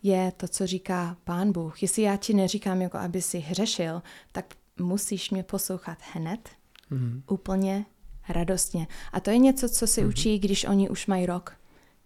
je 0.02 0.32
to, 0.36 0.48
co 0.48 0.66
říká 0.66 1.16
pán 1.24 1.52
Bůh. 1.52 1.82
Jestli 1.82 2.02
já 2.02 2.16
ti 2.16 2.34
neříkám, 2.34 2.82
jako 2.82 2.98
aby 2.98 3.22
si 3.22 3.38
hřešil, 3.38 4.02
tak 4.32 4.54
musíš 4.80 5.30
mě 5.30 5.42
poslouchat 5.42 5.98
hned, 6.12 6.48
Mhm. 6.90 7.22
úplně 7.28 7.84
radostně. 8.28 8.86
A 9.12 9.20
to 9.20 9.30
je 9.30 9.38
něco, 9.38 9.68
co 9.68 9.86
si 9.86 10.04
učí, 10.06 10.38
když 10.38 10.64
oni 10.64 10.88
už 10.88 11.06
mají 11.06 11.26
rok, 11.26 11.56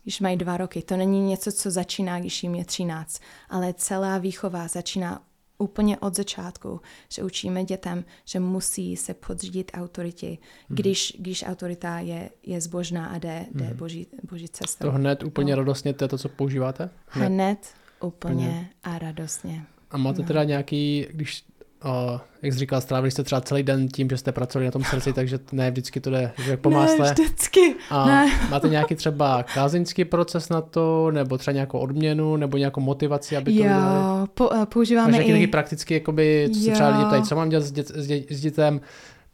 když 0.02 0.20
mají 0.20 0.36
dva 0.36 0.56
roky. 0.56 0.82
To 0.82 0.96
není 0.96 1.20
něco, 1.26 1.52
co 1.52 1.70
začíná, 1.70 2.20
když 2.20 2.42
jim 2.42 2.54
je 2.54 2.64
13, 2.64 3.20
ale 3.48 3.74
celá 3.74 4.18
výchova 4.18 4.68
začíná 4.68 5.22
úplně 5.58 5.98
od 5.98 6.16
začátku, 6.16 6.80
že 7.08 7.22
učíme 7.22 7.64
dětem, 7.64 8.04
že 8.24 8.40
musí 8.40 8.96
se 8.96 9.14
podřídit 9.14 9.70
autoritě, 9.74 10.36
když, 10.68 11.16
když 11.18 11.44
autorita 11.46 11.98
je, 11.98 12.30
je 12.42 12.60
zbožná 12.60 13.06
a 13.06 13.18
jde, 13.18 13.46
jde 13.54 13.74
boží, 13.74 14.06
boží 14.30 14.48
cestou. 14.48 14.84
To 14.86 14.92
hned 14.92 15.22
úplně 15.22 15.52
No. 15.52 15.58
radostně, 15.58 15.92
to 15.94 16.04
je 16.04 16.08
to, 16.08 16.18
co 16.18 16.28
používáte? 16.28 16.90
Hned. 17.06 17.26
Hned, 17.28 17.58
úplně 18.00 18.70
a 18.84 18.98
radostně. 18.98 19.64
A 19.90 19.96
máte 19.96 20.22
teda 20.22 20.44
nějaký, 20.44 21.06
když, 21.10 21.44
uh, 21.84 22.20
jak 22.42 22.52
jsi 22.52 22.58
říkal, 22.58 22.80
strávili 22.80 23.10
jste 23.10 23.22
třeba 23.22 23.40
celý 23.40 23.62
den 23.62 23.88
tím, 23.88 24.08
že 24.10 24.16
jste 24.16 24.32
pracovali 24.32 24.64
na 24.66 24.70
tom 24.70 24.84
srdci, 24.84 25.12
takže 25.12 25.38
ne 25.52 25.70
vždycky 25.70 26.00
to 26.00 26.10
jde 26.10 26.32
že 26.44 26.56
po 26.56 26.70
másle. 26.70 27.06
Ne, 27.06 27.12
vždycky. 27.12 27.74
A 27.90 28.06
Ne. 28.06 28.32
máte 28.50 28.68
nějaký 28.68 28.94
třeba 28.94 29.42
kázeňský 29.42 30.04
proces 30.04 30.48
na 30.48 30.60
to, 30.60 31.10
nebo 31.10 31.38
třeba 31.38 31.52
nějakou 31.52 31.78
odměnu, 31.78 32.36
nebo 32.36 32.56
nějakou 32.56 32.80
motivaci, 32.80 33.36
aby 33.36 33.44
to 33.52 33.58
Jo, 33.58 33.64
udělali? 33.64 34.28
po, 34.34 34.50
eh, 34.54 34.66
používáme 34.66 35.12
nějaký 35.12 35.30
taky 35.30 35.42
i... 35.42 35.46
prakticky, 35.46 35.94
jakoby, 35.94 36.50
co 36.54 36.60
se 36.60 36.70
třeba 36.70 36.88
lidi 36.88 37.04
ptají, 37.04 37.22
co 37.22 37.36
mám 37.36 37.48
dělat 37.48 37.64
s, 37.64 37.72
dět, 37.72 37.88
s, 37.88 38.06
dě, 38.06 38.22
s 38.30 38.40
dětem, 38.40 38.80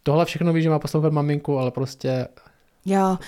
tohle 0.03 0.25
všechno 0.25 0.53
ví, 0.53 0.63
že 0.63 0.71
má 0.71 0.79
poslouchat 0.79 1.13
maminku, 1.13 1.59
ale 1.59 1.71
prostě 1.71 2.29
Jo, 2.87 3.19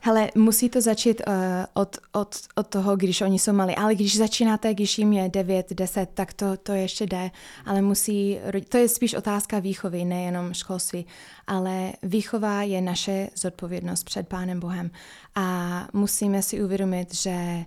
hele, 0.00 0.30
musí 0.34 0.68
to 0.68 0.80
začít 0.80 1.22
uh, 1.26 1.34
od, 1.74 1.96
od, 2.12 2.36
od 2.54 2.66
toho, 2.66 2.96
když 2.96 3.20
oni 3.20 3.38
jsou 3.38 3.52
malí. 3.52 3.76
Ale 3.76 3.94
když 3.94 4.16
začínáte, 4.16 4.74
když 4.74 4.98
jim 4.98 5.12
je 5.12 5.28
9, 5.28 5.72
10, 5.72 6.10
tak 6.14 6.32
to, 6.32 6.56
to 6.56 6.72
ještě 6.72 7.06
jde. 7.06 7.30
Ale 7.66 7.82
musí, 7.82 8.38
to 8.68 8.78
je 8.78 8.88
spíš 8.88 9.14
otázka 9.14 9.58
výchovy, 9.58 10.04
nejenom 10.04 10.54
školství. 10.54 11.06
Ale 11.46 11.92
výchova 12.02 12.62
je 12.62 12.80
naše 12.80 13.28
zodpovědnost 13.34 14.04
před 14.04 14.28
Pánem 14.28 14.60
Bohem. 14.60 14.90
A 15.34 15.88
musíme 15.92 16.42
si 16.42 16.62
uvědomit, 16.62 17.14
že 17.14 17.64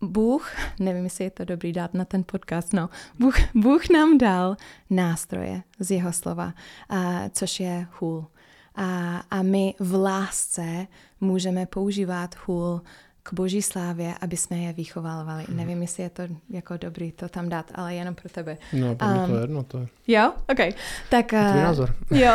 Bůh, 0.00 0.52
nevím, 0.80 1.04
jestli 1.04 1.24
je 1.24 1.30
to 1.30 1.44
dobrý 1.44 1.72
dát 1.72 1.94
na 1.94 2.04
ten 2.04 2.24
podcast, 2.24 2.72
no, 2.72 2.90
Bůh, 3.18 3.34
Bůh 3.54 3.88
nám 3.88 4.18
dal 4.18 4.56
nástroje 4.90 5.62
z 5.78 5.90
jeho 5.90 6.12
slova, 6.12 6.54
a, 6.88 7.28
což 7.28 7.60
je 7.60 7.86
hůl. 8.00 8.26
A, 8.74 9.18
a 9.30 9.42
my 9.42 9.74
v 9.78 9.94
lásce 9.94 10.86
můžeme 11.20 11.66
používat 11.66 12.34
hůl 12.46 12.80
k 13.22 13.32
boží 13.32 13.62
slávě, 13.62 14.14
aby 14.20 14.36
jsme 14.36 14.56
je 14.56 14.72
vychovávali. 14.72 15.44
Mhm. 15.48 15.56
Nevím, 15.56 15.82
jestli 15.82 16.02
je 16.02 16.10
to 16.10 16.22
jako 16.50 16.76
dobrý 16.76 17.12
to 17.12 17.28
tam 17.28 17.48
dát, 17.48 17.72
ale 17.74 17.94
jenom 17.94 18.14
pro 18.14 18.28
tebe. 18.28 18.58
no, 18.72 18.94
pro 18.94 19.08
mě 19.08 19.20
to 19.20 19.26
Um, 19.26 19.34
je 19.34 19.40
jedno, 19.40 19.62
to 19.62 19.78
je 19.78 19.86
Jo? 20.06 20.32
OK. 20.52 20.74
Tak, 21.10 21.26
tvůj 21.26 21.38
eh, 21.40 21.62
názor. 21.62 21.94
Jo, 22.10 22.32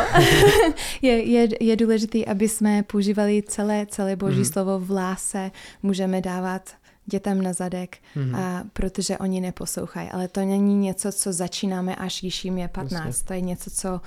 je, 1.02 1.22
je, 1.24 1.48
je 1.60 1.76
důležité, 1.76 2.24
aby 2.24 2.48
jsme 2.48 2.82
používali 2.82 3.42
celé, 3.42 3.86
celé 3.86 4.16
boží 4.16 4.36
Mhm. 4.36 4.44
mm. 4.46 4.52
slovo 4.52 4.78
v 4.78 4.90
lásce. 4.90 5.50
Můžeme 5.82 6.20
dávat 6.20 6.70
dětem 7.06 7.42
na 7.42 7.52
zadek, 7.52 7.98
Mhm. 8.16 8.28
mm. 8.28 8.34
a, 8.34 8.64
protože 8.72 9.18
oni 9.18 9.40
neposlouchají. 9.40 10.08
Ale 10.10 10.28
to 10.28 10.40
není 10.40 10.76
něco, 10.78 11.12
co 11.12 11.32
začínáme, 11.32 11.96
až 11.96 12.20
když 12.20 12.44
jim 12.44 12.58
je 12.58 12.68
15. 12.68 13.06
Jasně. 13.06 13.26
To 13.26 13.32
je 13.32 13.40
něco, 13.40 13.70
co 13.70 14.00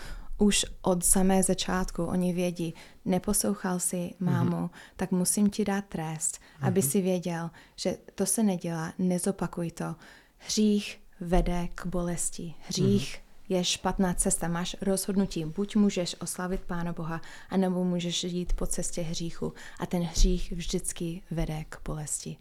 už 0.44 0.66
od 0.82 1.06
samé 1.06 1.44
začátku 1.44 2.06
oni 2.06 2.34
vědí. 2.34 2.76
Neposlouchal 3.06 3.80
si 3.80 4.14
mámu, 4.20 4.58
mm. 4.58 4.70
tak 4.96 5.12
musím 5.12 5.50
ti 5.50 5.66
dát 5.66 5.86
trest, 5.86 6.40
aby 6.62 6.82
si 6.82 7.02
věděl, 7.02 7.50
že 7.76 7.98
to 8.16 8.26
se 8.26 8.44
nedělá, 8.44 8.94
nezopakuj 9.00 9.72
to. 9.72 9.96
Hřích 10.38 11.00
vede 11.20 11.68
k 11.76 11.86
bolesti. 11.86 12.54
Hřích 12.68 13.24
je 13.50 13.64
špatná 13.64 14.14
cesta. 14.14 14.48
Máš 14.48 14.76
rozhodnutí, 14.82 15.46
buď 15.46 15.76
můžeš 15.76 16.16
oslavit 16.20 16.62
Pána 16.62 16.94
Boha, 16.94 17.22
anebo 17.50 17.84
můžeš 17.84 18.24
jít 18.24 18.54
po 18.54 18.66
cestě 18.66 19.02
hříchu. 19.02 19.54
A 19.80 19.86
ten 19.86 20.02
hřích 20.02 20.52
vždycky 20.52 21.22
vede 21.32 21.64
k 21.70 21.78
bolesti. 21.86 22.38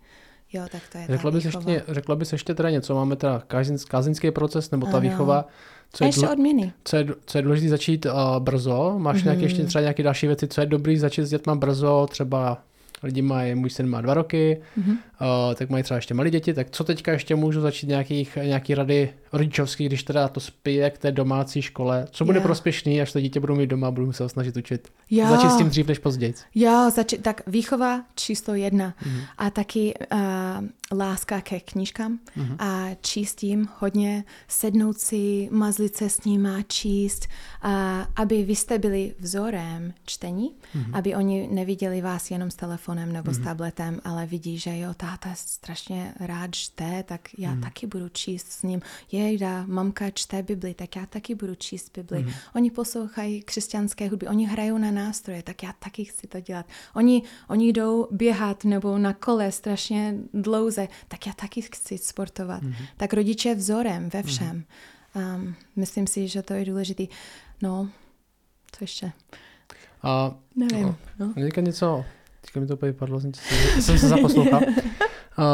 Jo, 0.52 0.62
tak 0.72 0.82
to 0.92 0.98
je 0.98 1.06
řekla 1.08 1.30
bys, 1.30 1.44
ještě, 1.44 1.82
řekla 1.88 2.16
bys 2.16 2.32
ještě 2.32 2.54
teda 2.54 2.70
něco, 2.70 2.94
máme 2.94 3.16
teda 3.16 3.42
kázeňský 3.88 4.30
proces, 4.30 4.70
nebo 4.70 4.86
ta 4.86 4.92
ano. 4.92 5.00
výchova. 5.00 5.46
Co 5.92 6.04
je, 6.04 6.08
ještě 6.08 6.28
odměny. 6.28 6.72
Co 6.84 6.96
je, 6.96 7.06
co 7.26 7.38
je 7.38 7.42
důležité 7.42 7.68
začít 7.68 8.06
uh, 8.06 8.12
brzo? 8.38 8.94
Máš 8.98 9.16
mm-hmm. 9.16 9.24
nějaké 9.24 9.42
ještě 9.42 9.64
třeba 9.64 9.80
nějaké 9.80 10.02
další 10.02 10.26
věci, 10.26 10.48
co 10.48 10.60
je 10.60 10.66
dobrý 10.66 10.98
začít 10.98 11.22
s 11.22 11.30
dětma 11.30 11.54
brzo, 11.54 12.06
třeba 12.10 12.58
lidi 13.02 13.22
mají, 13.22 13.54
můj 13.54 13.70
syn 13.70 13.88
má 13.88 14.00
dva 14.00 14.14
roky, 14.14 14.62
mm-hmm. 14.78 14.90
uh, 14.90 15.54
tak 15.54 15.70
mají 15.70 15.84
třeba 15.84 15.98
ještě 15.98 16.14
malé 16.14 16.30
děti, 16.30 16.54
tak 16.54 16.70
co 16.70 16.84
teďka 16.84 17.12
ještě 17.12 17.34
můžu 17.34 17.60
začít 17.60 17.86
nějakých, 17.86 18.38
nějaký 18.42 18.74
rady 18.74 19.10
rodičovský, 19.32 19.86
když 19.86 20.02
teda 20.02 20.28
to 20.28 20.40
spije 20.40 20.90
k 20.90 20.98
té 20.98 21.12
domácí 21.12 21.62
škole, 21.62 22.06
co 22.10 22.24
bude 22.24 22.36
yeah. 22.36 22.46
prospěšný, 22.46 23.02
až 23.02 23.12
to 23.12 23.20
dítě 23.20 23.40
budu 23.40 23.54
mít 23.56 23.66
doma, 23.66 23.90
budu 23.90 24.12
se 24.12 24.28
snažit 24.28 24.56
učit. 24.56 24.88
Jo. 25.10 25.26
Začít 25.28 25.50
s 25.50 25.56
tím 25.56 25.68
dřív 25.68 25.86
než 25.86 25.98
později. 25.98 26.34
Jo, 26.54 26.90
zači- 26.96 27.20
tak 27.22 27.42
výchova 27.46 28.04
číslo 28.14 28.54
jedna 28.54 28.94
mm-hmm. 29.02 29.22
a 29.38 29.50
taky 29.50 29.94
uh, 30.12 30.98
láska 30.98 31.40
ke 31.40 31.60
knížkám 31.60 32.18
mm-hmm. 32.36 32.56
a 32.58 32.88
číst 33.00 33.42
jim 33.42 33.68
hodně, 33.78 34.24
sednout 34.48 34.98
si, 34.98 35.48
mazlit 35.52 35.96
se 35.96 36.08
s 36.08 36.24
nima, 36.24 36.62
číst, 36.68 37.28
a 37.62 38.06
aby 38.16 38.42
vy 38.42 38.56
jste 38.56 38.78
byli 38.78 39.14
vzorem 39.18 39.92
čtení, 40.06 40.50
mm-hmm. 40.76 40.90
aby 40.92 41.14
oni 41.14 41.48
neviděli 41.52 42.00
vás 42.00 42.30
jenom 42.30 42.50
s 42.50 42.56
telefonem 42.92 43.12
nebo 43.12 43.30
mm-hmm. 43.30 43.34
s 43.34 43.38
mhm. 43.38 43.46
tabletem, 43.46 44.00
ale 44.04 44.26
vidí, 44.26 44.58
že 44.58 44.78
jo, 44.78 44.94
táta 44.94 45.34
strašně 45.34 46.14
rád 46.20 46.54
čte, 46.54 47.02
tak 47.02 47.28
já 47.38 47.54
mm-hmm. 47.54 47.62
taky 47.62 47.86
budu 47.86 48.08
číst 48.08 48.52
s 48.52 48.62
ním. 48.62 48.80
Jejda, 49.12 49.64
mamka 49.66 50.10
čte 50.10 50.42
Bibli, 50.42 50.74
tak 50.74 50.96
já 50.96 51.06
taky 51.06 51.34
budu 51.34 51.54
číst 51.54 51.90
Bibli. 51.96 52.24
Mm-hmm. 52.24 52.34
Oni 52.54 52.70
poslouchají 52.70 53.42
křesťanské 53.42 54.08
hudby, 54.08 54.28
oni 54.28 54.46
hrajou 54.46 54.78
na 54.78 54.90
nástroje, 54.90 55.42
tak 55.42 55.62
já 55.62 55.72
taky 55.78 56.04
chci 56.04 56.26
to 56.26 56.40
dělat. 56.40 56.66
Oni, 56.94 57.22
oni 57.48 57.72
jdou 57.72 58.08
běhat 58.10 58.64
nebo 58.64 58.98
na 58.98 59.12
kole 59.12 59.52
strašně 59.52 60.14
dlouze, 60.34 60.88
tak 61.08 61.26
já 61.26 61.32
taky 61.32 61.62
chci 61.62 61.98
sportovat. 61.98 62.62
Mm-hmm. 62.62 62.86
Tak 62.96 63.12
rodiče 63.12 63.54
vzorem 63.54 64.08
ve 64.08 64.22
všem. 64.22 64.64
Mm-hmm. 65.14 65.36
Um, 65.36 65.54
myslím 65.76 66.06
si, 66.06 66.28
že 66.28 66.42
to 66.42 66.54
je 66.54 66.64
důležité. 66.64 67.04
No, 67.62 67.88
co 68.72 68.84
ještě? 68.84 69.12
A, 70.02 70.34
Nevím. 70.56 70.96
No. 71.18 71.34
Teďka 71.34 71.60
něco, 71.60 72.04
teďka 72.52 72.60
mi 72.60 72.66
to 72.66 72.74
úplně 72.74 72.92
padlo, 72.92 73.20
jsem, 73.20 73.32
jsem 73.80 73.98
se 73.98 74.08
zaposlouchal. 74.08 74.60
uh, 74.60 75.44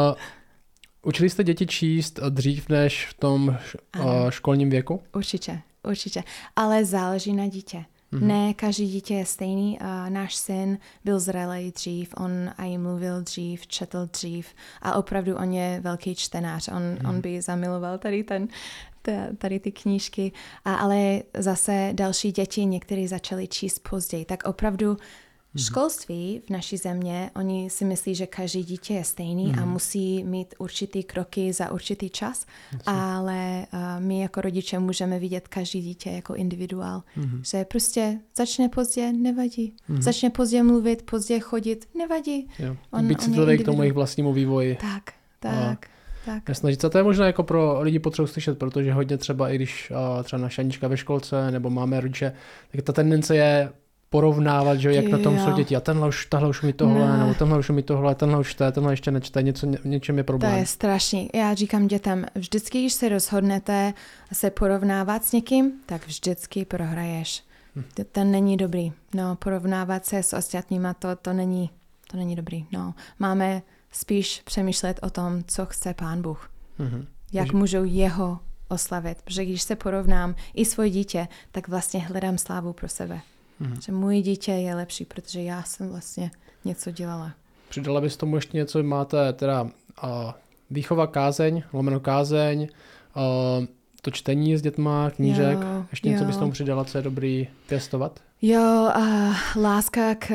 učili 1.03 1.29
jste 1.29 1.43
děti 1.43 1.67
číst 1.67 2.19
dřív 2.29 2.69
než 2.69 3.05
v 3.05 3.13
tom 3.13 3.57
uh, 3.99 4.29
školním 4.29 4.69
věku? 4.69 5.01
Určitě, 5.15 5.61
určitě. 5.87 6.23
Ale 6.55 6.85
záleží 6.85 7.33
na 7.33 7.47
dítě. 7.47 7.85
Mm-hmm. 8.13 8.27
Ne 8.27 8.53
každý 8.53 8.87
dítě 8.87 9.13
je 9.13 9.25
stejný. 9.25 9.79
Uh, 9.81 10.09
náš 10.09 10.35
syn 10.35 10.77
byl 11.05 11.19
zralý 11.19 11.71
dřív, 11.71 12.13
on 12.17 12.31
i 12.57 12.77
mluvil 12.77 13.21
dřív, 13.21 13.67
četl 13.67 14.09
dřív 14.13 14.47
a 14.81 14.93
opravdu 14.93 15.35
on 15.35 15.53
je 15.53 15.79
velký 15.83 16.15
čtenář. 16.15 16.67
On, 16.67 16.73
mm-hmm. 16.75 17.09
on 17.09 17.21
by 17.21 17.41
zamiloval 17.41 17.97
tady 17.97 18.23
ten 18.23 18.47
tady 19.37 19.59
ty 19.59 19.71
knížky, 19.71 20.31
a, 20.65 20.75
ale 20.75 21.21
zase 21.37 21.89
další 21.93 22.31
děti 22.31 22.65
někteří 22.65 23.07
začali 23.07 23.47
číst 23.47 23.79
později. 23.89 24.25
Tak 24.25 24.43
opravdu 24.43 24.97
Mm-hmm. 25.55 25.65
Školství 25.65 26.41
v 26.47 26.49
naší 26.49 26.77
země, 26.77 27.31
oni 27.35 27.69
si 27.69 27.85
myslí, 27.85 28.15
že 28.15 28.27
každý 28.27 28.63
dítě 28.63 28.93
je 28.93 29.03
stejný 29.03 29.47
mm-hmm. 29.47 29.61
a 29.61 29.65
mhm. 29.65 29.69
musí 29.69 30.23
mít 30.23 30.55
určitý 30.57 31.03
kroky 31.03 31.53
za 31.53 31.71
určitý 31.71 32.09
čas, 32.09 32.45
Jasně. 32.73 32.83
ale 32.85 33.65
uh, 33.73 33.79
my 34.03 34.21
jako 34.21 34.41
rodiče 34.41 34.79
můžeme 34.79 35.19
vidět 35.19 35.47
každý 35.47 35.81
dítě 35.81 36.09
jako 36.09 36.35
individuál, 36.35 37.03
mm-hmm. 37.17 37.41
že 37.43 37.65
prostě 37.65 38.19
začne 38.37 38.69
pozdě, 38.69 39.13
nevadí. 39.13 39.73
Mm-hmm. 39.89 40.01
Začne 40.01 40.29
pozdě 40.29 40.63
mluvit, 40.63 41.01
pozdě 41.01 41.39
chodit, 41.39 41.87
nevadí. 41.97 42.47
Jo. 42.59 42.77
On, 42.91 43.07
Být 43.07 43.21
citlivý 43.21 43.57
k 43.57 43.65
tomu 43.65 43.81
jejich 43.81 43.93
vlastnímu 43.93 44.33
vývoji. 44.33 44.77
Tak, 44.81 45.13
tak. 45.39 45.85
A 45.85 45.89
tak. 46.25 46.55
Snažit 46.55 46.81
se, 46.81 46.89
to 46.89 46.97
je 46.97 47.03
možná 47.03 47.25
jako 47.25 47.43
pro 47.43 47.81
lidi 47.81 47.99
potřebu 47.99 48.27
slyšet, 48.27 48.59
protože 48.59 48.93
hodně 48.93 49.17
třeba 49.17 49.49
i 49.49 49.55
když 49.55 49.91
uh, 49.91 50.23
třeba 50.23 50.41
naše 50.41 50.61
Anička 50.61 50.87
ve 50.87 50.97
školce 50.97 51.51
nebo 51.51 51.69
máme 51.69 52.01
rodiče, 52.01 52.33
tak 52.71 52.81
ta 52.81 52.93
tendence 52.93 53.35
je 53.35 53.69
porovnávat, 54.09 54.79
že 54.79 54.93
jak 54.93 55.07
na 55.07 55.17
tom 55.17 55.39
jsou 55.39 55.51
děti. 55.51 55.75
A 55.75 55.79
tenhle 55.79 56.07
už, 56.07 56.25
tahle 56.25 56.49
už 56.49 56.61
mi 56.61 56.73
tohle, 56.73 57.07
ne. 57.07 57.17
nebo 57.17 57.33
tenhle 57.33 57.59
už 57.59 57.69
mi 57.69 57.83
tohle, 57.83 58.15
tenhle 58.15 58.39
už 58.39 58.49
čte, 58.49 58.71
tenhle 58.71 58.93
ještě 58.93 59.11
nečte, 59.11 59.43
něco, 59.43 59.67
něčem 59.83 60.17
je 60.17 60.23
problém. 60.23 60.51
To 60.51 60.57
je 60.57 60.65
strašný. 60.65 61.29
Já 61.33 61.53
říkám 61.53 61.87
dětem, 61.87 62.25
vždycky, 62.35 62.79
když 62.79 62.93
se 62.93 63.09
rozhodnete 63.09 63.93
se 64.33 64.49
porovnávat 64.49 65.25
s 65.25 65.31
někým, 65.31 65.71
tak 65.85 66.07
vždycky 66.07 66.65
prohraješ. 66.65 67.43
Hm. 67.75 67.83
Ten 68.11 68.31
není 68.31 68.57
dobrý. 68.57 68.91
No, 69.13 69.35
porovnávat 69.35 70.05
se 70.05 70.23
s 70.23 70.33
ostatníma, 70.33 70.93
to, 70.93 71.15
to 71.15 71.33
není, 71.33 71.69
to 72.11 72.17
není 72.17 72.35
dobrý. 72.35 72.65
No, 72.71 72.93
máme 73.19 73.61
spíš 73.91 74.41
přemýšlet 74.45 74.99
o 75.01 75.09
tom, 75.09 75.43
co 75.47 75.65
chce 75.65 75.93
Pán 75.93 76.21
Bůh. 76.21 76.49
Mm-hmm. 76.79 77.05
Jak 77.33 77.45
Takže... 77.45 77.57
můžou 77.57 77.83
jeho 77.83 78.39
oslavit. 78.67 79.21
Protože 79.21 79.45
když 79.45 79.61
se 79.61 79.75
porovnám 79.75 80.35
i 80.53 80.65
svoje 80.65 80.89
dítě, 80.89 81.27
tak 81.51 81.67
vlastně 81.67 81.99
hledám 81.99 82.37
slávu 82.37 82.73
pro 82.73 82.87
sebe. 82.89 83.21
Mm-hmm. 83.61 83.79
Že 83.85 83.91
můj 83.91 84.21
dítě 84.21 84.51
je 84.51 84.75
lepší, 84.75 85.05
protože 85.05 85.41
já 85.41 85.63
jsem 85.63 85.89
vlastně 85.89 86.31
něco 86.65 86.91
dělala. 86.91 87.31
Přidala 87.69 88.01
bys 88.01 88.17
tomu 88.17 88.35
ještě 88.35 88.57
něco, 88.57 88.83
máte 88.83 89.33
teda 89.33 89.61
uh, 89.63 89.69
výchova 90.69 91.07
kázeň, 91.07 91.63
lomeno 91.73 91.99
kázeň, 91.99 92.61
uh, 92.61 93.65
to 94.01 94.11
čtení 94.11 94.57
s 94.57 94.61
dětma, 94.61 95.09
knížek, 95.09 95.57
jo, 95.61 95.85
ještě 95.91 96.09
jo. 96.09 96.11
něco 96.11 96.25
bys 96.25 96.37
tomu 96.37 96.51
přidala, 96.51 96.85
co 96.85 96.97
je 96.97 97.01
dobrý 97.01 97.47
pěstovat? 97.67 98.19
Jo, 98.41 98.91
uh, 98.97 99.35
láska 99.55 100.15
k, 100.15 100.27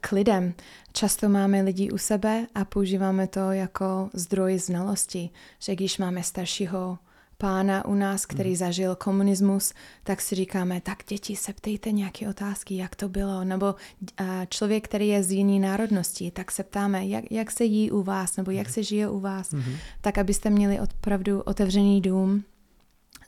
k 0.00 0.12
lidem. 0.12 0.54
Často 0.92 1.28
máme 1.28 1.62
lidi 1.62 1.90
u 1.90 1.98
sebe 1.98 2.46
a 2.54 2.64
používáme 2.64 3.26
to 3.26 3.52
jako 3.52 4.10
zdroj 4.12 4.58
znalosti, 4.58 5.30
že 5.58 5.74
když 5.74 5.98
máme 5.98 6.22
staršího 6.22 6.98
pána 7.44 7.84
u 7.84 7.94
nás, 7.94 8.26
který 8.26 8.50
hmm. 8.50 8.56
zažil 8.56 8.96
komunismus, 8.96 9.72
tak 10.04 10.20
si 10.20 10.34
říkáme, 10.34 10.80
tak 10.80 10.98
děti 11.08 11.36
se 11.36 11.52
ptejte 11.52 11.92
nějaké 11.92 12.28
otázky, 12.28 12.76
jak 12.76 12.96
to 12.96 13.08
bylo, 13.08 13.44
nebo 13.44 13.74
a 14.16 14.44
člověk, 14.44 14.84
který 14.84 15.08
je 15.08 15.22
z 15.22 15.30
jiné 15.30 15.68
národnosti, 15.68 16.30
tak 16.30 16.50
se 16.50 16.62
ptáme, 16.62 17.06
jak, 17.06 17.24
jak 17.30 17.50
se 17.50 17.64
jí 17.64 17.90
u 17.90 18.02
vás, 18.02 18.36
nebo 18.36 18.50
jak 18.50 18.66
mhm. 18.66 18.74
se 18.74 18.82
žije 18.82 19.08
u 19.08 19.20
vás, 19.20 19.52
hmm. 19.52 19.76
tak 20.00 20.18
abyste 20.18 20.50
měli 20.50 20.80
opravdu 20.80 21.40
otevřený 21.40 22.00
dům. 22.00 22.44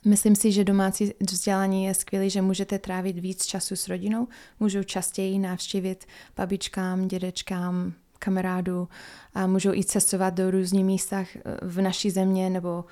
Myslím 0.05 0.35
si, 0.35 0.51
že 0.51 0.63
domácí 0.63 1.13
vzdělání 1.29 1.85
je 1.85 1.93
skvělé, 1.93 2.29
že 2.29 2.41
můžete 2.41 2.79
trávit 2.79 3.19
víc 3.19 3.45
času 3.45 3.75
s 3.75 3.87
rodinou, 3.87 4.27
můžou 4.59 4.83
častěji 4.83 5.39
navštívit 5.39 6.05
babičkám, 6.37 7.07
dědečkám, 7.07 7.93
kamarádu 8.19 8.87
a 9.33 9.47
můžou 9.47 9.73
i 9.73 9.83
cestovat 9.83 10.33
do 10.33 10.51
různých 10.51 10.85
místech 10.85 11.37
v 11.61 11.81
naší 11.81 12.09
země 12.09 12.49
nebo 12.49 12.85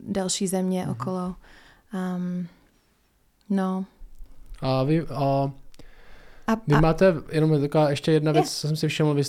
další 0.00 0.46
země 0.46 0.84
mm-hmm. 0.86 0.90
okolo. 0.90 1.34
Um, 2.16 2.46
no. 3.50 3.84
A 4.60 4.82
vy, 4.82 5.00
a, 5.00 5.50
a, 6.46 6.54
vy 6.66 6.74
a, 6.74 6.80
máte, 6.80 7.14
jenom 7.32 7.60
taková 7.60 7.90
ještě 7.90 8.12
jedna 8.12 8.32
věc, 8.32 8.60
co 8.60 8.68
jsem 8.68 8.76
si 8.76 8.88
všiml, 8.88 9.14
vy, 9.14 9.22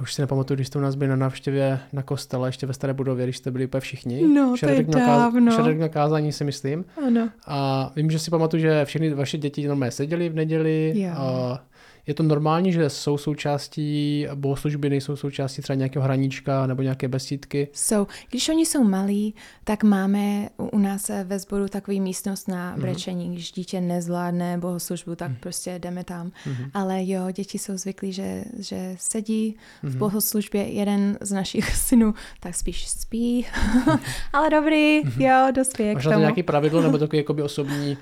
už 0.00 0.14
si 0.14 0.22
nepamatuju, 0.22 0.56
když 0.56 0.66
jste 0.66 0.78
u 0.78 0.82
nás 0.82 0.94
byli 0.94 1.08
na 1.08 1.16
návštěvě 1.16 1.80
na 1.92 2.02
kostele, 2.02 2.48
ještě 2.48 2.66
ve 2.66 2.72
staré 2.72 2.94
budově, 2.94 3.26
když 3.26 3.36
jste 3.36 3.50
byli 3.50 3.66
úplně 3.66 3.80
všichni. 3.80 4.28
No, 4.28 4.54
to 4.60 4.68
je 4.68 4.82
dávno. 4.82 5.52
Šerek 5.52 5.78
na 5.78 5.88
kázání 5.88 6.32
si 6.32 6.44
myslím. 6.44 6.84
Ano. 7.06 7.28
A 7.46 7.90
vím, 7.96 8.10
že 8.10 8.18
si 8.18 8.30
pamatuju, 8.30 8.60
že 8.60 8.84
všechny 8.84 9.14
vaše 9.14 9.38
děti 9.38 9.68
normálně 9.68 9.90
seděli 9.90 10.28
v 10.28 10.34
neděli. 10.34 10.92
Jo. 10.96 11.10
A 11.16 11.60
je 12.06 12.14
to 12.14 12.22
normální, 12.22 12.72
že 12.72 12.90
jsou 12.90 13.18
součástí 13.18 14.26
bohoslužby, 14.34 14.90
nejsou 14.90 15.16
součástí 15.16 15.62
třeba 15.62 15.76
nějakého 15.76 16.04
hraníčka 16.04 16.66
nebo 16.66 16.82
nějaké 16.82 17.08
besídky? 17.08 17.68
Jsou. 17.72 18.06
Když 18.30 18.48
oni 18.48 18.66
jsou 18.66 18.84
malí, 18.84 19.34
tak 19.64 19.84
máme 19.84 20.48
u 20.56 20.78
nás 20.78 21.10
ve 21.24 21.38
sboru 21.38 21.68
takový 21.68 22.00
místnost 22.00 22.48
na 22.48 22.70
mhm. 22.72 22.80
brečení. 22.80 23.28
Mm-hmm. 23.28 23.32
Když 23.32 23.52
dítě 23.52 23.80
nezvládne 23.80 24.58
bohoslužbu, 24.58 25.14
tak 25.14 25.30
mm-hmm. 25.30 25.40
prostě 25.40 25.78
jdeme 25.78 26.04
tam. 26.04 26.28
Mm-hmm. 26.28 26.70
Ale 26.74 27.06
jo, 27.06 27.30
děti 27.30 27.58
jsou 27.58 27.76
zvyklí, 27.76 28.12
že, 28.12 28.44
že 28.58 28.94
sedí 28.98 29.56
mm-hmm. 29.56 29.88
v 29.88 29.90
mhm. 29.90 29.98
bohoslužbě. 29.98 30.62
Jeden 30.62 31.18
z 31.20 31.32
našich 31.32 31.76
synů 31.76 32.14
tak 32.40 32.54
spíš 32.54 32.88
spí. 32.88 33.46
Ale 34.32 34.50
dobrý, 34.50 35.02
mm-hmm. 35.04 35.46
jo, 35.46 35.52
dospěje 35.52 35.94
Máš 35.94 36.06
k 36.06 36.08
tomu. 36.08 36.18
nějaký 36.18 36.42
pravidlo 36.42 36.82
nebo 36.82 36.98
takový 36.98 37.18
jakoby 37.18 37.42
osobní 37.42 37.96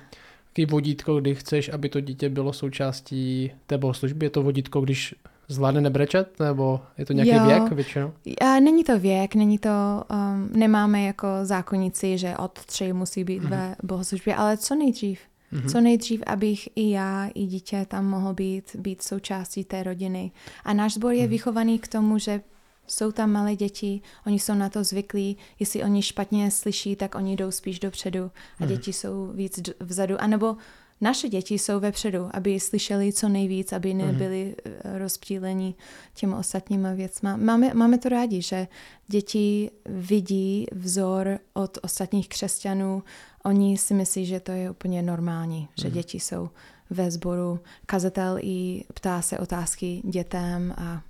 takový 0.53 0.67
vodítko, 0.67 1.21
kdy 1.21 1.35
chceš, 1.35 1.69
aby 1.69 1.89
to 1.89 2.01
dítě 2.01 2.29
bylo 2.29 2.53
součástí 2.53 3.51
té 3.67 3.79
bohoslužby? 3.79 4.27
Je 4.27 4.31
to 4.31 4.43
vodítko, 4.43 4.81
když 4.81 5.15
zvládne 5.49 5.81
nebrečet, 5.81 6.41
nebo 6.41 6.81
je 6.99 7.07
to 7.07 7.13
nějaký 7.13 7.35
jo. 7.35 7.47
věk 7.47 7.73
většinou? 7.73 8.13
A 8.41 8.61
není 8.61 8.85
to 8.85 8.99
věk, 8.99 9.35
není 9.35 9.59
to, 9.59 9.71
um, 10.11 10.51
nemáme 10.53 11.03
jako 11.03 11.27
zákonici, 11.43 12.19
že 12.19 12.37
od 12.37 12.53
tři 12.53 12.93
musí 12.93 13.25
být 13.25 13.43
mm-hmm. 13.43 13.49
ve 13.49 13.77
bohoslužbě, 13.83 14.37
ale 14.37 14.57
co 14.57 14.75
nejdřív. 14.75 15.21
Mm-hmm. 15.53 15.71
Co 15.71 15.81
nejdřív, 15.81 16.23
abych 16.27 16.69
i 16.77 16.91
já, 16.91 17.31
i 17.35 17.47
dítě 17.47 17.87
tam 17.89 18.07
mohl 18.07 18.35
být, 18.35 18.77
být 18.79 19.03
součástí 19.03 19.65
té 19.65 19.83
rodiny. 19.83 20.31
A 20.65 20.73
náš 20.73 20.95
sbor 20.95 21.13
je 21.13 21.25
mm-hmm. 21.25 21.29
vychovaný 21.29 21.79
k 21.79 21.89
tomu, 21.89 22.19
že 22.19 22.41
Jsou 22.87 23.13
tam 23.13 23.31
malé 23.31 23.57
děti, 23.57 24.01
oni 24.27 24.39
jsou 24.39 24.55
na 24.55 24.69
to 24.69 24.85
zvyklí, 24.85 25.37
jestli 25.59 25.85
oni 25.85 26.03
špatně 26.03 26.51
slyší, 26.51 26.97
tak 26.97 27.15
oni 27.15 27.37
jdou 27.37 27.51
spíš 27.51 27.81
dopředu 27.81 28.31
a 28.61 28.67
děti 28.67 28.93
jsou 28.93 29.27
víc 29.27 29.61
vzadu. 29.81 30.21
A 30.21 30.27
nebo 30.27 30.57
naše 31.01 31.29
děti 31.29 31.55
jsou 31.55 31.81
vepředu, 31.81 32.29
aby 32.33 32.61
slyšeli 32.61 33.13
co 33.13 33.29
nejvíc, 33.29 33.73
aby 33.73 33.95
nebyli 33.95 34.57
mm. 34.67 34.99
rozptýleni 34.99 35.75
těmi 36.15 36.35
ostatníma 36.35 36.93
věcma. 36.93 37.37
Máme, 37.37 37.75
máme 37.75 37.99
to 37.99 38.09
rádi, 38.09 38.43
že 38.43 38.69
děti 39.09 39.71
vidí 39.87 40.67
vzor 40.73 41.39
od 41.55 41.79
ostatních 41.83 42.29
křesťanů. 42.29 43.03
Oni 43.45 43.79
si 43.79 43.95
myslí, 43.95 44.27
že 44.27 44.41
to 44.41 44.53
je 44.53 44.71
úplně 44.71 45.03
normální, 45.03 45.69
že 45.81 45.89
mm. 45.89 45.95
děti 45.95 46.21
jsou 46.21 46.51
ve 46.91 47.11
sboru. 47.11 47.61
Kazatel 47.87 48.39
i 48.41 48.85
ptá 48.95 49.23
se 49.23 49.39
otázky 49.39 50.03
dětem 50.05 50.75
a 50.77 51.03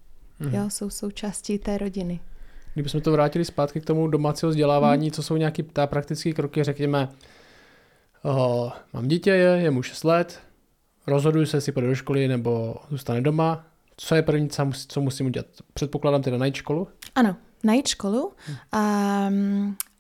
mm. 0.43 0.55
jo, 0.55 0.71
jsou 0.71 0.91
součástí 0.91 1.59
té 1.59 1.79
rodiny. 1.79 2.21
Kdybychom 2.75 3.01
to 3.01 3.13
vrátili 3.13 3.45
zpátky 3.45 3.81
k 3.81 3.85
tomu 3.85 4.09
domácího 4.09 4.51
vzdělávání, 4.51 5.07
mm. 5.07 5.11
co 5.11 5.23
jsou 5.23 5.37
nějaké 5.37 5.63
praktické 5.87 6.33
kroky, 6.33 6.65
řekněme, 6.65 7.09
uh, 8.23 8.71
mám 8.93 9.09
dítě, 9.09 9.31
je, 9.31 9.51
je 9.63 9.71
mu 9.71 9.83
6 9.83 10.05
let, 10.05 10.41
rozhoduji 11.07 11.47
se, 11.47 11.57
jestli 11.57 11.73
půjde 11.73 11.89
do 11.89 11.95
školy 11.95 12.29
nebo 12.29 12.77
zůstane 12.91 13.21
doma. 13.21 13.67
Co 13.97 14.15
je 14.15 14.23
první, 14.23 14.49
co 14.89 15.01
musím 15.01 15.27
udělat? 15.27 15.47
Předpokládám 15.75 16.23
teda 16.23 16.39
najít 16.39 16.55
školu? 16.55 16.89
Ano, 17.15 17.37
najít 17.65 17.89
školu. 17.89 18.33
Hmm. 18.47 18.57
A, 18.73 18.81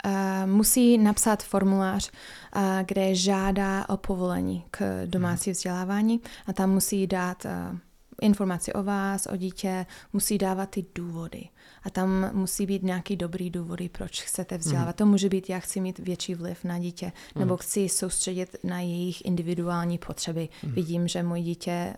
a 0.04 0.46
musí 0.46 0.98
napsat 0.98 1.42
formulář, 1.42 2.10
a, 2.52 2.82
kde 2.82 3.14
žádá 3.14 3.88
o 3.88 3.96
povolení 3.96 4.64
k 4.70 5.06
domácí 5.06 5.50
hmm. 5.50 5.54
vzdělávání 5.54 6.20
a 6.46 6.52
tam 6.52 6.70
musí 6.70 7.06
dát 7.06 7.46
a, 7.46 7.76
informaci 8.22 8.72
o 8.72 8.82
vás, 8.82 9.26
o 9.26 9.36
dítě, 9.36 9.86
musí 10.12 10.38
dávat 10.38 10.70
ty 10.70 10.84
důvody. 10.94 11.48
A 11.82 11.90
tam 11.90 12.30
musí 12.32 12.66
být 12.66 12.82
nějaký 12.82 13.16
dobrý 13.16 13.50
důvody, 13.50 13.88
proč 13.88 14.22
chcete 14.22 14.58
vzdělávat. 14.58 14.94
Mm. 14.94 14.98
To 14.98 15.06
může 15.06 15.28
být, 15.28 15.50
já 15.50 15.58
chci 15.58 15.80
mít 15.80 15.98
větší 15.98 16.34
vliv 16.34 16.64
na 16.64 16.78
dítě, 16.78 17.12
nebo 17.34 17.54
mm. 17.54 17.58
chci 17.58 17.88
soustředit 17.88 18.56
na 18.64 18.80
jejich 18.80 19.24
individuální 19.24 19.98
potřeby. 19.98 20.48
Mm. 20.62 20.72
Vidím, 20.72 21.08
že 21.08 21.22
můj 21.22 21.42
dítě 21.42 21.94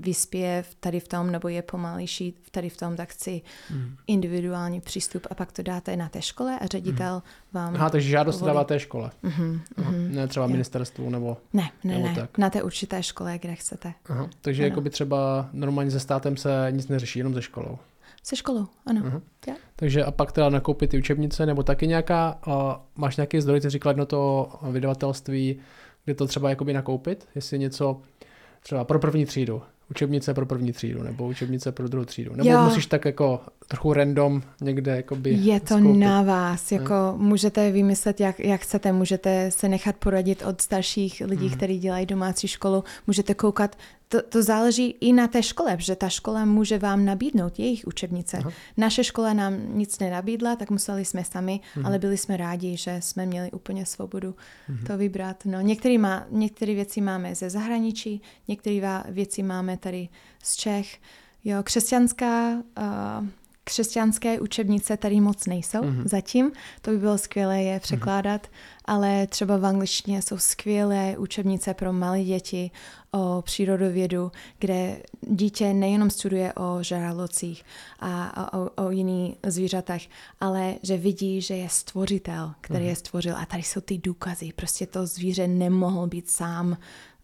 vyspěje 0.00 0.64
tady 0.80 1.00
v 1.00 1.08
tom, 1.08 1.30
nebo 1.30 1.48
je 1.48 1.62
pomalejší 1.62 2.34
tady 2.50 2.68
v 2.68 2.76
tom, 2.76 2.96
tak 2.96 3.08
chci 3.08 3.42
mm. 3.70 3.96
individuální 4.06 4.80
přístup 4.80 5.26
a 5.30 5.34
pak 5.34 5.52
to 5.52 5.62
dáte 5.62 5.96
na 5.96 6.08
té 6.08 6.22
škole 6.22 6.58
a 6.58 6.66
ředitel 6.66 7.14
mm. 7.14 7.22
vám... 7.52 7.74
Aha, 7.74 7.90
takže 7.90 8.08
žádost 8.08 8.42
dává 8.42 8.64
té 8.64 8.80
škole. 8.80 9.10
Mm-hmm, 9.24 9.60
mm-hmm. 9.78 10.10
Ne 10.10 10.28
třeba 10.28 10.46
ministerstvu 10.46 11.10
nebo... 11.10 11.36
Ne, 11.52 11.70
ne, 11.84 11.94
nebo 11.94 12.06
ne, 12.06 12.14
tak. 12.14 12.38
na 12.38 12.50
té 12.50 12.62
určité 12.62 13.02
škole, 13.02 13.38
kde 13.38 13.54
chcete. 13.54 13.92
Aha, 14.08 14.28
takže 14.40 14.62
jako 14.64 14.80
by 14.80 14.90
třeba 14.90 15.48
normálně 15.52 15.90
se 15.90 16.00
státem 16.00 16.36
se 16.36 16.66
nic 16.70 16.88
neřeší, 16.88 17.18
jenom 17.18 17.34
ze 17.34 17.42
školou. 17.42 17.78
Se 18.22 18.36
školou, 18.36 18.66
ano. 18.86 19.00
Uh-huh. 19.00 19.20
Yeah. 19.46 19.58
Takže 19.76 20.04
a 20.04 20.10
pak 20.10 20.32
teda 20.32 20.48
nakoupit 20.48 20.90
ty 20.90 20.98
učebnice, 20.98 21.46
nebo 21.46 21.62
taky 21.62 21.86
nějaká, 21.86 22.38
uh, 22.46 22.54
máš 22.96 23.16
nějaký 23.16 23.40
zdroj, 23.40 23.60
ty 23.60 23.70
říkal 23.70 23.90
jedno 23.90 24.06
to 24.06 24.50
vydavatelství, 24.70 25.60
kde 26.04 26.14
to 26.14 26.26
třeba 26.26 26.50
jakoby 26.50 26.72
nakoupit, 26.72 27.28
jestli 27.34 27.58
něco 27.58 28.00
třeba 28.60 28.84
pro 28.84 28.98
první 28.98 29.26
třídu, 29.26 29.62
učebnice 29.90 30.34
pro 30.34 30.46
první 30.46 30.72
třídu 30.72 31.02
nebo 31.02 31.26
učebnice 31.26 31.72
pro 31.72 31.88
druhou 31.88 32.04
třídu. 32.04 32.36
Nebo 32.36 32.50
jo. 32.50 32.62
musíš 32.64 32.86
tak 32.86 33.04
jako 33.04 33.40
trochu 33.68 33.92
random 33.92 34.42
někde 34.60 34.96
jakoby 34.96 35.30
Je 35.30 35.60
to 35.60 35.66
skoupit. 35.78 36.00
na 36.00 36.22
vás, 36.22 36.72
jako 36.72 36.94
ne? 36.94 37.24
můžete 37.24 37.70
vymyslet, 37.70 38.20
jak, 38.20 38.40
jak 38.40 38.60
chcete, 38.60 38.92
můžete 38.92 39.50
se 39.50 39.68
nechat 39.68 39.96
poradit 39.96 40.42
od 40.42 40.60
starších 40.60 41.22
lidí, 41.26 41.46
hmm. 41.46 41.56
kteří 41.56 41.78
dělají 41.78 42.06
domácí 42.06 42.48
školu, 42.48 42.84
můžete 43.06 43.34
koukat, 43.34 43.76
to, 44.08 44.22
to 44.22 44.42
záleží 44.42 44.90
i 45.00 45.12
na 45.12 45.28
té 45.28 45.42
škole, 45.42 45.76
že 45.80 45.96
ta 45.96 46.08
škola 46.08 46.44
může 46.44 46.78
vám 46.78 47.04
nabídnout 47.04 47.58
jejich 47.58 47.86
učebnice. 47.86 48.36
Aha. 48.38 48.50
Naše 48.76 49.04
škola 49.04 49.32
nám 49.32 49.78
nic 49.78 49.98
nenabídla, 49.98 50.56
tak 50.56 50.70
museli 50.70 51.04
jsme 51.04 51.24
sami, 51.24 51.60
hmm. 51.74 51.86
ale 51.86 51.98
byli 51.98 52.16
jsme 52.16 52.36
rádi, 52.36 52.76
že 52.76 52.96
jsme 53.00 53.26
měli 53.26 53.50
úplně 53.50 53.86
svobodu 53.86 54.34
hmm. 54.66 54.78
to 54.86 54.98
vybrat. 54.98 55.44
No, 55.44 55.60
některé, 55.60 55.98
má, 55.98 56.26
některé 56.30 56.74
věci 56.74 57.00
máme 57.00 57.34
ze 57.34 57.50
zahraničí, 57.50 58.22
některé 58.48 59.02
věci 59.08 59.42
máme 59.42 59.76
tady 59.76 60.08
z 60.42 60.56
Čech. 60.56 60.98
Jo, 61.44 61.62
křesťanská 61.62 62.52
uh, 62.54 63.26
křesťanské 63.66 64.40
učebnice 64.40 64.96
tady 64.96 65.20
moc 65.20 65.46
nejsou 65.46 65.78
mm-hmm. 65.78 66.02
zatím. 66.04 66.52
To 66.82 66.90
by 66.90 66.98
bylo 66.98 67.18
skvělé 67.18 67.62
je 67.62 67.80
překládat, 67.80 68.42
mm-hmm. 68.42 68.84
ale 68.84 69.26
třeba 69.26 69.56
v 69.56 69.64
angličtině 69.66 70.22
jsou 70.22 70.38
skvělé 70.38 71.14
učebnice 71.18 71.74
pro 71.74 71.92
malé 71.92 72.24
děti 72.24 72.70
o 73.12 73.42
přírodovědu, 73.42 74.32
kde 74.58 75.02
dítě 75.20 75.74
nejenom 75.74 76.10
studuje 76.10 76.52
o 76.52 76.82
žralocích 76.82 77.64
a 78.00 78.52
o, 78.58 78.84
o 78.84 78.90
jiných 78.90 79.34
zvířatech, 79.46 80.08
ale 80.40 80.74
že 80.82 80.96
vidí, 80.96 81.40
že 81.40 81.56
je 81.56 81.68
stvořitel, 81.68 82.54
který 82.60 82.84
mm-hmm. 82.84 82.88
je 82.88 82.96
stvořil. 82.96 83.36
A 83.36 83.46
tady 83.46 83.62
jsou 83.62 83.80
ty 83.80 83.98
důkazy. 83.98 84.52
Prostě 84.56 84.86
to 84.86 85.06
zvíře 85.06 85.48
nemohl 85.48 86.06
být 86.06 86.30
sám 86.30 86.76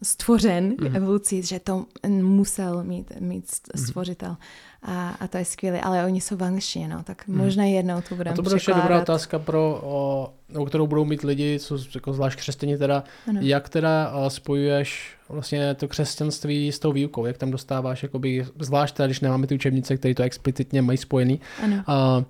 stvořen 0.02 0.70
mm-hmm. 0.70 0.96
evolucí, 0.96 1.42
že 1.42 1.60
to 1.60 1.86
musel 2.08 2.84
mít, 2.84 3.12
mít 3.20 3.44
mhm. 3.74 3.84
stvořitel. 3.84 4.30
Mm-hmm 4.30 4.72
a, 4.84 5.10
a 5.20 5.28
to 5.28 5.38
je 5.38 5.44
skvělé, 5.44 5.80
ale 5.80 6.04
oni 6.04 6.20
jsou 6.20 6.36
v 6.36 6.44
angličtině, 6.44 6.88
no, 6.88 7.02
tak 7.02 7.28
hmm. 7.28 7.38
možná 7.38 7.64
jednou 7.64 8.00
to 8.08 8.16
budeme 8.16 8.36
to 8.36 8.42
bude 8.42 8.56
ještě 8.56 8.74
dobrá 8.74 9.02
otázka, 9.02 9.38
pro, 9.38 9.80
o, 9.82 10.32
o 10.54 10.64
kterou 10.64 10.86
budou 10.86 11.04
mít 11.04 11.22
lidi, 11.22 11.58
co 11.58 11.78
jako 11.94 12.12
zvlášť 12.12 12.38
křesťaní 12.38 12.76
teda, 12.76 13.04
ano. 13.28 13.40
jak 13.42 13.68
teda 13.68 14.12
spojuješ 14.28 15.16
vlastně 15.28 15.74
to 15.74 15.88
křesťanství 15.88 16.72
s 16.72 16.78
tou 16.78 16.92
výukou, 16.92 17.26
jak 17.26 17.38
tam 17.38 17.50
dostáváš, 17.50 18.02
jakoby, 18.02 18.46
zvlášť 18.58 18.96
teda, 18.96 19.06
když 19.06 19.20
nemáme 19.20 19.46
ty 19.46 19.54
učebnice, 19.54 19.96
které 19.96 20.14
to 20.14 20.22
explicitně 20.22 20.82
mají 20.82 20.98
spojený, 20.98 21.40
ano. 21.62 21.82
A, 21.86 22.24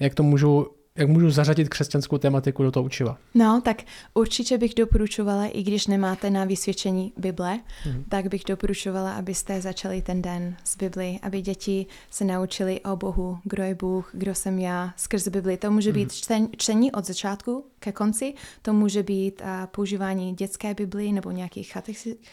jak 0.00 0.14
to 0.14 0.22
můžu 0.22 0.66
jak 1.00 1.08
můžu 1.08 1.30
zařadit 1.30 1.68
křesťanskou 1.68 2.18
tematiku 2.18 2.62
do 2.62 2.70
toho 2.70 2.84
učiva? 2.84 3.18
No, 3.34 3.60
tak 3.64 3.82
určitě 4.14 4.58
bych 4.58 4.74
doporučovala, 4.74 5.46
i 5.46 5.62
když 5.62 5.86
nemáte 5.86 6.30
na 6.30 6.44
vysvědčení 6.44 7.12
Bible, 7.16 7.60
mm. 7.86 8.04
tak 8.08 8.28
bych 8.28 8.42
doporučovala, 8.48 9.12
abyste 9.12 9.60
začali 9.60 10.02
ten 10.02 10.22
den 10.22 10.56
s 10.64 10.76
Bibli, 10.76 11.18
aby 11.22 11.40
děti 11.40 11.86
se 12.10 12.24
naučili 12.24 12.80
o 12.80 12.96
Bohu, 12.96 13.38
kdo 13.44 13.62
je 13.62 13.74
Bůh, 13.74 14.10
kdo 14.12 14.34
jsem 14.34 14.58
já, 14.58 14.94
skrz 14.96 15.28
Bibli. 15.28 15.56
To 15.56 15.70
může 15.70 15.92
být 15.92 16.12
čten, 16.12 16.48
čtení 16.56 16.92
od 16.92 17.06
začátku 17.06 17.64
ke 17.80 17.92
konci, 17.92 18.34
to 18.62 18.72
může 18.72 19.02
být 19.02 19.40
uh, 19.40 19.66
používání 19.66 20.34
dětské 20.34 20.74
Bibli 20.74 21.12
nebo 21.12 21.30
nějaký 21.30 21.66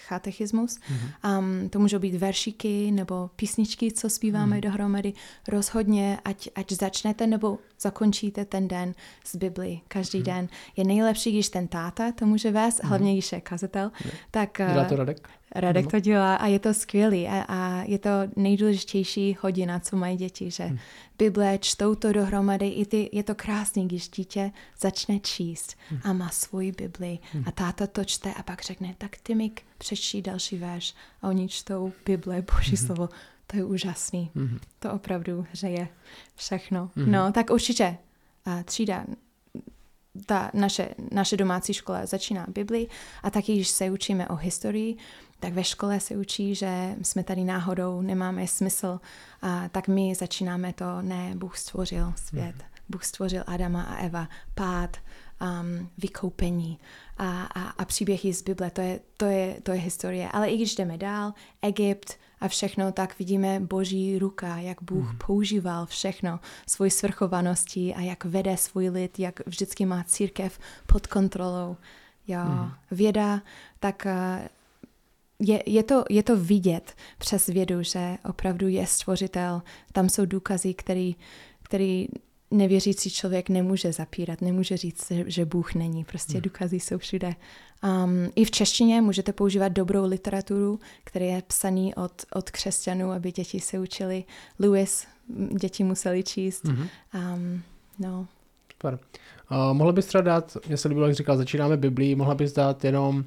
chatechismus, 0.07 0.79
mm. 0.89 0.97
um, 1.37 1.69
to 1.69 1.79
můžou 1.79 1.99
být 1.99 2.15
veršíky 2.15 2.91
nebo 2.91 3.29
písničky, 3.35 3.91
co 3.91 4.09
zpíváme 4.09 4.55
mm. 4.55 4.61
dohromady. 4.61 5.13
Rozhodně, 5.47 6.19
ať, 6.25 6.49
ať 6.55 6.71
začnete 6.71 7.27
nebo 7.27 7.59
zakončíte 7.79 8.45
ten 8.45 8.67
den 8.67 8.93
z 9.25 9.35
Bibli 9.35 9.81
každý 9.87 10.17
hmm. 10.17 10.25
den. 10.25 10.47
Je 10.75 10.83
nejlepší, 10.83 11.31
když 11.31 11.49
ten 11.49 11.67
táta 11.67 12.11
to 12.11 12.25
může 12.25 12.51
vést, 12.51 12.79
hmm. 12.79 12.89
hlavně 12.89 13.13
když 13.13 13.31
je 13.31 13.41
kazatel. 13.41 13.91
Hmm. 13.93 14.11
Tak, 14.31 14.57
Dělá 14.57 14.85
to 14.85 14.95
Radek? 14.95 15.29
Radek 15.59 15.85
no. 15.85 15.91
to 15.91 15.99
dělá 15.99 16.35
a 16.35 16.47
je 16.47 16.59
to 16.59 16.73
skvělý 16.73 17.27
a, 17.27 17.45
a 17.47 17.83
je 17.83 17.99
to 17.99 18.09
nejdůležitější 18.35 19.37
hodina, 19.41 19.79
co 19.79 19.95
mají 19.95 20.17
děti, 20.17 20.51
že 20.51 20.63
hmm. 20.63 20.77
Bible 21.17 21.57
čtou 21.57 21.95
to 21.95 22.13
dohromady, 22.13 22.67
i 22.67 22.85
ty, 22.85 23.09
je 23.13 23.23
to 23.23 23.35
krásný, 23.35 23.87
když 23.87 24.09
dítě 24.09 24.51
začne 24.79 25.19
číst 25.19 25.75
hmm. 25.89 25.99
a 26.03 26.13
má 26.13 26.29
svoji 26.29 26.71
Bibli 26.71 27.19
hmm. 27.33 27.43
a 27.47 27.51
táta 27.51 27.87
to 27.87 28.05
čte 28.05 28.33
a 28.33 28.43
pak 28.43 28.61
řekne, 28.61 28.95
tak 28.97 29.17
ty 29.23 29.35
mi 29.35 29.51
přečti 29.77 30.21
další 30.21 30.57
verš 30.57 30.93
a 31.21 31.27
oni 31.27 31.47
čtou 31.47 31.91
Bible, 32.05 32.43
boží 32.55 32.75
hmm. 32.75 32.85
slovo. 32.85 33.09
To 33.47 33.57
je 33.57 33.63
úžasný. 33.63 34.31
Mm-hmm. 34.35 34.59
To 34.79 34.91
opravdu 34.91 35.45
hřeje 35.51 35.87
všechno. 36.35 36.91
Mm-hmm. 36.97 37.07
No, 37.07 37.31
tak 37.31 37.49
určitě 37.49 37.97
a 38.45 38.63
třída, 38.63 39.05
ta 40.25 40.51
naše, 40.53 40.89
naše 41.11 41.37
domácí 41.37 41.73
škola 41.73 42.05
začíná 42.05 42.45
Bibli 42.47 42.87
a 43.23 43.29
taky, 43.29 43.53
když 43.53 43.67
se 43.67 43.91
učíme 43.91 44.27
o 44.27 44.35
historii, 44.35 44.97
tak 45.39 45.53
ve 45.53 45.63
škole 45.63 45.99
se 45.99 46.15
učí, 46.15 46.55
že 46.55 46.95
jsme 47.01 47.23
tady 47.23 47.43
náhodou, 47.43 48.01
nemáme 48.01 48.47
smysl, 48.47 48.99
a 49.41 49.69
tak 49.69 49.87
my 49.87 50.15
začínáme 50.15 50.73
to, 50.73 51.01
ne, 51.01 51.31
Bůh 51.35 51.57
stvořil 51.57 52.13
svět, 52.15 52.55
mm-hmm. 52.55 52.81
Bůh 52.89 53.03
stvořil 53.03 53.43
Adama 53.47 53.83
a 53.83 53.95
Eva, 53.95 54.27
pád, 54.55 54.97
um, 55.41 55.89
vykoupení 55.97 56.79
a, 57.17 57.43
a, 57.43 57.69
a 57.69 57.85
příběhy 57.85 58.33
z 58.33 58.41
Bible, 58.41 58.69
to 58.69 58.81
je, 58.81 58.99
to, 59.17 59.25
je, 59.25 59.57
to 59.63 59.71
je 59.71 59.79
historie. 59.79 60.29
Ale 60.31 60.49
i 60.49 60.55
když 60.55 60.75
jdeme 60.75 60.97
dál, 60.97 61.33
Egypt, 61.61 62.17
a 62.41 62.47
všechno, 62.47 62.91
tak 62.91 63.19
vidíme 63.19 63.59
boží 63.59 64.19
ruka, 64.19 64.57
jak 64.57 64.81
Bůh 64.81 65.11
mm. 65.11 65.17
používal 65.17 65.85
všechno, 65.85 66.39
svoji 66.67 66.91
svrchovaností 66.91 67.95
a 67.95 68.01
jak 68.01 68.25
vede 68.25 68.57
svůj 68.57 68.89
lid, 68.89 69.19
jak 69.19 69.47
vždycky 69.47 69.85
má 69.85 70.03
církev 70.03 70.59
pod 70.85 71.07
kontrolou. 71.07 71.77
Jo, 72.27 72.39
mm. 72.45 72.71
věda, 72.91 73.41
tak 73.79 74.05
eh, 74.05 74.49
je, 75.39 75.63
je, 75.65 75.83
to, 75.83 76.03
je 76.09 76.23
to 76.23 76.37
vidět 76.37 76.93
přes 77.17 77.47
vědu, 77.47 77.83
že 77.83 78.17
opravdu 78.29 78.67
je 78.67 78.87
stvořitel. 78.87 79.61
Tam 79.91 80.09
jsou 80.09 80.25
důkazy, 80.25 80.73
který, 80.73 81.15
který 81.63 82.07
nevěřící 82.51 83.09
člověk 83.09 83.49
nemůže 83.49 83.93
zapírat, 83.93 84.41
nemůže 84.41 84.77
říct, 84.77 85.11
že 85.25 85.45
Bůh 85.45 85.75
není. 85.75 86.03
Prostě 86.03 86.33
hmm. 86.33 86.41
důkazy 86.41 86.79
jsou 86.79 86.97
všude. 86.97 87.35
Um, 87.83 88.31
I 88.35 88.45
v 88.45 88.51
češtině 88.51 89.01
můžete 89.01 89.33
používat 89.33 89.67
dobrou 89.67 90.05
literaturu, 90.05 90.79
která 91.03 91.25
je 91.25 91.43
psaný 91.47 91.95
od, 91.95 92.11
od 92.33 92.51
křesťanů, 92.51 93.11
aby 93.11 93.31
děti 93.31 93.59
se 93.59 93.79
učili. 93.79 94.23
Lewis 94.59 95.07
děti 95.61 95.83
museli 95.83 96.23
číst. 96.23 96.65
Mm-hmm. 96.65 96.87
Um, 97.33 97.61
no. 97.99 98.27
Super. 98.73 98.99
Uh, 99.51 99.73
mohla 99.73 99.93
bys 99.93 100.05
třeba 100.05 100.21
dát, 100.21 100.57
mě 100.67 100.77
se 100.77 100.87
líbilo, 100.87 101.07
jak 101.07 101.15
říkal, 101.15 101.37
začínáme 101.37 101.77
Biblii, 101.77 102.15
mohla 102.15 102.35
bys 102.35 102.53
dát 102.53 102.83
jenom 102.83 103.23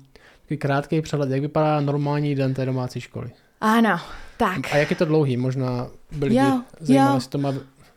krátký 0.57 1.01
přehled, 1.03 1.31
jak 1.31 1.41
vypadá 1.41 1.81
normální 1.81 2.35
den 2.35 2.55
té 2.55 2.67
domácí 2.67 3.01
školy? 3.01 3.31
Ano, 3.61 4.01
tak. 4.37 4.59
A 4.73 4.77
jak 4.77 4.91
je 4.91 4.97
to 4.97 5.05
dlouhý? 5.05 5.37
Možná 5.37 5.87
by 6.13 6.25
lidi 6.25 6.37
Jo, 6.41 6.61
zajímalo, 6.81 7.11
jo. 7.11 7.17
jestli 7.17 7.31
to, 7.31 7.39
má, 7.39 7.49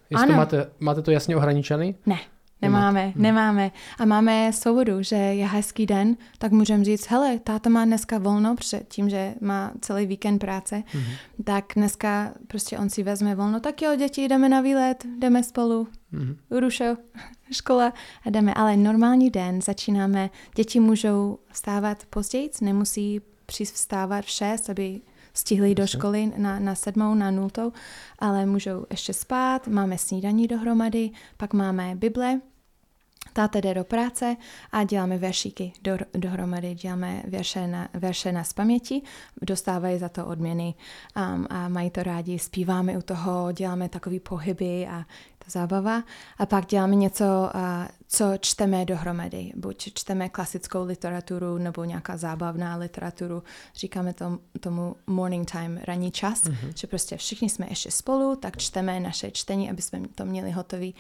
jestli 0.10 0.24
Ano. 0.24 0.28
to 0.28 0.38
máte, 0.38 0.68
máte 0.80 1.02
to 1.02 1.12
jasně 1.12 1.36
ohraničený? 1.36 1.96
Ne, 2.06 2.18
nemáme, 2.64 3.14
nemáme. 3.16 3.72
A 4.00 4.06
máme 4.06 4.54
svobodu, 4.54 5.04
že 5.04 5.16
je 5.16 5.48
hezký 5.48 5.86
den, 5.86 6.18
tak 6.38 6.52
můžeme 6.52 6.84
říct, 6.84 7.08
hele, 7.08 7.40
táta 7.40 7.70
má 7.70 7.86
dneska 7.86 8.18
volno, 8.18 8.56
protože 8.56 8.82
tím, 8.88 9.10
že 9.10 9.34
má 9.42 9.72
celý 9.82 10.06
víkend 10.06 10.40
práce, 10.40 10.76
mm-hmm. 10.76 11.44
tak 11.44 11.66
dneska 11.76 12.34
prostě 12.48 12.78
on 12.78 12.90
si 12.90 13.04
vezme 13.04 13.36
volno, 13.36 13.60
tak 13.60 13.82
jo, 13.82 13.96
děti, 13.96 14.28
jdeme 14.28 14.50
na 14.50 14.62
výlet, 14.62 15.06
jdeme 15.20 15.44
spolu, 15.44 15.88
Mhm. 16.14 16.38
Urušo, 16.50 16.98
škola 17.52 17.94
a 18.26 18.30
jdeme. 18.30 18.54
Ale 18.54 18.78
normální 18.78 19.30
den 19.30 19.62
začínáme, 19.62 20.30
děti 20.56 20.80
můžou 20.80 21.40
vstávat 21.52 22.06
později, 22.06 22.50
nemusí 22.62 23.22
přijít 23.46 23.70
vstávat 23.70 24.26
v 24.26 24.30
6, 24.30 24.70
aby 24.70 25.02
stihli 25.34 25.76
do 25.76 25.88
školy 25.88 26.32
na, 26.38 26.60
na 26.60 26.76
sedmou, 26.76 27.16
na 27.16 27.32
nultou, 27.32 27.72
ale 28.20 28.46
můžou 28.46 28.86
ještě 28.90 29.14
spát, 29.14 29.68
máme 29.68 29.98
snídaní 29.98 30.48
dohromady, 30.48 31.10
pak 31.38 31.54
máme 31.54 31.96
Bible, 31.96 32.40
táta 33.34 33.60
jde 33.60 33.74
do 33.74 33.84
práce 33.84 34.36
a 34.72 34.84
děláme 34.84 35.18
veršíky 35.18 35.74
do, 35.82 35.98
dohromady, 36.14 36.76
děláme 36.76 37.24
verše 37.28 37.68
na, 37.68 37.88
verše 37.94 38.32
na 38.32 38.44
spaměti, 38.44 39.02
dostávají 39.42 40.00
za 40.00 40.10
to 40.10 40.26
odměny 40.26 40.74
um, 41.16 41.48
a 41.50 41.68
mají 41.68 41.90
to 41.90 42.04
rádi, 42.04 42.40
zpíváme 42.40 42.98
u 42.98 43.02
toho, 43.02 43.52
děláme 43.52 43.90
takový 43.90 44.20
pohyby 44.20 44.88
a 44.88 45.06
to 45.46 45.52
zábava. 45.52 46.04
A 46.38 46.46
pak 46.46 46.66
děláme 46.66 46.96
něco, 46.96 47.50
co 48.08 48.26
čteme 48.40 48.86
dohromady. 48.86 49.52
Buď 49.56 49.94
čteme 49.94 50.30
klasickou 50.30 50.86
literaturu 50.86 51.58
nebo 51.58 51.84
nějaká 51.84 52.18
zábavná 52.18 52.76
literaturu. 52.76 53.44
Říkáme 53.76 54.14
tom, 54.14 54.40
tomu 54.60 54.96
morning 55.08 55.52
time, 55.52 55.80
ranní 55.84 56.12
čas, 56.12 56.44
mm-hmm. 56.44 56.74
že 56.76 56.88
prostě 56.88 57.18
všichni 57.18 57.50
jsme 57.50 57.66
ještě 57.70 57.92
spolu, 57.92 58.36
tak 58.36 58.58
čteme 58.58 59.00
naše 59.00 59.32
čtení, 59.32 59.70
aby 59.70 59.82
jsme 59.82 60.02
to 60.16 60.26
měli 60.26 60.52
hotový. 60.52 60.96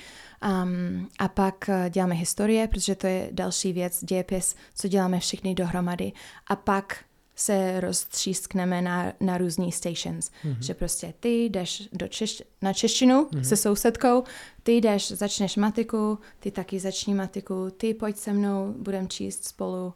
Um, 0.63 1.09
a 1.19 1.27
pak 1.27 1.69
uh, 1.69 1.89
děláme 1.89 2.15
historie, 2.15 2.67
protože 2.67 2.95
to 2.95 3.07
je 3.07 3.29
další 3.31 3.73
věc, 3.73 4.03
dějepis, 4.03 4.55
co 4.75 4.87
děláme 4.87 5.19
všichni 5.19 5.55
dohromady. 5.55 6.11
A 6.47 6.55
pak 6.55 7.03
se 7.43 7.79
roztřískneme 7.79 8.81
na, 8.81 9.13
na 9.19 9.37
různý 9.37 9.71
stations. 9.71 10.31
Mm-hmm. 10.45 10.57
Že 10.59 10.73
prostě 10.73 11.13
ty 11.19 11.45
jdeš 11.45 11.89
do 11.93 12.07
češ, 12.07 12.43
na 12.61 12.73
češtinu 12.73 13.23
mm-hmm. 13.23 13.41
se 13.41 13.57
sousedkou, 13.57 14.23
ty 14.63 14.71
jdeš, 14.71 15.11
začneš 15.11 15.55
matiku, 15.55 16.19
ty 16.39 16.51
taky 16.51 16.79
začni 16.79 17.13
matiku, 17.13 17.69
ty 17.77 17.93
pojď 17.93 18.17
se 18.17 18.33
mnou, 18.33 18.73
budeme 18.77 19.07
číst 19.07 19.45
spolu. 19.45 19.93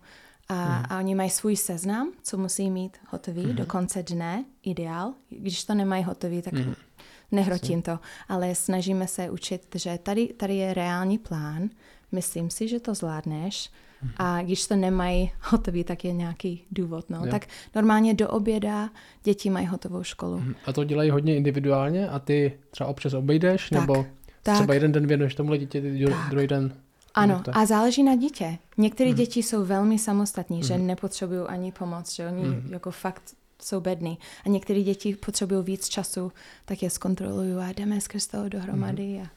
A, 0.50 0.54
mm-hmm. 0.54 0.86
a 0.90 1.00
oni 1.00 1.16
mají 1.16 1.30
svůj 1.30 1.56
seznam, 1.56 2.12
co 2.24 2.38
musí 2.38 2.70
mít 2.70 2.98
hotový 3.10 3.42
mm-hmm. 3.42 3.56
do 3.56 3.66
konce 3.66 4.04
dne, 4.04 4.46
ideál. 4.64 5.14
Když 5.30 5.64
to 5.64 5.74
nemají 5.74 6.04
hotový, 6.04 6.42
tak 6.42 6.54
mm-hmm. 6.54 6.76
nehrotím 7.32 7.82
to. 7.82 8.00
Ale 8.28 8.56
snažíme 8.56 9.08
se 9.08 9.30
učit, 9.30 9.76
že 9.76 10.00
tady, 10.04 10.28
tady 10.28 10.56
je 10.56 10.74
reální 10.74 11.18
plán, 11.18 11.70
myslím 12.12 12.50
si, 12.50 12.68
že 12.68 12.80
to 12.80 12.94
zvládneš, 12.94 13.70
a 14.18 14.42
když 14.42 14.68
to 14.68 14.76
nemají 14.76 15.32
hotový, 15.42 15.84
tak 15.84 16.06
je 16.06 16.14
nějaký 16.14 16.64
důvod. 16.72 17.10
No. 17.10 17.18
Jo. 17.26 17.32
Tak 17.32 17.48
normálně 17.76 18.14
do 18.14 18.28
oběda 18.30 18.90
děti 19.24 19.50
mají 19.50 19.68
hotovou 19.68 20.04
školu. 20.04 20.44
A 20.66 20.74
to 20.74 20.84
dělají 20.84 21.10
hodně 21.10 21.36
individuálně 21.38 22.10
a 22.10 22.20
ty 22.20 22.60
třeba 22.72 22.90
občas 22.90 23.14
obejdeš, 23.14 23.70
Tak, 23.70 23.80
nebo 23.82 24.06
tak. 24.44 24.56
třeba 24.56 24.74
jeden 24.74 24.92
den 24.92 25.08
věnuješ 25.08 25.36
tomuhle 25.36 25.58
dítěti, 25.58 26.06
druhý 26.30 26.48
den. 26.48 26.74
Ano, 27.16 27.42
a 27.52 27.66
záleží 27.66 28.04
na 28.04 28.16
dítě. 28.16 28.58
Některé 28.78 29.10
Mhm. 29.10 29.18
děti 29.18 29.44
jsou 29.44 29.66
velmi 29.66 30.00
samostatní, 30.00 30.64
že 30.64 30.78
nepotřebují 30.78 31.40
ani 31.48 31.72
pomoc, 31.72 32.14
že 32.16 32.28
oni 32.28 32.44
Mhm. 32.44 32.74
jako 32.74 32.92
fakt 32.92 33.24
jsou 33.62 33.82
bední. 33.82 34.18
A 34.46 34.50
některé 34.50 34.82
děti 34.84 35.16
potřebují 35.16 35.64
víc 35.64 35.88
času, 35.90 36.32
tak 36.66 36.84
je 36.84 36.90
zkontroluju 36.90 37.60
a 37.60 37.72
jdeme 37.72 38.02
skrz 38.02 38.28
toho 38.28 38.50
dohromady. 38.50 39.22
A, 39.24 39.28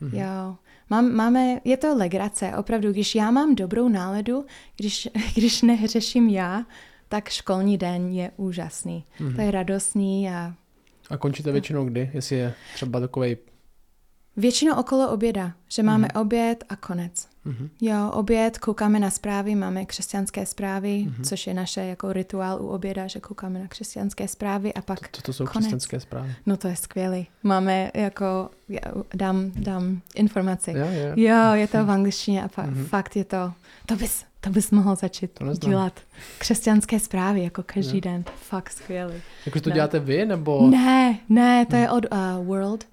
Mhm. 0.00 0.16
jo. 0.18 0.56
Mám, 0.90 1.12
máme, 1.12 1.60
je 1.64 1.76
to 1.76 1.96
legrace, 1.96 2.52
opravdu, 2.56 2.92
když 2.92 3.14
já 3.14 3.30
mám 3.30 3.54
dobrou 3.54 3.88
náladu, 3.88 4.46
když, 4.76 5.08
když 5.34 5.62
neřeším 5.62 6.28
já, 6.28 6.64
tak 7.08 7.28
školní 7.28 7.78
den 7.78 8.08
je 8.12 8.30
úžasný. 8.36 9.04
Mhm. 9.20 9.34
To 9.34 9.40
je 9.40 9.50
radostný 9.50 10.30
a 10.30 10.54
A 11.10 11.16
končíte 11.16 11.52
většinou 11.52 11.84
kdy? 11.84 12.10
Jestli 12.14 12.36
je 12.36 12.54
třeba 12.74 13.00
takový. 13.00 13.36
většinou 14.36 14.74
okolo 14.74 15.10
oběda, 15.10 15.52
že 15.68 15.82
máme 15.82 16.08
oběd 16.08 16.64
a 16.68 16.76
konec. 16.76 17.27
Mhm. 17.44 17.68
Jo, 17.80 18.10
oběd, 18.14 18.58
koukáme 18.58 18.98
na 18.98 19.10
zprávy, 19.10 19.54
máme 19.54 19.84
křesťanské 19.84 20.46
zprávy, 20.46 20.88
mm-hmm. 21.08 21.24
což 21.24 21.46
je 21.46 21.54
naše 21.54 21.80
jako 21.80 22.12
rituál 22.12 22.62
u 22.62 22.68
oběda, 22.68 23.06
že 23.06 23.20
koukáme 23.20 23.58
na 23.58 23.66
křesťanské 23.68 24.28
zprávy 24.28 24.74
a 24.74 24.80
pak, 24.82 24.98
Co 25.12 25.22
to 25.22 25.32
jsou 25.32 25.44
Konec. 25.46 25.58
křesťanské 25.58 26.00
zprávy? 26.00 26.34
no 26.46 26.56
to 26.56 26.68
je 26.68 26.76
skvělý. 26.76 27.26
Máme 27.42 27.90
jako, 27.94 28.50
já 28.68 28.80
dám, 29.14 29.50
dám 29.56 30.00
informaci. 30.14 30.70
Jo, 30.70 30.86
jo. 30.90 31.12
Jo, 31.16 31.52
je 31.54 31.68
to 31.68 31.84
v 31.84 31.90
angličtině 31.90 32.42
a 32.44 32.48
pa, 32.48 32.62
Mhm. 32.62 32.84
fakt 32.84 33.16
je 33.16 33.24
to, 33.24 33.52
to 33.86 33.96
bys, 33.96 34.24
to 34.40 34.50
bys 34.50 34.70
mohl 34.70 34.96
začít 34.96 35.30
To 35.30 35.44
neznám. 35.44 35.70
dělat. 35.70 36.00
Křesťanské 36.38 37.00
zprávy, 37.00 37.42
jako 37.42 37.62
každý 37.62 37.96
Jo. 37.96 38.00
den. 38.00 38.24
Fakt 38.36 38.70
skvělý. 38.70 39.14
Jako 39.46 39.60
to 39.60 39.70
No. 39.70 39.74
děláte 39.74 39.98
vy, 40.00 40.26
nebo? 40.26 40.68
Ne, 40.70 41.18
ne, 41.28 41.66
to 41.66 41.76
je 41.76 41.90
od 41.90 42.06
uh, 42.12 42.46
World, 42.46 42.84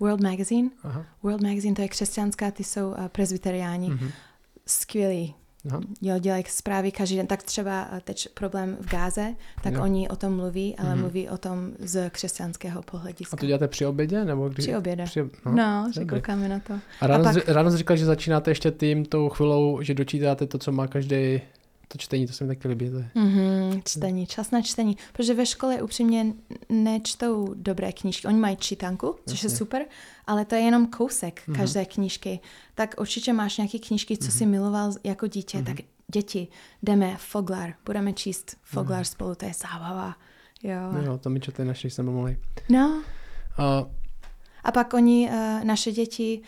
World 0.00 0.20
Magazine. 0.20 0.70
Aha. 0.82 1.06
World 1.22 1.42
Magazine, 1.42 1.74
to 1.74 1.82
je 1.82 1.88
křesťanská, 1.88 2.50
ty 2.50 2.64
jsou 2.64 2.88
uh, 2.88 3.08
presbyteriáni. 3.08 3.90
Mhm. 3.90 4.10
Skvělý. 4.66 5.34
Aha. 5.70 5.80
Jo, 6.02 6.18
dělají 6.18 6.44
zprávy 6.48 6.92
každý 6.92 7.16
den. 7.16 7.26
Tak 7.26 7.42
třeba 7.42 7.88
eh, 7.92 8.00
teď 8.04 8.28
problém 8.34 8.76
v 8.80 8.90
Gáze, 8.90 9.34
tak 9.62 9.74
Jo. 9.74 9.82
oni 9.82 10.08
o 10.08 10.16
tom 10.16 10.36
mluví, 10.36 10.76
ale 10.76 10.90
Mhm. 10.90 11.00
mluví 11.00 11.28
o 11.28 11.38
tom 11.38 11.70
z 11.78 12.10
křesťanského 12.10 12.82
pohľadiska. 12.82 13.36
A 13.36 13.36
to 13.40 13.46
děláte 13.46 13.68
při 13.68 13.86
obědě? 13.86 14.24
Nebo 14.24 14.48
kdy? 14.48 14.62
Při 14.62 14.76
obědě. 14.76 15.04
Při... 15.04 15.20
No, 15.44 15.52
no 15.52 15.90
že 15.94 16.04
koukáme 16.04 16.48
na 16.48 16.58
to. 16.58 16.74
A 17.00 17.06
ráno, 17.06 17.24
A 17.28 17.32
pak... 17.32 17.48
ráno 17.48 17.70
jsi 17.70 17.76
říkal, 17.76 17.96
že 17.96 18.04
začínáte 18.04 18.50
ještě 18.50 18.70
tím 18.70 19.04
tou 19.04 19.28
chvilou, 19.28 19.82
že 19.82 19.94
dočítáte 19.94 20.46
to, 20.46 20.58
co 20.58 20.72
má 20.72 20.86
každý, 20.86 21.40
to 21.88 21.98
čtení, 21.98 22.26
to 22.26 22.32
se 22.32 22.44
mi 22.44 22.48
taky 22.48 22.68
líbí. 22.68 22.90
To 22.90 22.96
je. 22.98 23.10
Mm-hmm, 23.14 23.82
čtení, 23.84 24.26
čas 24.26 24.50
na 24.50 24.62
čtení. 24.62 24.96
Protože 25.12 25.34
ve 25.34 25.46
škole 25.46 25.82
upřímně 25.82 26.26
nečtou 26.68 27.54
dobré 27.56 27.92
knížky. 27.92 28.26
Oni 28.28 28.38
mají 28.38 28.56
čítanku, 28.56 29.16
což 29.28 29.42
je 29.42 29.46
Jasně. 29.46 29.58
super, 29.58 29.84
ale 30.26 30.44
to 30.44 30.54
je 30.54 30.60
jenom 30.60 30.86
kousek 30.86 31.42
Mhm. 31.46 31.56
každé 31.56 31.84
knížky. 31.84 32.40
Tak 32.74 32.94
určitě 33.00 33.32
máš 33.32 33.56
nějaké 33.56 33.78
knížky, 33.78 34.16
co 34.16 34.30
jsi 34.30 34.46
miloval 34.46 34.92
jako 35.04 35.26
dítě, 35.26 35.56
Mhm. 35.58 35.66
tak 35.66 35.76
děti, 36.14 36.48
jdeme 36.82 37.16
Foglar, 37.18 37.74
budeme 37.86 38.12
číst 38.12 38.56
Foglar 38.62 38.98
Mhm. 38.98 39.04
spolu, 39.04 39.34
to 39.34 39.44
je 39.44 39.52
zábava. 39.54 40.16
Jo. 40.62 40.76
No 40.92 41.02
jo, 41.02 41.18
to 41.18 41.30
mi 41.30 41.40
četli 41.40 41.64
naši, 41.64 41.90
jsem 41.90 42.04
mluvili. 42.12 42.36
no. 42.68 43.02
A 43.56 43.86
A 44.64 44.72
pak 44.72 44.94
oni, 44.94 45.30
uh, 45.30 45.64
naše 45.64 45.92
děti, 45.92 46.42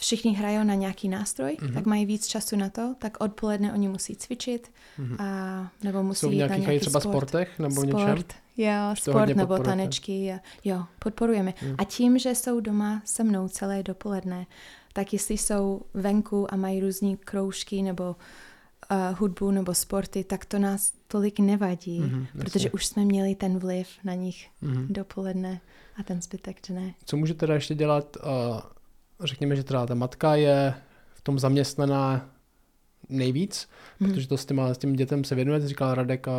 všichni 0.00 0.32
hrajou 0.34 0.64
na 0.64 0.74
nějaký 0.74 1.08
nástroj, 1.08 1.56
Mhm. 1.60 1.70
mm-hmm. 1.70 1.74
tak 1.74 1.86
mají 1.86 2.06
víc 2.06 2.26
času 2.26 2.56
na 2.56 2.68
to, 2.70 2.94
tak 2.98 3.16
odpoledne 3.20 3.72
oni 3.72 3.88
musí 3.88 4.16
cvičit, 4.16 4.70
Mhm. 4.98 5.16
a, 5.20 5.70
nebo 5.84 6.02
musí 6.02 6.20
jsou 6.20 6.30
jít 6.30 6.38
na 6.38 6.46
nějakých 6.46 6.66
nějaký 6.66 6.80
třeba 6.80 7.00
sport. 7.00 7.12
sportech 7.12 7.58
nebo 7.58 7.84
něčem? 7.84 8.00
sport, 8.00 8.34
jo, 8.56 8.72
sport 8.94 9.36
nebo 9.36 9.58
tanečky, 9.58 10.34
jo, 10.64 10.84
podporujeme. 10.98 11.54
Mhm. 11.62 11.74
A 11.78 11.84
tím, 11.84 12.18
že 12.18 12.34
jsou 12.34 12.60
doma 12.60 13.02
se 13.04 13.24
mnou 13.24 13.48
celé 13.48 13.82
dopoledne, 13.82 14.46
tak 14.92 15.12
jestli 15.12 15.38
jsou 15.38 15.80
venku 15.94 16.52
a 16.54 16.56
mají 16.56 16.80
různý 16.80 17.16
kroužky 17.16 17.82
nebo 17.82 18.16
uh, 18.90 19.18
hudbu 19.18 19.50
nebo 19.50 19.74
sporty, 19.74 20.24
tak 20.24 20.44
to 20.44 20.58
nás 20.58 20.92
tolik 21.08 21.38
nevadí, 21.38 22.00
Mhm, 22.00 22.20
jasně. 22.20 22.40
protože 22.44 22.70
už 22.70 22.86
jsme 22.86 23.04
měli 23.04 23.34
ten 23.34 23.58
vliv 23.58 23.88
na 24.04 24.14
nich 24.14 24.48
Mhm. 24.60 24.86
dopoledne 24.90 25.60
a 25.96 26.02
ten 26.02 26.22
zbytek 26.22 26.56
dne. 26.68 26.94
Co 27.04 27.16
může 27.16 27.34
teda 27.34 27.54
ještě 27.54 27.74
dělat, 27.74 28.16
uh, 28.16 28.60
řekněme, 29.26 29.56
že 29.56 29.64
teda 29.64 29.86
ta 29.86 29.94
matka 29.94 30.34
je 30.34 30.74
v 31.14 31.20
tom 31.22 31.38
zaměstnaná 31.38 32.28
nejvíc, 33.08 33.68
Mhm. 34.00 34.12
protože 34.12 34.28
to 34.28 34.36
s, 34.36 34.44
těma, 34.46 34.74
s 34.74 34.78
tím 34.78 34.92
dětem 34.92 35.24
se 35.24 35.34
věnuje, 35.34 35.68
říkal 35.68 35.94
Radek 35.94 36.28
a, 36.28 36.32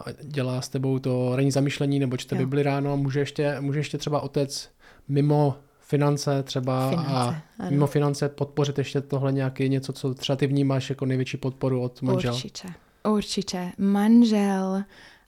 a 0.00 0.04
dělá 0.22 0.60
s 0.60 0.68
tebou 0.68 0.98
to 0.98 1.36
ranní 1.36 1.50
zamýšlení 1.50 1.98
nebo 1.98 2.16
čte 2.16 2.34
Jo. 2.36 2.38
Bibli 2.38 2.62
ráno 2.62 2.92
a 2.92 2.96
může 2.96 3.20
ještě, 3.20 3.56
může 3.60 3.78
ještě 3.78 3.98
třeba 3.98 4.20
otec 4.20 4.70
mimo 5.08 5.56
finance 5.80 6.42
třeba 6.42 6.90
Finance, 6.90 7.10
a 7.12 7.42
ano. 7.58 7.70
mimo 7.70 7.86
finance 7.86 8.28
podpořit 8.28 8.78
ještě 8.78 9.00
tohle 9.00 9.32
nějaký 9.32 9.68
něco, 9.68 9.92
co 9.92 10.14
třeba 10.14 10.36
ty 10.36 10.46
vnímáš 10.46 10.90
jako 10.90 11.06
největší 11.06 11.36
podporu 11.36 11.82
od 11.82 12.02
manžela. 12.02 12.34
Určitě, 12.34 12.68
určitě. 13.08 13.72
Manžel, 13.78 14.82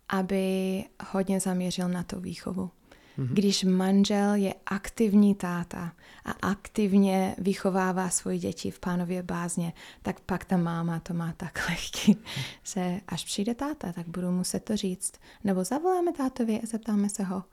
aby 0.08 0.84
hodně 1.12 1.40
zaměřil 1.40 1.88
na 1.88 2.02
tu 2.02 2.20
výchovu. 2.20 2.70
Mhm. 3.16 3.34
Když 3.34 3.64
manžel 3.64 4.34
je 4.34 4.54
aktivní 4.66 5.34
táta 5.34 5.92
a 6.24 6.30
aktivně 6.30 7.34
vychovává 7.38 8.10
svoje 8.10 8.38
děti 8.38 8.70
v 8.70 8.80
pánově 8.80 9.22
bázně, 9.22 9.72
tak 10.02 10.20
pak 10.20 10.44
ta 10.44 10.56
máma 10.56 11.00
to 11.00 11.14
má 11.14 11.34
tak 11.36 11.58
lehký, 11.68 12.16
že 12.62 13.00
až 13.08 13.24
přijde 13.24 13.54
táta, 13.54 13.92
tak 13.92 14.08
budu 14.08 14.30
muset 14.30 14.64
to 14.64 14.76
říct. 14.76 15.12
Nebo 15.44 15.64
zavoláme 15.64 16.12
tátovi 16.12 16.60
a 16.60 16.66
zeptáme 16.66 17.08
se 17.08 17.22
ho. 17.22 17.44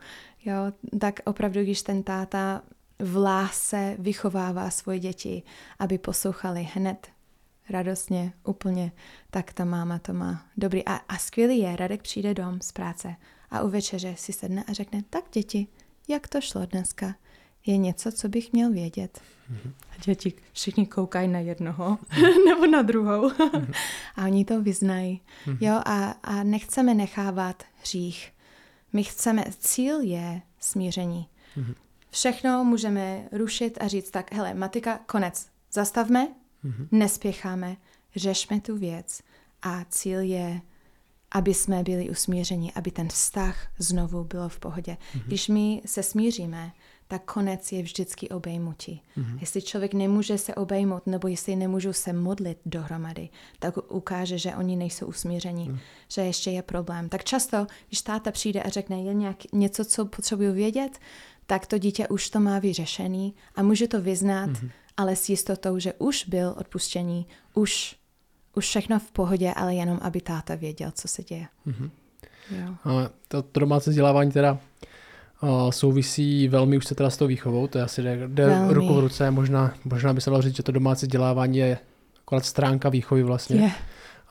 Jo, 0.46 0.56
tak 1.00 1.20
opravdu, 1.26 1.62
když 1.62 1.82
ten 1.82 2.04
táta 2.04 2.62
v 3.00 3.18
lásce 3.18 3.96
vychovává 4.00 4.70
svoje 4.70 5.00
děti, 5.00 5.44
aby 5.80 5.98
poslouchali 5.98 6.70
hned 6.74 7.08
radostně, 7.70 8.34
úplně, 8.44 8.92
tak 9.32 9.54
ta 9.54 9.66
máma 9.66 10.00
to 10.00 10.14
má 10.14 10.46
dobrý. 10.58 10.86
A, 10.86 10.94
a 10.96 11.18
skvělý 11.18 11.60
je, 11.60 11.76
Radek 11.76 12.02
přijde 12.02 12.34
dom 12.34 12.62
z 12.62 12.72
práce 12.72 13.16
a 13.52 13.62
u 13.62 13.70
večeře 13.70 14.16
si 14.18 14.34
sedne 14.34 14.64
a 14.68 14.74
řekne, 14.74 15.04
tak 15.10 15.24
děti, 15.34 15.68
jak 16.08 16.28
to 16.28 16.42
šlo 16.42 16.66
dneska? 16.66 17.16
Je 17.66 17.78
něco, 17.78 18.12
co 18.12 18.30
bych 18.30 18.54
měl 18.54 18.72
vědět? 18.72 19.22
Mm-hmm. 19.52 19.72
A 19.92 20.02
děti 20.06 20.34
všichni 20.54 20.86
koukají 20.86 21.28
na 21.28 21.40
jednoho 21.40 21.98
nebo 22.48 22.68
na 22.68 22.82
druhou. 22.82 23.30
mm-hmm. 23.30 23.74
a 24.16 24.26
oni 24.26 24.46
to 24.46 24.62
vyznají. 24.62 25.22
Mm-hmm. 25.46 25.58
Jo, 25.62 25.82
a, 25.86 26.12
a 26.12 26.44
nechceme 26.44 26.94
nechávat 26.94 27.64
hřích. 27.82 28.34
My 28.94 29.04
chceme, 29.04 29.46
cíl 29.60 30.02
je 30.02 30.42
smíření. 30.60 31.28
Mm-hmm. 31.58 31.76
Všechno 32.12 32.64
můžeme 32.64 33.30
rušit 33.32 33.78
a 33.82 33.88
říct 33.88 34.12
tak, 34.12 34.34
hele, 34.34 34.54
matika, 34.54 35.00
konec, 35.06 35.48
zastavme, 35.72 36.28
mm-hmm. 36.66 36.88
nespěcháme, 36.92 37.78
řešme 38.16 38.62
tu 38.62 38.78
věc 38.78 39.22
a 39.62 39.86
cíl 39.90 40.20
je, 40.20 40.62
aby 41.32 41.54
jsme 41.54 41.84
byli 41.84 42.10
usmířeni, 42.10 42.72
aby 42.76 42.92
ten 42.92 43.08
vztah 43.08 43.68
znovu 43.78 44.24
bylo 44.24 44.50
v 44.50 44.60
pohodě. 44.60 44.92
Mm-hmm. 44.92 45.24
Když 45.26 45.48
my 45.48 45.82
se 45.86 46.04
smíříme, 46.04 46.72
tak 47.08 47.26
konec 47.26 47.72
je 47.72 47.82
vždycky 47.82 48.30
obejmutí. 48.30 49.02
Mm-hmm. 49.18 49.38
Jestli 49.42 49.62
člověk 49.62 49.94
nemůže 49.94 50.38
se 50.38 50.56
obejmout, 50.56 51.08
nebo 51.08 51.28
jestli 51.28 51.56
nemůžou 51.56 51.94
se 51.94 52.14
modlit 52.14 52.58
dohromady, 52.66 53.30
tak 53.60 53.74
ukáže, 53.92 54.38
že 54.38 54.56
oni 54.56 54.76
nejsou 54.76 55.06
usmíření, 55.06 55.70
mm. 55.70 55.80
že 56.12 56.22
ještě 56.22 56.52
je 56.52 56.62
problém. 56.62 57.10
Tak 57.10 57.24
často, 57.24 57.68
když 57.88 58.02
táta 58.02 58.32
přijde 58.32 58.64
a 58.64 58.70
řekne, 58.70 59.02
je 59.02 59.14
nějak 59.14 59.38
něco, 59.54 59.86
co 59.86 60.06
potřebuju 60.06 60.54
vědět, 60.54 61.00
tak 61.46 61.66
to 61.66 61.78
dítě 61.78 62.08
už 62.08 62.30
to 62.30 62.40
má 62.40 62.60
vyřešený 62.60 63.36
a 63.56 63.64
může 63.64 63.88
to 63.88 64.02
vyznat, 64.02 64.50
mm-hmm. 64.50 64.72
ale 64.98 65.16
s 65.16 65.30
jistotou, 65.30 65.80
že 65.80 65.94
už 65.94 66.26
byl 66.26 66.56
odpuštění, 66.58 67.28
už, 67.54 67.96
už 68.56 68.66
všechno 68.66 69.00
v 69.00 69.12
pohodě, 69.12 69.54
ale 69.56 69.76
jenom, 69.76 70.00
aby 70.02 70.22
táta 70.22 70.56
věděl, 70.56 70.92
co 70.96 71.08
se 71.08 71.24
děje. 71.24 71.48
Mm-hmm. 71.68 71.90
Jo. 72.52 72.76
A 72.84 73.10
to, 73.28 73.42
to 73.42 73.60
domácí 73.60 73.90
vzdělávání 73.90 74.32
teda 74.32 74.58
uh, 75.42 75.70
souvisí 75.72 76.48
velmi 76.48 76.78
už 76.78 76.86
se 76.86 76.96
teda 76.96 77.10
s 77.10 77.18
tou 77.18 77.28
výchovou, 77.28 77.68
to 77.68 77.78
je 77.78 77.84
asi 77.84 78.02
jde, 78.02 78.28
jde 78.28 78.68
ruku 78.68 78.94
v 78.94 79.00
ruce, 79.00 79.32
možná, 79.32 79.74
možná 79.86 80.14
by 80.14 80.22
se 80.22 80.30
dalo 80.30 80.42
říct, 80.42 80.56
že 80.56 80.64
to 80.64 80.72
domácí 80.72 81.06
vzdělávání 81.06 81.58
je 81.58 81.78
akorát 82.22 82.46
stránka 82.46 82.90
výchovy 82.90 83.24
vlastně. 83.24 83.58
Yeah. 83.58 83.76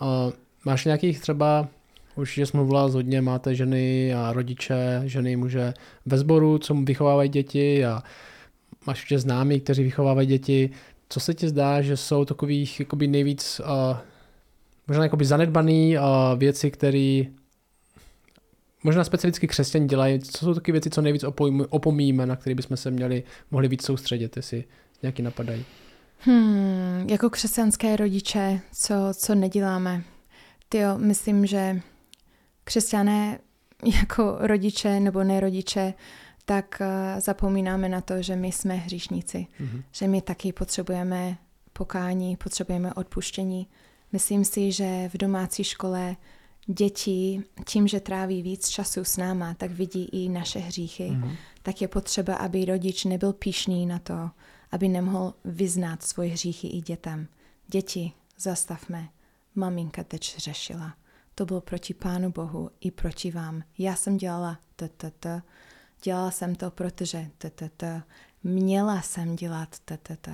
Uh, 0.01 0.33
máš 0.65 0.85
nějakých 0.85 1.21
třeba 1.21 1.69
Určitě 2.19 2.47
jsme 2.47 2.59
mluvila 2.59 2.83
hodně, 2.83 3.21
máte 3.21 3.55
ženy 3.55 4.15
a 4.15 4.33
rodiče, 4.33 5.03
ženy, 5.05 5.37
muže 5.37 5.75
ve 6.07 6.19
sboru, 6.19 6.59
co 6.59 6.75
vychovávají 6.75 7.29
děti 7.29 7.85
a 7.85 8.03
máš 8.87 8.99
určitě 8.99 9.19
známí, 9.19 9.61
kteří 9.61 9.83
vychovávají 9.83 10.29
děti. 10.29 10.71
Co 11.09 11.21
se 11.21 11.35
ti 11.35 11.49
zdá, 11.49 11.83
že 11.83 11.97
jsou 11.97 12.25
takových 12.25 12.81
jakoby 12.81 13.07
nejvíc 13.07 13.61
uh, 13.61 13.97
možná 14.89 15.03
jakoby 15.03 15.25
zanedbaný 15.25 15.99
uh, 15.99 16.05
věci, 16.39 16.71
které 16.71 17.23
možná 18.85 19.05
specificky 19.05 19.47
křesťané 19.47 19.87
dělají, 19.87 20.21
co 20.21 20.39
jsou 20.39 20.55
takové 20.55 20.73
věci, 20.73 20.91
co 20.91 21.03
nejvíc 21.03 21.25
opomíme, 21.69 22.27
na 22.27 22.37
které 22.37 22.55
bychom 22.55 22.77
se 22.77 22.91
měli, 22.91 23.23
mohli 23.51 23.69
víc 23.69 23.85
soustředit, 23.85 24.37
jestli 24.37 24.65
nějaký 25.03 25.23
napadají. 25.23 25.65
Hmm, 26.19 27.07
jako 27.11 27.31
křesťanské 27.31 27.97
rodiče, 27.97 28.61
co, 28.73 28.95
co 29.13 29.35
neděláme? 29.35 30.03
Tyjo, 30.69 30.99
myslím, 30.99 31.47
že 31.47 31.81
křesťané 32.65 33.39
jako 34.01 34.37
rodiče 34.41 35.01
nebo 35.01 35.25
nerodiče, 35.25 35.95
tak 36.49 36.81
uh, 36.81 37.21
zapomínáme 37.21 37.89
na 37.89 38.01
to, 38.01 38.23
že 38.23 38.37
my 38.37 38.53
jsme 38.53 38.75
hříšníci, 38.75 39.47
mm-hmm. 39.61 39.83
že 39.93 40.09
my 40.09 40.23
taky 40.23 40.53
potřebujeme 40.53 41.39
pokání, 41.73 42.37
potřebujeme 42.37 42.95
odpuštění. 42.95 43.67
Myslím 44.13 44.45
si, 44.45 44.73
že 44.73 45.11
v 45.13 45.19
domácí 45.19 45.65
škole 45.65 46.17
děti 46.67 47.43
tím, 47.67 47.89
že 47.89 48.01
tráví 48.01 48.43
víc 48.43 48.69
času 48.69 49.05
s 49.05 49.17
náma, 49.17 49.55
tak 49.55 49.71
vidí 49.71 50.05
i 50.05 50.29
naše 50.29 50.59
hříchy. 50.59 51.11
Mm-hmm. 51.11 51.37
Tak 51.63 51.83
je 51.83 51.89
potřeba, 51.89 52.35
aby 52.35 52.65
rodič 52.65 53.05
nebyl 53.05 53.33
píšný 53.33 53.87
na 53.87 53.99
to, 53.99 54.31
aby 54.71 54.89
nemohl 54.89 55.35
vyznat 55.45 56.03
svoje 56.03 56.31
hříchy 56.31 56.69
i 56.69 56.81
dětem. 56.81 57.29
Děti, 57.67 58.13
zastavme. 58.39 59.09
Maminka 59.55 60.05
teď 60.05 60.39
řešila 60.39 60.95
to 61.39 61.47
bylo 61.47 61.61
proti 61.61 61.95
Pánu 61.95 62.31
Bohu 62.31 62.71
i 62.81 62.91
proti 62.91 63.31
vám. 63.31 63.63
Já 63.79 63.95
jsem 63.97 64.17
dělala 64.17 64.59
ttt, 64.77 65.27
dělala 66.03 66.31
jsem 66.31 66.55
to, 66.55 66.71
protože 66.71 67.31
ttt, 67.39 67.85
měla 68.43 69.03
jsem 69.03 69.37
dělat 69.37 69.69
ttt. 69.85 70.29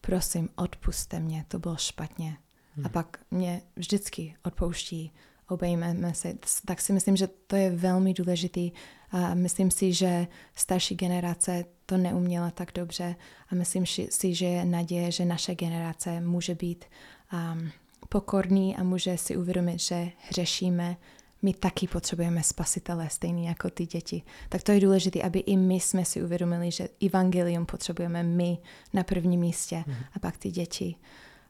Prosím, 0.00 0.48
odpuste 0.56 1.20
mě, 1.20 1.44
to 1.48 1.58
bylo 1.58 1.76
špatně. 1.76 2.36
Hmm. 2.76 2.86
A 2.86 2.88
pak 2.88 3.18
mě 3.30 3.62
vždycky 3.76 4.36
odpouští, 4.44 5.12
obejmeme 5.48 6.14
se. 6.14 6.34
Tak 6.64 6.80
si 6.80 6.92
myslím, 6.92 7.16
že 7.16 7.28
to 7.46 7.56
je 7.56 7.70
velmi 7.70 8.14
důležitý. 8.14 8.72
A 9.10 9.34
myslím 9.34 9.70
si, 9.70 9.92
že 9.92 10.26
starší 10.54 10.94
generace 10.94 11.64
to 11.86 11.96
neuměla 11.96 12.50
tak 12.50 12.72
dobře 12.74 13.16
a 13.48 13.54
myslím 13.54 13.86
si, 14.10 14.34
že 14.34 14.46
je 14.46 14.64
naděje, 14.64 15.12
že 15.12 15.24
naše 15.24 15.54
generace 15.54 16.20
může 16.20 16.54
být 16.54 16.84
um, 17.32 17.70
pokorný 18.08 18.76
a 18.76 18.82
může 18.82 19.18
si 19.18 19.36
uvědomit, 19.36 19.80
že 19.80 20.10
hřešíme, 20.28 20.96
my 21.42 21.54
taky 21.54 21.86
potřebujeme 21.86 22.42
spasitele, 22.42 23.10
stejný 23.10 23.46
jako 23.46 23.70
ty 23.70 23.86
děti. 23.86 24.22
Tak 24.48 24.62
to 24.62 24.72
je 24.72 24.80
důležité, 24.80 25.22
aby 25.22 25.38
i 25.38 25.56
my 25.56 25.74
jsme 25.74 26.04
si 26.04 26.22
uvědomili, 26.22 26.70
že 26.70 26.88
evangelium 27.06 27.66
potřebujeme 27.66 28.22
my 28.22 28.58
na 28.92 29.02
prvním 29.02 29.40
místě 29.40 29.84
mm. 29.86 29.94
a 30.14 30.18
pak 30.18 30.36
ty 30.36 30.50
děti. 30.50 30.94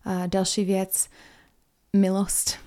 A 0.05 0.26
další 0.26 0.64
věc, 0.64 1.09
milost. 1.93 2.66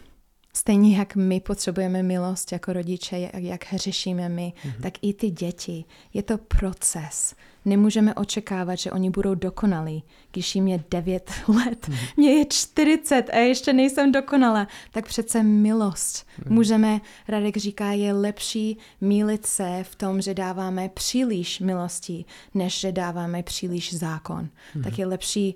Stejně 0.53 0.97
jak 0.97 1.15
my 1.15 1.39
potřebujeme 1.39 2.03
milost 2.03 2.51
jako 2.51 2.73
rodiče, 2.73 3.19
jak, 3.19 3.33
jak 3.33 3.65
hřešíme 3.71 4.29
my, 4.29 4.53
mm-hmm. 4.55 4.81
tak 4.81 4.93
i 5.01 5.13
ty 5.13 5.29
děti. 5.29 5.85
Je 6.13 6.23
to 6.23 6.37
proces. 6.37 7.35
Nemůžeme 7.65 8.15
očekávat, 8.15 8.75
že 8.75 8.91
oni 8.91 9.09
budou 9.09 9.35
dokonalí, 9.35 10.03
když 10.31 10.55
jim 10.55 10.67
je 10.67 10.83
9 10.91 11.31
let. 11.47 11.87
Mm-hmm. 11.87 11.97
Mně 12.17 12.33
je 12.33 12.45
40 12.49 13.21
a 13.21 13.37
ještě 13.37 13.73
nejsem 13.73 14.11
dokonala. 14.11 14.67
Tak 14.91 15.05
přece 15.05 15.43
milost. 15.43 16.15
Mm-hmm. 16.15 16.51
Můžeme, 16.51 17.01
Radek 17.27 17.57
říká, 17.57 17.91
je 17.91 18.13
lepší 18.13 18.77
mílit 19.01 19.45
se 19.45 19.83
v 19.83 19.95
tom, 19.95 20.21
že 20.21 20.33
dáváme 20.33 20.89
příliš 20.89 21.59
milosti, 21.59 22.25
než 22.53 22.79
že 22.79 22.91
dáváme 22.91 23.43
příliš 23.43 23.93
zákon. 23.93 24.49
Mm-hmm. 24.75 24.83
Tak 24.83 24.99
je 24.99 25.05
lepší 25.05 25.55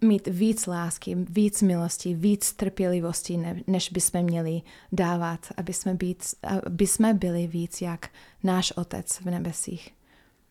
mít 0.00 0.26
víc 0.26 0.66
lásky, 0.66 1.14
víc 1.14 1.62
milosti, 1.62 2.14
víc 2.14 2.52
trpělivosti, 2.52 3.36
ne, 3.36 3.60
než 3.66 3.90
bychom 3.90 4.22
měli 4.22 4.62
dávat, 4.92 5.46
aby 5.56 5.72
jsme, 5.72 5.94
být, 5.94 6.24
aby 6.66 6.86
jsme 6.86 7.14
byli 7.14 7.46
víc 7.46 7.82
jak 7.82 8.08
náš 8.42 8.72
Otec 8.76 9.20
v 9.20 9.24
nebesích. 9.24 9.94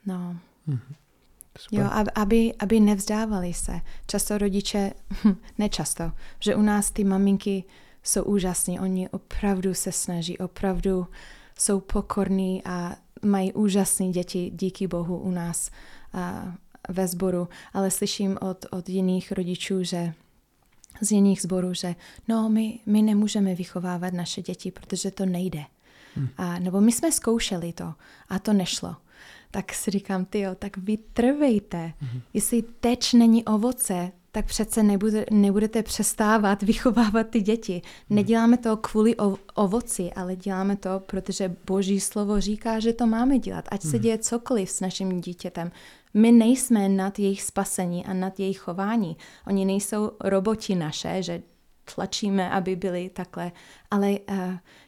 No. 0.06 0.38
Mm-hmm. 0.68 0.96
Jo, 1.72 1.90
aby, 2.16 2.54
aby 2.60 2.80
nevzdávali 2.80 3.54
se. 3.54 3.82
Často 4.08 4.38
rodiče, 4.38 4.92
nečasto, 5.58 6.12
že 6.40 6.56
u 6.56 6.62
nás 6.62 6.92
ty 6.92 7.04
maminky 7.04 7.64
jsou 8.04 8.24
úžasní, 8.24 8.80
oni 8.80 9.10
opravdu 9.10 9.74
se 9.74 9.92
snaží, 9.92 10.38
opravdu 10.38 11.08
jsou 11.60 11.80
pokorní 11.80 12.64
a 12.66 12.96
mají 13.22 13.54
úžasné 13.54 14.10
děti, 14.10 14.52
díky 14.54 14.88
Bohu 14.88 15.18
u 15.18 15.32
nás. 15.32 15.72
A 16.14 16.54
ve 16.90 17.08
sboru, 17.08 17.48
ale 17.74 17.92
slyším 17.92 18.38
od, 18.42 18.66
od 18.72 18.90
jiných 18.90 19.32
rodičů, 19.32 19.84
že 19.84 20.14
z 21.02 21.12
jiných 21.12 21.42
sborů, 21.42 21.74
že 21.74 21.96
no, 22.28 22.50
my, 22.50 22.80
my 22.86 23.02
nemůžeme 23.02 23.56
vychovávat 23.56 24.14
naše 24.14 24.42
děti, 24.42 24.72
protože 24.72 25.12
to 25.12 25.26
nejde. 25.26 25.64
Hmm. 26.16 26.30
A, 26.38 26.60
nebo 26.60 26.82
my 26.82 26.92
jsme 26.92 27.12
zkoušeli 27.12 27.74
to 27.74 27.94
a 28.30 28.40
to 28.40 28.54
nešlo. 28.54 28.96
Tak 29.52 29.74
si 29.74 29.92
říkám, 29.92 30.26
ty 30.26 30.46
tak 30.60 30.78
vytrvejte. 30.78 31.94
Hmm. 32.00 32.22
Jestli 32.34 32.62
teč 32.80 33.14
není 33.14 33.46
ovoce, 33.46 34.12
tak 34.32 34.46
přece 34.46 34.84
nebude, 34.84 35.26
nebudete 35.32 35.84
přestávat 35.84 36.64
vychovávat 36.64 37.28
ty 37.28 37.42
děti. 37.42 37.82
Hmm. 38.10 38.16
Neděláme 38.16 38.58
to 38.58 38.78
kvůli 38.78 39.16
ovoci, 39.56 40.14
ale 40.14 40.36
děláme 40.36 40.76
to, 40.76 41.02
protože 41.06 41.56
Boží 41.66 42.00
slovo 42.00 42.42
říká, 42.42 42.80
že 42.80 42.94
to 42.94 43.08
máme 43.08 43.40
dělat. 43.40 43.66
Ať 43.72 43.82
se 43.82 43.90
hmm. 43.90 44.00
děje 44.00 44.18
cokoliv 44.18 44.70
s 44.70 44.80
naším 44.80 45.22
dítětem. 45.22 45.72
My 46.16 46.32
nejsme 46.32 46.90
nad 46.90 47.20
jejich 47.20 47.42
spasení 47.42 48.06
a 48.06 48.14
nad 48.14 48.40
jejich 48.40 48.60
chování. 48.60 49.18
Oni 49.48 49.66
nejsou 49.66 50.12
roboti 50.22 50.76
naše, 50.76 51.24
že 51.24 51.42
tlačíme, 51.96 52.50
aby 52.50 52.76
byli 52.76 53.10
takhle. 53.10 53.52
Ale 53.92 54.12
uh, 54.12 54.38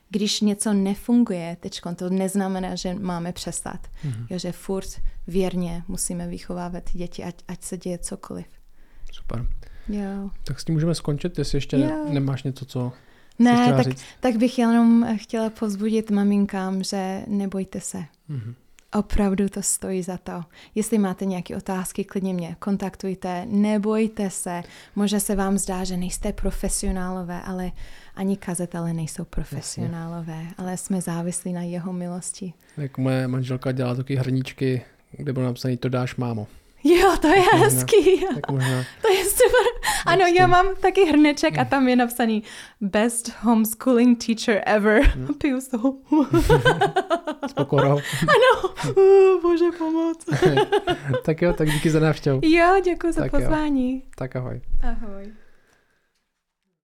když 0.09 0.41
něco 0.41 0.73
nefunguje, 0.73 1.57
teď 1.59 1.81
to 1.95 2.09
neznamená, 2.09 2.75
že 2.75 2.93
máme 2.93 3.31
přestat. 3.31 3.87
Mm-hmm. 3.87 4.27
Jo, 4.29 4.39
že 4.39 4.51
furt 4.51 4.89
věrně 5.27 5.83
musíme 5.87 6.27
vychovávat 6.27 6.83
děti, 6.93 7.23
ať, 7.23 7.35
ať 7.47 7.63
se 7.63 7.77
děje 7.77 7.97
cokoliv. 7.97 8.45
Super. 9.11 9.45
Jo. 9.89 10.29
Tak 10.43 10.59
s 10.59 10.65
tím 10.65 10.75
můžeme 10.75 10.95
skončit, 10.95 11.37
jestli 11.37 11.57
ještě 11.57 11.77
jo. 11.77 12.05
nemáš 12.09 12.43
něco, 12.43 12.65
co 12.65 12.91
ne, 13.39 13.73
tak, 13.83 13.87
tak 14.19 14.37
bych 14.37 14.59
jenom 14.59 15.07
chtěla 15.17 15.49
povzbudit 15.49 16.11
maminkám, 16.11 16.83
že 16.83 17.23
nebojte 17.27 17.81
se. 17.81 17.97
Mm-hmm. 18.29 18.53
Opravdu 18.97 19.49
to 19.49 19.61
stojí 19.61 20.03
za 20.03 20.17
to. 20.17 20.43
Jestli 20.75 20.97
máte 20.97 21.25
nějaké 21.25 21.57
otázky, 21.57 22.03
klidně 22.03 22.33
mě 22.33 22.55
kontaktujte, 22.59 23.45
nebojte 23.45 24.29
se. 24.29 24.63
Možná 24.95 25.19
se 25.19 25.35
vám 25.35 25.57
zdá, 25.57 25.83
že 25.83 25.97
nejste 25.97 26.33
profesionálové, 26.33 27.41
ale 27.41 27.71
ani 28.15 28.37
kazatele 28.37 28.93
nejsou 28.93 29.25
profesionálové, 29.25 30.33
Jasně. 30.33 30.53
ale 30.57 30.77
jsme 30.77 31.01
závislí 31.01 31.53
na 31.53 31.61
jeho 31.61 31.93
milosti. 31.93 32.53
Jak 32.77 32.97
moje 32.97 33.27
manželka 33.27 33.71
dělá 33.71 33.95
taky 33.95 34.15
hrníčky, 34.15 34.81
kde 35.11 35.33
bylo 35.33 35.45
napsané 35.45 35.77
to 35.77 35.89
dáš 35.89 36.15
mámo. 36.15 36.47
Jo, 36.83 37.17
to 37.21 37.27
je 37.27 37.41
tak 37.51 37.59
hezký. 37.59 38.25
tak 38.35 38.51
možná. 38.51 38.83
To 39.01 39.07
je 39.13 39.25
super. 39.25 39.67
Ano, 40.05 40.25
já 40.25 40.47
mám 40.47 40.65
taky 40.81 41.05
hrneček 41.05 41.57
a 41.57 41.65
tam 41.65 41.87
je 41.89 41.95
napsaný 41.95 42.43
Best 42.81 43.31
homeschooling 43.41 44.25
teacher 44.25 44.63
ever. 44.65 45.01
Hmm. 45.01 45.27
Piju 45.37 45.61
z 45.61 45.67
toho. 45.67 45.93
S 47.49 47.53
pokorou. 47.53 47.99
Ano. 48.21 48.69
Uh, 48.97 49.41
bože, 49.41 49.65
pomoc. 49.77 50.17
tak 51.25 51.41
jo, 51.41 51.53
tak 51.53 51.69
díky 51.69 51.89
za 51.89 51.99
návštěvu. 51.99 52.39
Jo, 52.43 52.81
děkuji 52.83 53.13
za 53.13 53.21
tak 53.21 53.31
pozvání. 53.31 53.95
Jo. 53.95 54.01
Tak 54.15 54.35
ahoj. 54.35 54.61
Ahoj. 54.83 55.46